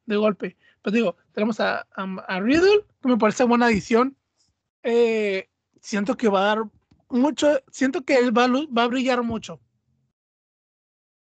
de 0.06 0.16
golpe. 0.16 0.58
Pues 0.82 0.94
digo, 0.94 1.18
tenemos 1.34 1.60
a, 1.60 1.88
a, 1.96 2.40
Riddle, 2.40 2.86
que 3.02 3.10
me 3.10 3.18
parece 3.18 3.44
buena 3.44 3.66
adición. 3.66 4.16
Eh, 4.84 5.50
siento 5.82 6.16
que 6.16 6.30
va 6.30 6.42
a 6.42 6.56
dar 6.56 6.64
mucho, 7.10 7.60
siento 7.72 8.04
que 8.04 8.16
él 8.16 8.36
va, 8.36 8.48
va 8.48 8.84
a 8.84 8.88
brillar 8.88 9.24
mucho. 9.24 9.60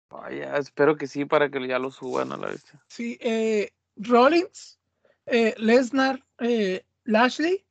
Vaya, 0.10 0.58
espero 0.58 0.96
que 0.96 1.08
sí, 1.08 1.26
para 1.26 1.50
que 1.50 1.68
ya 1.68 1.80
lo 1.80 1.92
suban 1.92 2.32
a 2.32 2.38
la 2.38 2.48
vez. 2.48 2.66
Sí, 2.88 3.18
eh, 3.22 3.72
Rollins, 3.98 4.80
eh, 5.26 5.56
Lesnar, 5.58 6.26
eh, 6.40 6.86
Lashley, 7.04 7.66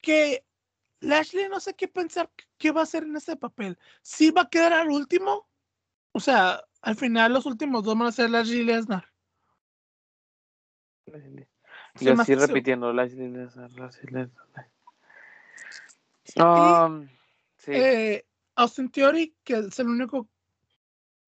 que 0.00 0.44
Lashley 1.00 1.48
no 1.48 1.60
sé 1.60 1.74
qué 1.74 1.88
pensar 1.88 2.30
qué 2.58 2.70
va 2.70 2.80
a 2.80 2.84
hacer 2.84 3.04
en 3.04 3.16
ese 3.16 3.36
papel. 3.36 3.78
Si 4.02 4.30
va 4.30 4.42
a 4.42 4.50
quedar 4.50 4.72
al 4.72 4.88
último, 4.88 5.48
o 6.12 6.20
sea, 6.20 6.62
al 6.82 6.96
final 6.96 7.32
los 7.32 7.46
últimos 7.46 7.84
dos 7.84 7.98
van 7.98 8.08
a 8.08 8.12
ser 8.12 8.30
Lashley 8.30 8.60
y 8.60 8.64
Lesnar. 8.64 9.12
Yo 12.00 12.12
así 12.12 12.34
repitiendo, 12.34 12.92
Lashley 12.92 13.28
Lesnar, 13.28 13.70
Lashley 13.72 14.12
Lesnar. 14.12 14.70
Um, 16.36 17.08
sí. 17.56 17.72
Eh, 17.72 18.26
Austin 18.56 18.90
Theory, 18.90 19.34
que 19.44 19.58
es 19.58 19.78
el 19.78 19.88
único 19.88 20.28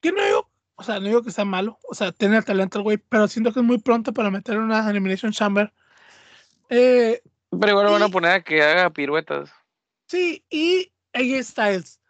que 0.00 0.12
no 0.12 0.24
digo, 0.24 0.50
o 0.78 0.84
sea, 0.84 1.00
no 1.00 1.06
digo 1.06 1.24
que 1.24 1.32
sea 1.32 1.44
malo, 1.44 1.76
o 1.88 1.94
sea, 1.94 2.12
tiene 2.12 2.36
el 2.36 2.44
talento 2.44 2.78
el 2.78 2.84
güey, 2.84 2.98
pero 2.98 3.26
siento 3.26 3.52
que 3.52 3.58
es 3.58 3.66
muy 3.66 3.78
pronto 3.78 4.12
para 4.12 4.30
meter 4.30 4.58
una 4.58 4.88
Elimination 4.88 5.32
Chamber. 5.32 5.72
Eh, 6.68 7.20
pero 7.50 7.70
igual 7.70 7.86
van 7.86 8.02
a 8.04 8.08
poner 8.08 8.30
a 8.30 8.42
que 8.42 8.62
haga 8.62 8.88
piruetas. 8.90 9.50
Sí, 10.06 10.44
y 10.48 10.92
AJ 11.14 11.42
Styles. 11.42 12.00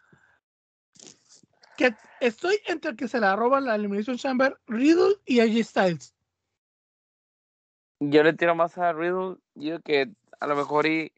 Que 1.77 1.95
estoy 2.19 2.59
entre 2.67 2.95
que 2.95 3.07
se 3.07 3.19
la 3.19 3.35
roban 3.35 3.65
la 3.65 3.73
Elimination 3.73 4.17
Chamber, 4.17 4.55
Riddle 4.67 5.15
y 5.25 5.39
AJ 5.39 5.63
Styles. 5.65 6.13
Yo 7.99 8.21
le 8.21 8.33
tiro 8.33 8.53
más 8.53 8.77
a 8.77 8.93
Riddle. 8.93 9.37
Yo 9.55 9.81
que 9.81 10.11
a 10.39 10.45
lo 10.45 10.55
mejor 10.55 10.85
y 10.85 11.11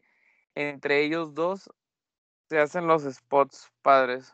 entre 0.54 1.04
ellos 1.04 1.34
dos 1.34 1.70
se 2.48 2.58
hacen 2.58 2.86
los 2.86 3.02
spots 3.02 3.70
padres 3.82 4.32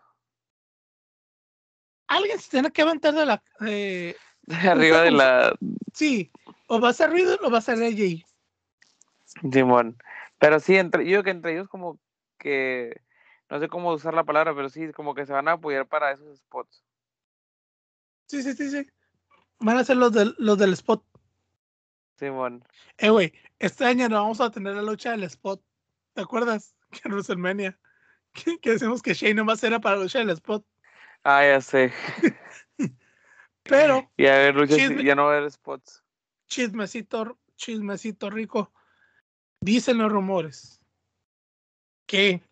alguien 2.09 2.39
se 2.39 2.51
tiene 2.51 2.71
que 2.71 2.83
aventar 2.83 3.15
de 3.15 3.27
la. 3.27 3.43
de 3.61 4.17
arriba 4.49 5.03
de 5.03 5.11
la. 5.13 5.57
Sí, 5.93 6.31
o 6.67 6.81
va 6.81 6.91
a 6.91 6.93
ser 6.93 7.11
Riddle 7.11 7.39
o 7.43 7.51
va 7.51 7.59
a 7.59 7.63
ser 7.63 7.83
AJ. 7.83 8.25
Simón. 9.53 9.97
Pero 10.39 10.61
sí, 10.61 10.77
entre, 10.77 11.05
yo 11.05 11.11
creo 11.11 11.25
que 11.25 11.31
entre 11.31 11.53
ellos, 11.53 11.69
como 11.69 11.99
que. 12.39 13.01
No 13.51 13.59
sé 13.61 13.69
cómo 13.69 13.93
usar 13.93 14.13
la 14.13 14.25
palabra, 14.25 14.55
pero 14.55 14.69
sí, 14.69 14.93
como 14.93 15.15
que 15.15 15.25
se 15.25 15.33
van 15.33 15.49
a 15.49 15.53
apoyar 15.53 15.87
para 15.87 16.13
esos 16.13 16.37
spots. 16.39 16.85
Sí, 18.27 18.43
sí, 18.43 18.53
sí, 18.53 18.71
sí. 18.71 18.87
Van 19.61 19.79
a 19.79 19.85
ser 19.85 19.97
los 19.97 20.13
del, 20.13 20.35
los 20.39 20.59
del 20.59 20.75
spot. 20.75 21.03
Simón. 22.17 22.63
Eh, 22.99 23.09
güey, 23.09 23.33
este 23.59 23.87
año 23.87 24.09
no 24.09 24.17
vamos 24.17 24.41
a 24.41 24.51
tener 24.51 24.75
la 24.75 24.83
lucha 24.83 25.13
del 25.13 25.25
spot. 25.25 25.63
¿Te 26.15 26.23
acuerdas? 26.23 26.75
Que 26.91 27.01
en 27.05 27.13
WrestleMania. 27.13 27.79
Que, 28.33 28.59
que 28.59 28.73
decimos 28.73 29.01
que 29.01 29.15
Shane 29.15 29.35
nomás 29.35 29.65
era 29.65 29.81
para 29.81 29.97
la 29.97 30.03
lucha 30.03 30.19
del 30.19 30.31
spot. 30.31 30.65
Ah, 31.25 31.45
ya 31.45 31.61
sé. 31.61 31.93
Pero. 33.62 34.11
Y 34.16 34.27
a 34.27 34.39
ver, 34.39 34.66
ya 35.05 35.14
no 35.14 35.25
va 35.25 35.35
a 35.35 35.37
haber 35.39 35.51
spots. 35.51 36.03
Chismecito, 36.47 37.39
chismecito 37.57 38.31
rico. 38.31 38.73
Dicen 39.61 39.99
los 39.99 40.11
rumores 40.11 40.81
que 42.07 42.43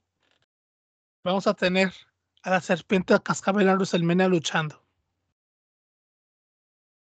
vamos 1.25 1.47
a 1.47 1.55
tener 1.55 1.93
a 2.43 2.51
la 2.51 2.61
serpiente 2.61 3.14
de 3.14 3.23
cascabel 3.23 3.69
en 3.69 4.31
luchando. 4.31 4.83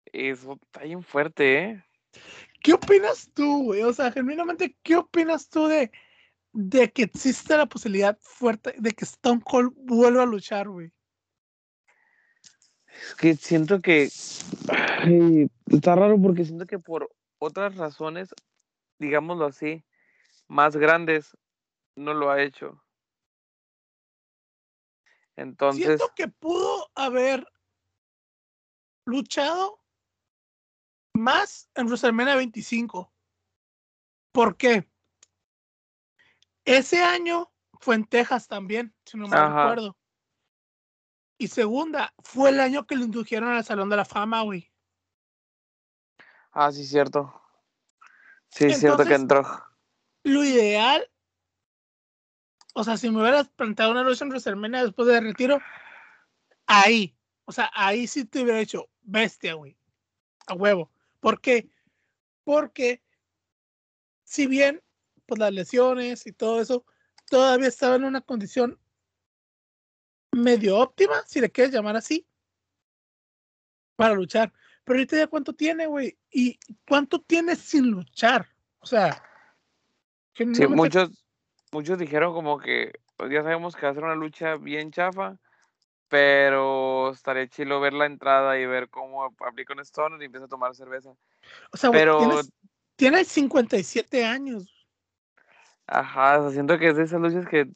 Eso 0.07 0.59
está 0.63 0.85
bien 0.85 1.03
fuerte, 1.03 1.59
¿eh? 1.59 1.85
¿Qué 2.63 2.73
opinas 2.73 3.29
tú, 3.35 3.65
güey? 3.65 3.83
O 3.83 3.93
sea, 3.93 4.13
genuinamente, 4.13 4.77
¿qué 4.83 4.97
opinas 4.97 5.49
tú 5.49 5.67
de, 5.67 5.91
de 6.53 6.93
que 6.93 7.03
existe 7.03 7.57
la 7.57 7.67
posibilidad 7.67 8.17
fuerte 8.21 8.75
de 8.79 8.93
que 8.93 9.05
Stone 9.05 9.43
Cold 9.45 9.73
vuelva 9.77 10.23
a 10.23 10.27
luchar, 10.27 10.69
güey? 10.69 10.93
Es 13.03 13.15
que 13.17 13.37
siento 13.37 13.81
que 13.81 14.05
está 14.05 15.95
raro 15.95 16.21
porque 16.21 16.45
siento 16.45 16.67
que 16.67 16.79
por 16.79 17.11
otras 17.39 17.77
razones, 17.77 18.35
digámoslo 18.99 19.47
así, 19.47 19.85
más 20.49 20.77
grandes, 20.77 21.37
no 21.97 22.15
lo 22.15 22.31
ha 22.31 22.43
hecho. 22.43 22.83
Entonces. 25.37 25.85
Siento 25.85 26.13
que 26.15 26.29
pudo 26.29 26.91
haber 26.95 27.47
luchado 29.07 29.81
más 31.13 31.71
en 31.75 31.87
WrestleMania 31.87 32.37
25. 32.37 33.13
¿Por 34.33 34.57
qué? 34.57 34.89
Ese 36.65 37.03
año 37.03 37.53
fue 37.81 37.97
en 37.97 38.05
Texas 38.07 38.49
también, 38.49 38.95
si 39.05 39.19
no 39.19 39.29
me 39.29 39.37
recuerdo. 39.37 39.97
Y 41.45 41.49
segunda, 41.49 42.15
fue 42.23 42.49
el 42.49 42.59
año 42.59 42.87
que 42.87 42.97
lo 42.97 43.05
indujeron 43.05 43.51
al 43.51 43.63
Salón 43.63 43.91
de 43.91 43.99
la 43.99 44.07
Fama, 44.07 44.41
güey. 44.41 44.73
Ah, 46.53 46.73
sí, 46.73 46.87
cierto. 46.87 47.39
Sí, 48.49 48.65
es 48.65 48.81
cierto 48.81 49.05
que 49.05 49.13
entró. 49.13 49.43
Lo 50.23 50.43
ideal, 50.43 51.07
o 52.73 52.83
sea, 52.83 52.97
si 52.97 53.11
me 53.11 53.21
hubieras 53.21 53.51
planteado 53.51 53.91
una 53.91 54.03
lucha 54.03 54.25
en 54.25 54.31
WrestleMania 54.31 54.85
después 54.85 55.07
de 55.07 55.21
retiro, 55.21 55.61
ahí, 56.67 57.15
o 57.45 57.53
sea, 57.53 57.71
ahí 57.75 58.07
sí 58.07 58.25
te 58.25 58.43
hubiera 58.43 58.61
hecho 58.61 58.89
bestia, 59.03 59.53
güey. 59.53 59.77
A 60.47 60.55
huevo. 60.55 60.91
¿Por 61.21 61.43
qué? 61.43 61.69
Porque 62.43 63.03
si 64.23 64.47
bien, 64.47 64.83
pues 65.27 65.39
las 65.39 65.53
lesiones 65.53 66.27
y 66.27 66.33
todo 66.33 66.63
eso, 66.63 66.87
todavía 67.29 67.69
estaba 67.69 67.97
en 67.97 68.05
una 68.05 68.23
condición 68.23 68.81
medio 70.35 70.79
óptima, 70.79 71.23
si 71.27 71.41
le 71.41 71.51
quieres 71.51 71.73
llamar 71.73 71.97
así, 71.97 72.27
para 73.97 74.15
luchar. 74.15 74.53
pero 74.85 74.99
ahorita 74.99 75.17
ya 75.17 75.27
cuánto 75.27 75.53
tiene, 75.53 75.87
güey, 75.87 76.19
y 76.31 76.59
cuánto 76.87 77.21
tiene 77.21 77.57
sin 77.57 77.91
luchar. 77.91 78.49
O 78.81 78.87
sea, 78.87 79.23
sí, 80.35 80.45
muchos, 80.69 81.11
muchos 81.73 81.99
dijeron 81.99 82.35
como 82.35 82.59
que 82.59 82.93
pues 83.17 83.31
ya 83.31 83.43
sabemos 83.43 83.77
que 83.77 83.87
va 83.87 83.93
a 83.93 83.95
ser 83.95 84.05
una 84.05 84.15
lucha 84.15 84.57
bien 84.57 84.91
chafa, 84.91 85.39
pero 86.09 87.11
estaría 87.11 87.49
chilo 87.49 87.81
ver 87.81 87.93
la 87.93 88.07
entrada 88.07 88.59
y 88.59 88.67
ver 88.67 88.89
cómo 88.91 89.25
aplica 89.25 89.73
un 89.73 89.81
Stoner 89.81 90.21
y 90.21 90.27
empieza 90.27 90.47
a 90.47 90.49
tomar 90.49 90.75
cerveza. 90.75 91.11
O 91.73 91.77
sea, 91.77 91.91
pero... 91.91 92.41
tiene 92.97 93.25
57 93.25 94.25
años. 94.25 94.71
Ajá, 95.87 96.51
siento 96.51 96.79
que 96.79 96.89
es 96.89 96.97
de 96.97 97.05
esas 97.05 97.21
luchas 97.21 97.47
que 97.47 97.69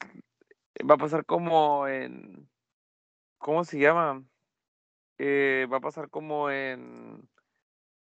va 0.88 0.94
a 0.94 0.98
pasar 0.98 1.24
como 1.24 1.86
en... 1.88 2.48
¿Cómo 3.38 3.64
se 3.64 3.78
llama? 3.78 4.24
Eh, 5.18 5.66
va 5.70 5.78
a 5.78 5.80
pasar 5.80 6.10
como 6.10 6.50
en... 6.50 7.28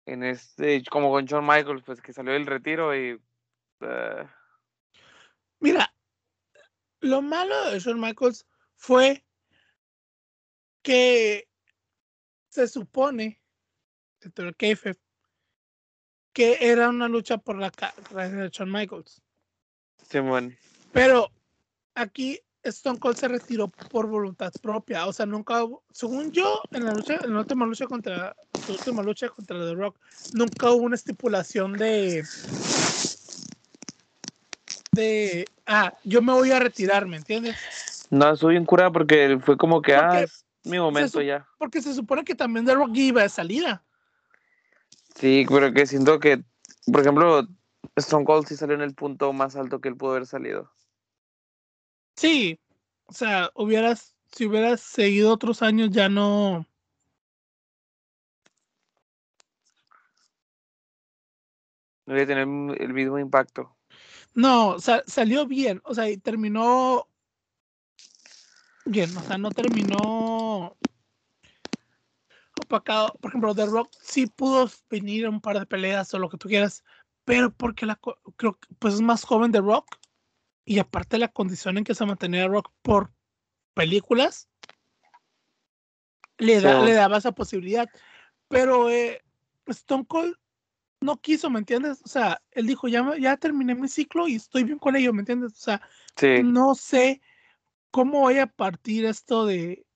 En 0.07 0.23
este, 0.23 0.85
como 0.85 1.11
con 1.11 1.25
Shawn 1.25 1.45
Michaels, 1.45 1.83
pues 1.85 2.01
que 2.01 2.13
salió 2.13 2.33
del 2.33 2.47
retiro 2.47 2.95
y... 2.95 3.21
Eh, 3.81 4.27
Mira, 5.59 5.93
lo 7.01 7.23
malo 7.23 7.71
de 7.71 7.81
Shawn 7.81 8.01
Michaels 8.01 8.47
fue 8.77 9.25
que 10.83 11.49
se 12.49 12.69
supone, 12.69 13.43
que 16.33 16.59
era 16.61 16.89
una 16.89 17.09
lucha 17.09 17.39
por 17.39 17.59
la 17.59 17.71
carrera 17.71 18.29
de 18.29 18.51
Shawn 18.51 18.71
Michaels. 18.71 19.23
Pero 20.93 21.31
aquí 21.95 22.41
Stone 22.69 22.99
Cold 22.99 23.17
se 23.17 23.29
retiró 23.29 23.69
por 23.69 24.07
voluntad 24.07 24.53
propia. 24.61 25.07
O 25.07 25.13
sea, 25.13 25.27
nunca, 25.27 25.65
según 25.93 26.33
yo, 26.33 26.63
en 26.73 26.85
la 26.85 26.93
lucha, 26.93 27.21
en 27.23 27.35
la 27.35 27.41
última 27.41 27.67
lucha 27.67 27.87
contra, 27.87 28.35
última 28.69 29.03
lucha 29.03 29.29
contra 29.29 29.59
The 29.59 29.75
Rock, 29.75 29.99
nunca 30.35 30.71
hubo 30.71 30.85
una 30.85 30.97
estipulación 30.97 31.73
de 31.75 32.25
de 34.93 35.45
ah, 35.67 35.93
yo 36.05 36.23
me 36.23 36.33
voy 36.33 36.51
a 36.51 36.59
retirar, 36.59 37.07
¿me 37.07 37.19
entiendes? 37.19 37.57
No, 38.11 38.33
estoy 38.33 38.55
bien 38.55 38.65
curada 38.65 38.91
porque 38.91 39.39
fue 39.45 39.57
como 39.57 39.83
que 39.83 39.95
ah, 39.95 40.25
mi 40.65 40.79
momento 40.79 41.21
ya. 41.21 41.47
Porque 41.59 41.83
se 41.83 41.95
supone 41.95 42.25
que 42.25 42.35
también 42.35 42.65
The 42.67 42.75
Rock 42.75 42.91
iba 42.95 43.23
de 43.23 43.29
salida. 43.29 43.85
Sí, 45.15 45.47
pero 45.49 45.73
que 45.73 45.87
siento 45.87 46.19
que, 46.19 46.43
por 46.91 47.01
ejemplo, 47.01 47.47
Stone 47.97 48.25
Cold 48.25 48.47
sí 48.47 48.57
salió 48.57 48.75
en 48.75 48.83
el 48.83 48.95
punto 48.95 49.33
más 49.33 49.57
alto 49.57 49.81
que 49.81 49.89
él 49.89 49.97
pudo 49.97 50.13
haber 50.13 50.27
salido. 50.27 50.71
Sí, 52.17 52.59
o 53.07 53.13
sea, 53.13 53.51
hubieras, 53.55 54.17
si 54.33 54.47
hubieras 54.47 54.81
seguido 54.81 55.33
otros 55.33 55.63
años 55.63 55.91
ya 55.91 56.09
no. 56.09 56.67
No 62.07 62.15
iba 62.15 62.23
a 62.23 62.27
tener 62.27 62.49
el 62.81 62.93
mismo 62.95 63.19
impacto. 63.19 63.77
No, 64.35 64.79
sea, 64.79 65.03
salió 65.07 65.47
bien, 65.47 65.81
o 65.85 65.95
sea, 65.95 66.09
y 66.09 66.17
terminó 66.17 67.09
bien, 68.85 69.15
o 69.17 69.23
sea, 69.23 69.37
no 69.39 69.51
terminó 69.51 70.77
opacado. 72.61 73.15
Por 73.21 73.31
ejemplo, 73.31 73.55
The 73.55 73.67
Rock 73.67 73.91
sí 74.01 74.27
pudo 74.27 74.71
venir 74.89 75.27
a 75.27 75.31
un 75.31 75.41
par 75.41 75.59
de 75.59 75.67
peleas 75.67 76.13
o 76.15 76.19
lo 76.19 76.29
que 76.29 76.39
tú 76.39 76.49
quieras, 76.49 76.85
pero 77.25 77.51
porque 77.51 77.87
la, 77.87 77.99
creo 78.37 78.59
que 78.59 78.69
pues 78.79 78.95
es 78.95 79.01
más 79.01 79.25
joven 79.25 79.53
The 79.53 79.61
Rock 79.61 79.99
y 80.67 80.79
aparte 80.79 81.17
la 81.17 81.29
condición 81.29 81.79
en 81.79 81.85
que 81.85 81.95
se 81.95 82.05
mantenía 82.05 82.47
Rock 82.47 82.71
por 82.83 83.11
películas, 83.73 84.51
le, 86.37 86.61
da, 86.61 86.83
le 86.83 86.93
daba 86.93 87.17
esa 87.17 87.33
posibilidad. 87.33 87.89
Pero 88.49 88.91
eh, 88.91 89.23
Stone 89.67 90.05
Cold 90.07 90.35
no 91.01 91.17
quiso, 91.23 91.49
¿me 91.49 91.61
entiendes? 91.61 92.03
O 92.05 92.09
sea, 92.09 92.43
él 92.51 92.67
dijo, 92.67 92.89
ya, 92.89 93.17
ya 93.19 93.39
terminé 93.39 93.75
mi 93.75 93.89
ciclo 93.89 94.29
y 94.29 94.35
estoy 94.35 94.65
bien 94.65 94.79
con 94.79 94.95
ello, 94.97 95.15
¿me 95.15 95.21
entiendes? 95.21 95.53
O 95.53 95.57
sea, 95.57 95.81
no 96.45 96.75
sé 96.75 97.23
cómo 97.91 98.21
voy 98.21 98.39
a 98.39 98.47
partir 98.47 99.07
esto 99.07 99.47
de 99.47 99.87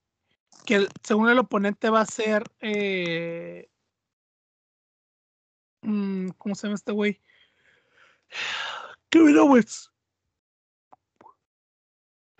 que 0.65 0.87
según 1.03 1.29
el 1.29 1.37
oponente 1.37 1.89
va 1.89 2.01
a 2.01 2.05
ser 2.05 2.43
eh, 2.59 3.71
Mm, 5.81 6.29
¿Cómo 6.37 6.55
se 6.55 6.67
llama 6.67 6.75
este 6.75 6.91
güey? 6.91 7.19
Kevin 9.09 9.37
Owens. 9.37 9.91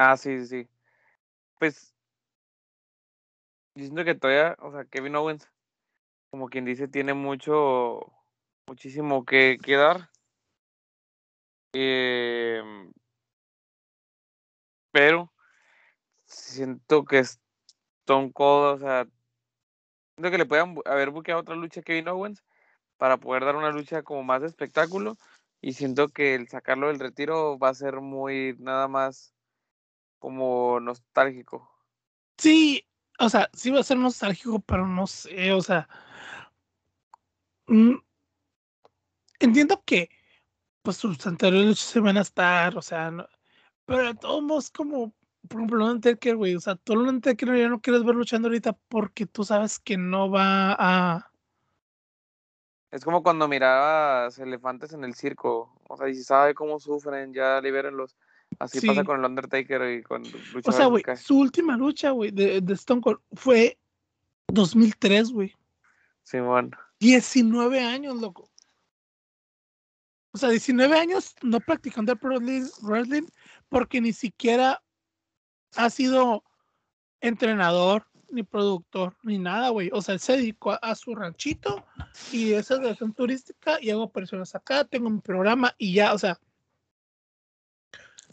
Ah, 0.03 0.17
sí, 0.17 0.45
sí. 0.47 0.67
Pues. 1.59 1.95
Diciendo 3.75 4.03
que 4.03 4.15
todavía, 4.15 4.57
o 4.59 4.71
sea, 4.71 4.85
Kevin 4.85 5.15
Owens, 5.15 5.47
como 6.31 6.49
quien 6.49 6.65
dice, 6.65 6.87
tiene 6.87 7.13
mucho, 7.13 8.01
muchísimo 8.67 9.25
que, 9.25 9.57
que 9.63 9.75
dar. 9.75 10.09
Em, 11.73 12.91
pero 14.91 15.31
siento 16.25 17.05
que 17.05 17.19
Stone 17.19 18.31
Cold, 18.33 18.75
o 18.75 18.79
sea, 18.79 19.07
siento 20.15 20.31
que 20.31 20.37
le 20.37 20.45
puedan 20.47 20.77
haber 20.85 21.11
buqueado 21.11 21.41
otra 21.41 21.55
lucha 21.55 21.81
a 21.81 21.83
Kevin 21.83 22.07
Owens 22.09 22.43
para 22.97 23.17
poder 23.17 23.45
dar 23.45 23.55
una 23.55 23.71
lucha 23.71 24.03
como 24.03 24.23
más 24.23 24.41
de 24.41 24.47
espectáculo 24.47 25.17
y 25.61 25.73
siento 25.73 26.09
que 26.09 26.35
el 26.35 26.47
sacarlo 26.49 26.87
del 26.87 26.99
retiro 26.99 27.59
va 27.59 27.69
a 27.69 27.75
ser 27.75 28.01
muy 28.01 28.55
nada 28.59 28.87
más 28.87 29.35
como 30.21 30.79
nostálgico. 30.79 31.69
Sí, 32.37 32.87
o 33.19 33.27
sea, 33.27 33.49
sí 33.53 33.71
va 33.71 33.81
a 33.81 33.83
ser 33.83 33.97
nostálgico, 33.97 34.59
pero 34.61 34.87
no 34.87 35.07
sé, 35.07 35.51
o 35.51 35.61
sea, 35.61 35.89
mm, 37.67 37.95
entiendo 39.39 39.83
que 39.85 40.09
pues 40.83 40.97
sus 40.97 41.25
anteriores 41.27 41.67
luchas 41.67 41.85
se 41.85 41.99
van 41.99 42.17
a 42.17 42.21
estar, 42.21 42.77
o 42.77 42.81
sea, 42.81 43.11
pero 43.85 44.03
de 44.05 44.15
todos 44.15 44.43
modos 44.43 44.71
como 44.71 45.13
por 45.47 45.59
ejemplo, 45.59 45.77
lo 45.79 45.85
Undertaker, 45.87 46.35
güey, 46.35 46.55
o 46.55 46.59
sea, 46.59 46.75
tú 46.75 46.95
lo 46.95 47.01
Undertaker 47.09 47.57
ya 47.57 47.67
no 47.67 47.81
quieres 47.81 48.03
ver 48.03 48.15
luchando 48.15 48.47
ahorita 48.47 48.73
porque 48.89 49.25
tú 49.25 49.43
sabes 49.43 49.79
que 49.79 49.97
no 49.97 50.29
va 50.29 50.75
a 50.77 51.31
es 52.91 53.05
como 53.05 53.23
cuando 53.23 53.47
mirabas 53.47 54.37
elefantes 54.37 54.91
en 54.91 55.05
el 55.05 55.15
circo. 55.15 55.73
O 55.87 55.95
sea, 55.95 56.09
y 56.09 56.15
si 56.15 56.23
sabe 56.23 56.53
cómo 56.53 56.77
sufren, 56.77 57.33
ya 57.33 57.61
libérenlos. 57.61 58.17
Así 58.59 58.85
pasa 58.85 59.03
con 59.03 59.19
el 59.19 59.25
Undertaker 59.25 59.99
y 59.99 60.03
con 60.03 60.23
lucha 60.23 60.69
O 60.69 60.71
sea, 60.71 60.85
güey, 60.85 61.03
su 61.17 61.39
última 61.39 61.75
lucha, 61.77 62.11
güey, 62.11 62.31
de, 62.31 62.61
de, 62.61 62.73
Stone 62.73 63.01
Cold 63.01 63.19
fue 63.33 63.77
2003, 64.47 65.31
güey. 65.31 65.55
Simón. 66.23 66.71
19 66.99 67.79
años, 67.79 68.21
loco. 68.21 68.49
O 70.33 70.37
sea, 70.37 70.49
19 70.49 70.97
años 70.97 71.35
no 71.41 71.59
practicando 71.59 72.13
el 72.13 72.19
pro 72.19 72.39
wrestling 72.81 73.27
porque 73.69 73.99
ni 73.99 74.13
siquiera 74.13 74.81
ha 75.75 75.89
sido 75.89 76.43
entrenador, 77.19 78.07
ni 78.29 78.43
productor, 78.43 79.15
ni 79.23 79.37
nada, 79.37 79.69
güey. 79.69 79.89
O 79.93 80.01
sea, 80.01 80.13
él 80.13 80.19
se 80.19 80.37
dedicó 80.37 80.77
a, 80.81 80.95
su 80.95 81.15
ranchito 81.15 81.85
y 82.31 82.53
esa 82.53 82.75
es 82.75 82.81
la 82.81 83.13
turística 83.13 83.77
y 83.81 83.89
hago 83.89 84.11
personas 84.11 84.55
acá, 84.55 84.85
tengo 84.85 85.09
mi 85.09 85.19
programa 85.19 85.75
y 85.77 85.93
ya, 85.93 86.13
o 86.13 86.17
sea, 86.17 86.39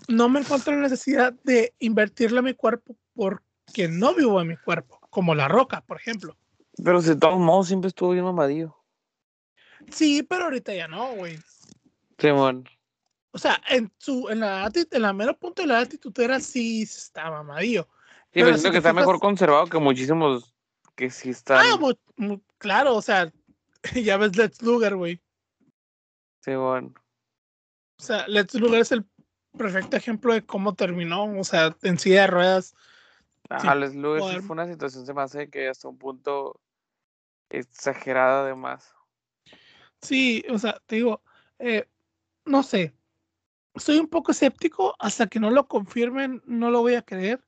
no 0.08 0.28
me 0.28 0.40
encuentro 0.40 0.74
la 0.74 0.80
necesidad 0.80 1.34
de 1.44 1.74
invertirle 1.78 2.40
a 2.40 2.42
mi 2.42 2.54
cuerpo 2.54 2.96
porque 3.14 3.88
no 3.88 4.14
vivo 4.14 4.40
en 4.40 4.48
mi 4.48 4.56
cuerpo, 4.56 5.00
como 5.10 5.34
la 5.34 5.48
roca, 5.48 5.82
por 5.82 5.98
ejemplo. 5.98 6.36
Pero 6.82 7.00
de 7.00 7.16
todos 7.16 7.38
modos 7.38 7.68
siempre 7.68 7.88
estuvo 7.88 8.10
bien 8.10 8.24
mamadillo. 8.24 8.74
Sí, 9.90 10.22
pero 10.22 10.44
ahorita 10.44 10.74
ya 10.74 10.88
no, 10.88 11.14
güey. 11.14 11.38
Simón. 12.18 12.68
O 13.30 13.38
sea, 13.38 13.60
en 13.68 13.92
su, 13.98 14.28
en 14.30 14.40
la 14.40 14.70
en 14.74 15.02
la 15.02 15.12
mera 15.12 15.34
punto 15.34 15.62
de 15.62 15.68
la 15.68 15.80
actitud 15.80 16.18
era 16.18 16.40
sí 16.40 16.82
estaba 16.82 17.42
mamadillo. 17.42 17.86
Sí, 18.32 18.40
pero 18.40 18.54
siento 18.54 18.72
que 18.72 18.78
está 18.78 18.92
mejor 18.92 19.20
conservado 19.20 19.66
que 19.66 19.78
muchísimos 19.78 20.54
que 20.94 21.10
sí 21.10 21.30
están. 21.30 21.64
Ah, 21.64 22.36
claro, 22.58 22.96
o 22.96 23.02
sea, 23.02 23.32
ya 23.94 24.16
ves 24.16 24.36
Let's 24.36 24.62
Luger, 24.62 24.96
güey. 24.96 25.20
Bueno. 26.46 26.94
O 27.98 28.02
sea, 28.02 28.26
Let's 28.26 28.54
Luger 28.54 28.80
es 28.80 28.92
el 28.92 29.04
perfecto 29.56 29.96
ejemplo 29.96 30.34
de 30.34 30.44
cómo 30.44 30.74
terminó, 30.74 31.24
o 31.38 31.44
sea, 31.44 31.76
en 31.82 31.98
silla 31.98 32.22
de 32.22 32.26
ruedas. 32.28 32.74
Let's 33.50 33.94
Luger 33.94 34.42
fue 34.42 34.54
una 34.54 34.66
situación, 34.66 35.06
se 35.06 35.14
me 35.14 35.22
hace 35.22 35.48
que 35.48 35.68
hasta 35.68 35.88
un 35.88 35.98
punto 35.98 36.60
exagerada 37.48 38.42
además. 38.42 38.94
Sí, 40.02 40.44
o 40.50 40.58
sea, 40.58 40.80
te 40.86 40.96
digo, 40.96 41.22
eh, 41.58 41.88
no 42.44 42.62
sé, 42.62 42.94
soy 43.74 43.98
un 43.98 44.08
poco 44.08 44.32
escéptico, 44.32 44.94
hasta 44.98 45.26
que 45.26 45.40
no 45.40 45.50
lo 45.50 45.66
confirmen, 45.66 46.42
no 46.46 46.70
lo 46.70 46.80
voy 46.80 46.94
a 46.94 47.02
creer. 47.02 47.42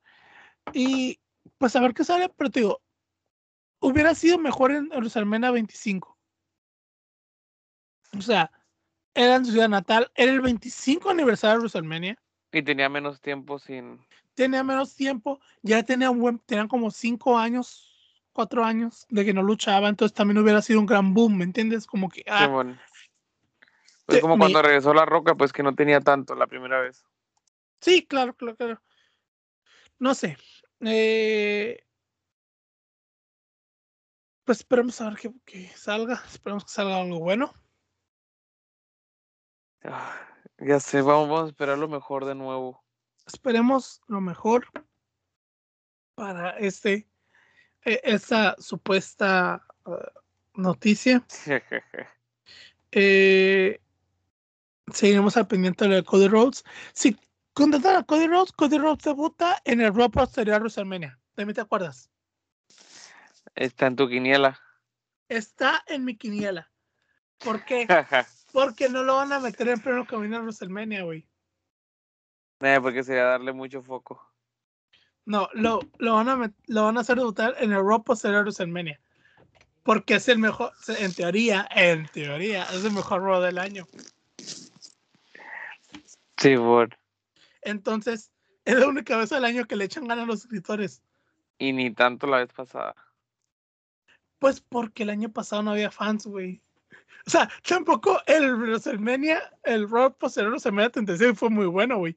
Y 0.73 1.21
pues 1.59 1.77
a 1.77 1.81
ver 1.81 1.95
qué 1.95 2.05
sale, 2.05 2.29
pero 2.29 2.51
te 2.51 2.61
digo, 2.61 2.83
hubiera 3.81 4.15
sido 4.15 4.39
mejor 4.39 4.73
en 4.73 4.89
WrestleMania 4.89 5.51
25. 5.51 6.19
O 8.17 8.21
sea, 8.21 8.51
era 9.15 9.37
en 9.37 9.45
su 9.45 9.53
ciudad 9.53 9.69
natal, 9.69 10.11
era 10.15 10.33
el 10.33 10.41
25 10.41 11.11
aniversario 11.11 11.55
de 11.55 11.61
WrestleMania. 11.61 12.17
Y 12.53 12.63
tenía 12.63 12.89
menos 12.89 13.21
tiempo 13.21 13.59
sin. 13.59 14.01
Tenía 14.35 14.65
menos 14.65 14.95
tiempo, 14.95 15.41
ya 15.63 15.83
tenía 15.83 16.11
un 16.11 16.21
buen, 16.21 16.39
tenían 16.41 16.69
como 16.69 16.91
cinco 16.91 17.39
años, 17.39 17.91
cuatro 18.33 18.65
años 18.65 19.07
de 19.11 19.25
que 19.25 19.35
no 19.35 19.43
luchaba, 19.43 19.89
entonces 19.89 20.15
también 20.15 20.39
hubiera 20.39 20.63
sido 20.63 20.81
un 20.81 20.87
gran 20.87 21.13
boom, 21.13 21.39
¿me 21.39 21.45
entiendes? 21.45 21.87
Como 21.87 22.09
que, 22.09 22.25
ah, 22.27 22.47
Simón. 22.47 22.81
Pues 24.07 24.21
como 24.21 24.39
cuando 24.39 24.63
regresó 24.63 24.93
La 24.93 25.05
Roca, 25.05 25.35
pues 25.35 25.53
que 25.53 25.63
no 25.63 25.75
tenía 25.75 26.01
tanto 26.01 26.35
la 26.35 26.47
primera 26.47 26.81
vez. 26.81 27.05
sí, 27.81 28.05
claro, 28.07 28.35
claro, 28.35 28.57
claro. 28.57 28.83
No 29.99 30.15
sé. 30.15 30.37
eh, 30.81 31.85
pues 34.45 34.59
esperemos 34.59 35.01
a 35.01 35.11
ver 35.11 35.19
que, 35.19 35.33
que 35.45 35.69
salga, 35.77 36.23
esperemos 36.29 36.65
que 36.65 36.71
salga 36.71 37.01
algo 37.01 37.21
bueno. 37.21 37.53
Ah, 39.85 40.15
ya 40.59 40.81
sé, 40.81 41.03
vamos, 41.03 41.29
vamos 41.29 41.45
a 41.45 41.49
esperar 41.49 41.79
lo 41.79 41.89
mejor 41.89 42.25
de 42.25 42.35
nuevo. 42.35 42.85
Esperemos 43.27 44.01
lo 44.09 44.21
mejor 44.21 44.67
para 46.15 46.59
este, 46.59 47.09
eh, 47.85 48.01
esta 48.05 48.57
supuesta 48.59 49.65
eh, 49.87 49.91
noticia. 50.55 51.25
Eh, 52.93 53.81
seguiremos 54.93 55.37
al 55.37 55.47
pendiente 55.47 55.87
de 55.87 56.03
Cody 56.03 56.27
Rhodes. 56.27 56.65
Si 56.93 57.17
contratan 57.53 57.95
a 57.95 58.03
Cody 58.03 58.27
Rhodes, 58.27 58.51
Cody 58.51 58.79
Rhodes 58.79 59.05
debuta 59.05 59.63
en 59.65 59.81
el 59.81 59.95
Raw 59.95 60.11
posterior 60.11 60.57
a 60.57 60.59
WrestleMania. 60.59 61.17
¿De 61.37 61.47
mí 61.47 61.55
te 61.55 61.61
acuerdas? 61.61 62.11
Está 63.55 63.87
en 63.87 63.95
tu 63.95 64.09
quiniela. 64.09 64.61
Está 65.29 65.85
en 65.87 66.05
mi 66.05 66.17
quiniela. 66.17 66.69
¿Por 67.39 67.65
qué? 67.65 67.87
Porque 68.53 68.89
no 68.89 69.03
lo 69.03 69.17
van 69.17 69.33
a 69.33 69.41
meter 69.41 69.69
en 69.69 69.81
pleno 69.81 70.07
camino 70.07 70.37
a 70.37 70.41
WrestleMania, 70.41 71.05
güey. 71.05 71.27
Eh, 72.61 72.79
porque 72.83 73.03
sería 73.03 73.25
darle 73.25 73.53
mucho 73.53 73.83
foco. 73.83 74.23
No, 75.25 75.49
lo, 75.55 75.81
lo, 75.99 76.15
van 76.15 76.29
a 76.29 76.53
lo 76.67 76.85
van 76.85 76.99
a 76.99 77.01
hacer 77.01 77.17
debutar 77.17 77.55
en 77.59 77.73
el 77.73 77.83
Raw 77.83 78.03
posterior 78.03 78.41
a 78.41 78.43
WrestleMania. 78.43 79.01
Porque 79.83 80.17
es 80.17 80.29
el 80.29 80.39
mejor, 80.39 80.73
en 80.89 81.15
teoría, 81.15 81.67
en 81.75 82.07
teoría, 82.09 82.65
es 82.65 82.85
el 82.85 82.93
mejor 82.93 83.23
Raw 83.23 83.41
del 83.41 83.59
año. 83.59 83.87
Sí, 86.37 86.57
por. 86.57 86.97
Entonces, 87.63 88.31
es 88.65 88.75
la 88.77 88.89
única 88.89 89.17
vez 89.17 89.33
al 89.33 89.45
año 89.45 89.67
que 89.67 89.77
le 89.77 89.85
echan 89.85 90.07
ganas 90.07 90.25
a 90.25 90.27
los 90.27 90.43
escritores. 90.43 91.03
Y 91.59 91.73
ni 91.73 91.93
tanto 91.93 92.27
la 92.27 92.39
vez 92.39 92.53
pasada. 92.53 92.95
Pues 94.39 94.61
porque 94.61 95.03
el 95.03 95.11
año 95.11 95.31
pasado 95.31 95.63
no 95.63 95.73
había 95.73 95.91
fans, 95.91 96.27
güey. 96.27 96.63
O 97.27 97.31
sea, 97.31 97.51
tampoco 97.67 98.21
el 98.27 98.55
WrestleMania, 98.55 99.59
el 99.63 99.89
Raw 99.89 100.17
posterior 100.17 100.49
a 100.49 100.53
WrestleMania 100.53 100.91
36 100.91 101.39
fue 101.39 101.51
muy 101.51 101.67
bueno, 101.67 101.99
güey. 101.99 102.17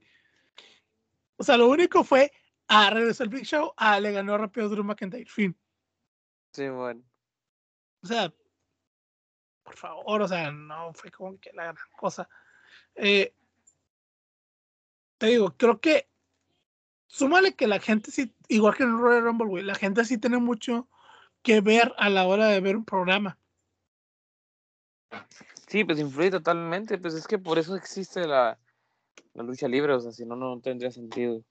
O 1.37 1.43
sea, 1.43 1.57
lo 1.57 1.67
único 1.67 2.03
fue, 2.03 2.31
a 2.67 2.89
regresó 2.89 3.23
el 3.23 3.29
Big 3.29 3.45
Show, 3.45 3.73
a 3.77 3.99
le 3.99 4.11
ganó 4.11 4.37
rápido 4.37 4.69
Drew 4.69 4.83
McIntyre, 4.83 5.25
fin. 5.25 5.57
Sí, 6.53 6.69
bueno. 6.69 7.03
O 8.01 8.07
sea, 8.07 8.33
por 9.63 9.75
favor, 9.75 10.21
o 10.21 10.27
sea, 10.27 10.51
no 10.51 10.93
fue 10.93 11.11
como 11.11 11.39
que 11.39 11.51
la 11.53 11.63
gran 11.63 11.77
cosa. 11.97 12.29
Eh, 12.95 13.33
te 15.17 15.27
digo, 15.27 15.55
creo 15.57 15.79
que 15.79 16.09
súmale 17.07 17.55
que 17.55 17.67
la 17.67 17.79
gente 17.79 18.11
sí, 18.11 18.33
igual 18.47 18.75
que 18.75 18.83
en 18.83 18.89
el 18.89 18.97
Royal 18.97 19.23
Rumble, 19.23 19.47
güey, 19.47 19.63
la 19.63 19.75
gente 19.75 20.03
sí 20.05 20.17
tiene 20.17 20.37
mucho 20.37 20.89
que 21.41 21.61
ver 21.61 21.93
a 21.97 22.09
la 22.09 22.25
hora 22.25 22.47
de 22.47 22.59
ver 22.59 22.75
un 22.75 22.85
programa. 22.85 23.37
Sí, 25.67 25.83
pues 25.83 25.99
influye 25.99 26.31
totalmente. 26.31 26.97
Pues 26.97 27.13
es 27.13 27.27
que 27.27 27.37
por 27.37 27.57
eso 27.59 27.75
existe 27.75 28.27
la, 28.27 28.57
la 29.33 29.43
lucha 29.43 29.67
libre. 29.67 29.93
O 29.93 29.99
sea, 29.99 30.11
si 30.11 30.25
no, 30.25 30.35
no 30.35 30.59
tendría 30.59 30.91
sentido. 30.91 31.43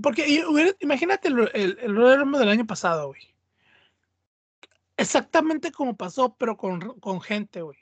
Porque 0.00 0.44
imagínate 0.80 1.28
el, 1.28 1.50
el, 1.54 1.76
del 1.76 2.48
año 2.48 2.66
pasado, 2.66 3.08
güey. 3.08 3.22
Exactamente 4.96 5.72
como 5.72 5.96
pasó, 5.96 6.34
pero 6.36 6.56
con, 6.56 6.98
con 7.00 7.20
gente, 7.20 7.62
güey. 7.62 7.78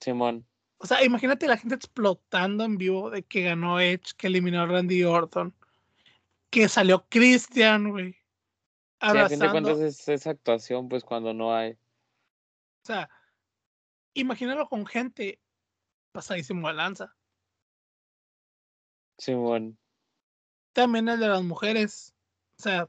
Simón. 0.00 0.46
O 0.78 0.86
sea, 0.86 1.04
imagínate 1.04 1.46
la 1.46 1.58
gente 1.58 1.74
explotando 1.74 2.64
en 2.64 2.78
vivo 2.78 3.10
de 3.10 3.22
que 3.22 3.42
ganó 3.42 3.80
Edge, 3.80 4.14
que 4.16 4.28
eliminó 4.28 4.62
a 4.62 4.66
Randy 4.66 5.04
Orton, 5.04 5.54
que 6.48 6.68
salió 6.68 7.04
Christian, 7.10 7.90
güey. 7.90 8.12
Sí, 8.12 9.18
a 9.18 9.28
fin 9.28 9.38
de 9.38 9.50
cuentas 9.50 9.78
es 9.78 10.08
esa 10.08 10.30
actuación, 10.30 10.88
pues 10.88 11.04
cuando 11.04 11.34
no 11.34 11.54
hay. 11.54 11.72
O 11.72 12.86
sea, 12.86 13.10
imagínalo 14.14 14.68
con 14.68 14.86
gente 14.86 15.40
pasadísimo 16.12 16.68
de 16.68 16.74
lanza. 16.74 17.14
Simón. 19.18 19.78
También 20.72 21.08
el 21.08 21.20
de 21.20 21.28
las 21.28 21.42
mujeres. 21.42 22.14
O 22.58 22.62
sea, 22.62 22.88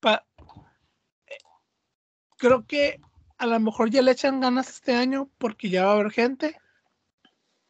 pa- 0.00 0.26
eh, 1.26 1.38
creo 2.36 2.66
que 2.66 3.00
a 3.38 3.46
lo 3.46 3.58
mejor 3.60 3.90
ya 3.90 4.02
le 4.02 4.12
echan 4.12 4.40
ganas 4.40 4.68
este 4.68 4.94
año 4.94 5.30
porque 5.38 5.68
ya 5.70 5.84
va 5.84 5.92
a 5.92 5.94
haber 5.94 6.10
gente. 6.10 6.58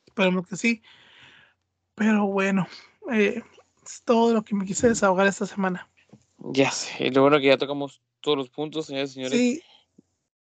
Esperemos 0.07 0.47
que 0.47 0.57
sí. 0.57 0.83
Pero 1.95 2.27
bueno, 2.27 2.67
eh, 3.13 3.43
es 3.85 4.03
todo 4.03 4.33
lo 4.33 4.43
que 4.43 4.55
me 4.55 4.65
quise 4.65 4.89
desahogar 4.89 5.27
esta 5.27 5.47
semana. 5.47 5.89
Ya 6.39 6.71
sé. 6.71 7.07
Y 7.07 7.11
lo 7.11 7.23
bueno 7.23 7.39
que 7.39 7.47
ya 7.47 7.59
tocamos 7.59 8.03
todos 8.21 8.37
los 8.39 8.51
puntos, 8.51 8.87
señores 8.87 9.11
y 9.11 9.15
señores. 9.15 9.39
Sí, 9.39 9.63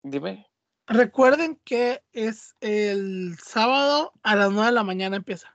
Dime. 0.02 0.46
Recuerden 0.86 1.60
que 1.64 2.02
es 2.12 2.54
el 2.60 3.36
sábado 3.42 4.12
a 4.22 4.36
las 4.36 4.50
9 4.50 4.66
de 4.66 4.72
la 4.72 4.84
mañana 4.84 5.16
empieza. 5.16 5.54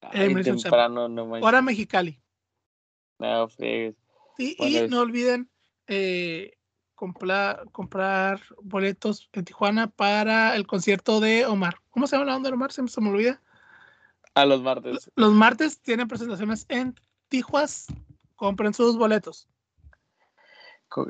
Ay, 0.00 0.34
temprano, 0.42 1.08
no 1.08 1.26
manches. 1.26 1.46
Hora 1.46 1.62
Mexicali. 1.62 2.20
No. 3.18 3.48
Sí, 3.48 3.94
Bueno, 4.58 4.86
y 4.86 4.88
no 4.88 5.00
olviden 5.00 5.48
eh, 5.86 6.56
comprar, 6.94 7.68
comprar 7.70 8.40
boletos 8.62 9.28
en 9.32 9.44
Tijuana 9.44 9.86
para 9.88 10.56
el 10.56 10.66
concierto 10.66 11.20
de 11.20 11.46
Omar. 11.46 11.76
¿Cómo 11.90 12.06
se 12.06 12.16
llama 12.16 12.30
la 12.30 12.36
onda 12.36 12.50
de 12.50 12.54
Omar? 12.54 12.72
Se 12.72 12.82
me, 12.82 12.88
se 12.88 13.00
me 13.00 13.10
olvida. 13.10 13.40
A 14.34 14.46
los 14.46 14.62
martes. 14.62 15.10
Los 15.14 15.32
martes 15.32 15.80
tienen 15.80 16.08
presentaciones 16.08 16.66
en 16.68 16.94
Tijuas. 17.28 17.86
Compren 18.34 18.74
sus 18.74 18.96
boletos. 18.96 19.46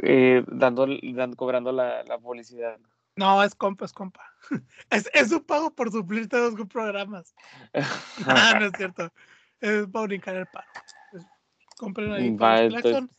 Eh, 0.03 0.45
dando, 0.49 0.87
dan- 1.15 1.35
cobrando 1.35 1.73
la, 1.73 2.03
la 2.05 2.19
publicidad. 2.19 2.79
No, 3.17 3.43
es 3.43 3.55
compa, 3.55 3.85
es 3.85 3.93
compa. 3.93 4.25
Es, 4.91 5.09
es 5.15 5.31
un 5.33 5.45
pago 5.45 5.71
por 5.75 5.91
suplirte 5.91 6.37
dos 6.37 6.55
programas. 6.69 7.35
Ah, 8.27 8.57
no 8.59 8.67
es 8.67 8.73
cierto. 8.77 9.13
Es 9.61 9.87
para 9.89 10.07
brincar 10.07 10.37
el 10.37 10.47
pago. 10.47 10.67
Es- 11.13 11.27
Compren 11.77 12.13
ahí. 12.13 12.31
Va, 12.31 12.37
para 12.39 12.63
los 12.65 12.75
entonces-. 12.85 13.17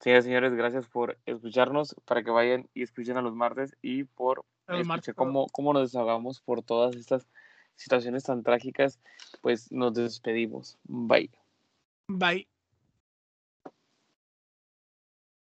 Señores 0.00 0.52
gracias 0.54 0.86
por 0.86 1.18
escucharnos, 1.24 1.96
para 2.04 2.22
que 2.22 2.30
vayan 2.30 2.68
y 2.74 2.82
escuchen 2.82 3.16
a 3.16 3.22
los 3.22 3.34
martes 3.34 3.74
y 3.80 4.04
por 4.04 4.44
los 4.66 4.80
escuchar 4.80 5.14
cómo, 5.14 5.46
cómo 5.48 5.72
nos 5.72 5.90
desahogamos 5.92 6.40
por 6.40 6.62
todas 6.62 6.94
estas 6.96 7.26
situaciones 7.76 8.24
tan 8.24 8.42
trágicas, 8.42 9.00
pues 9.40 9.72
nos 9.72 9.94
despedimos. 9.94 10.78
Bye. 10.84 11.30
Bye. 12.08 12.46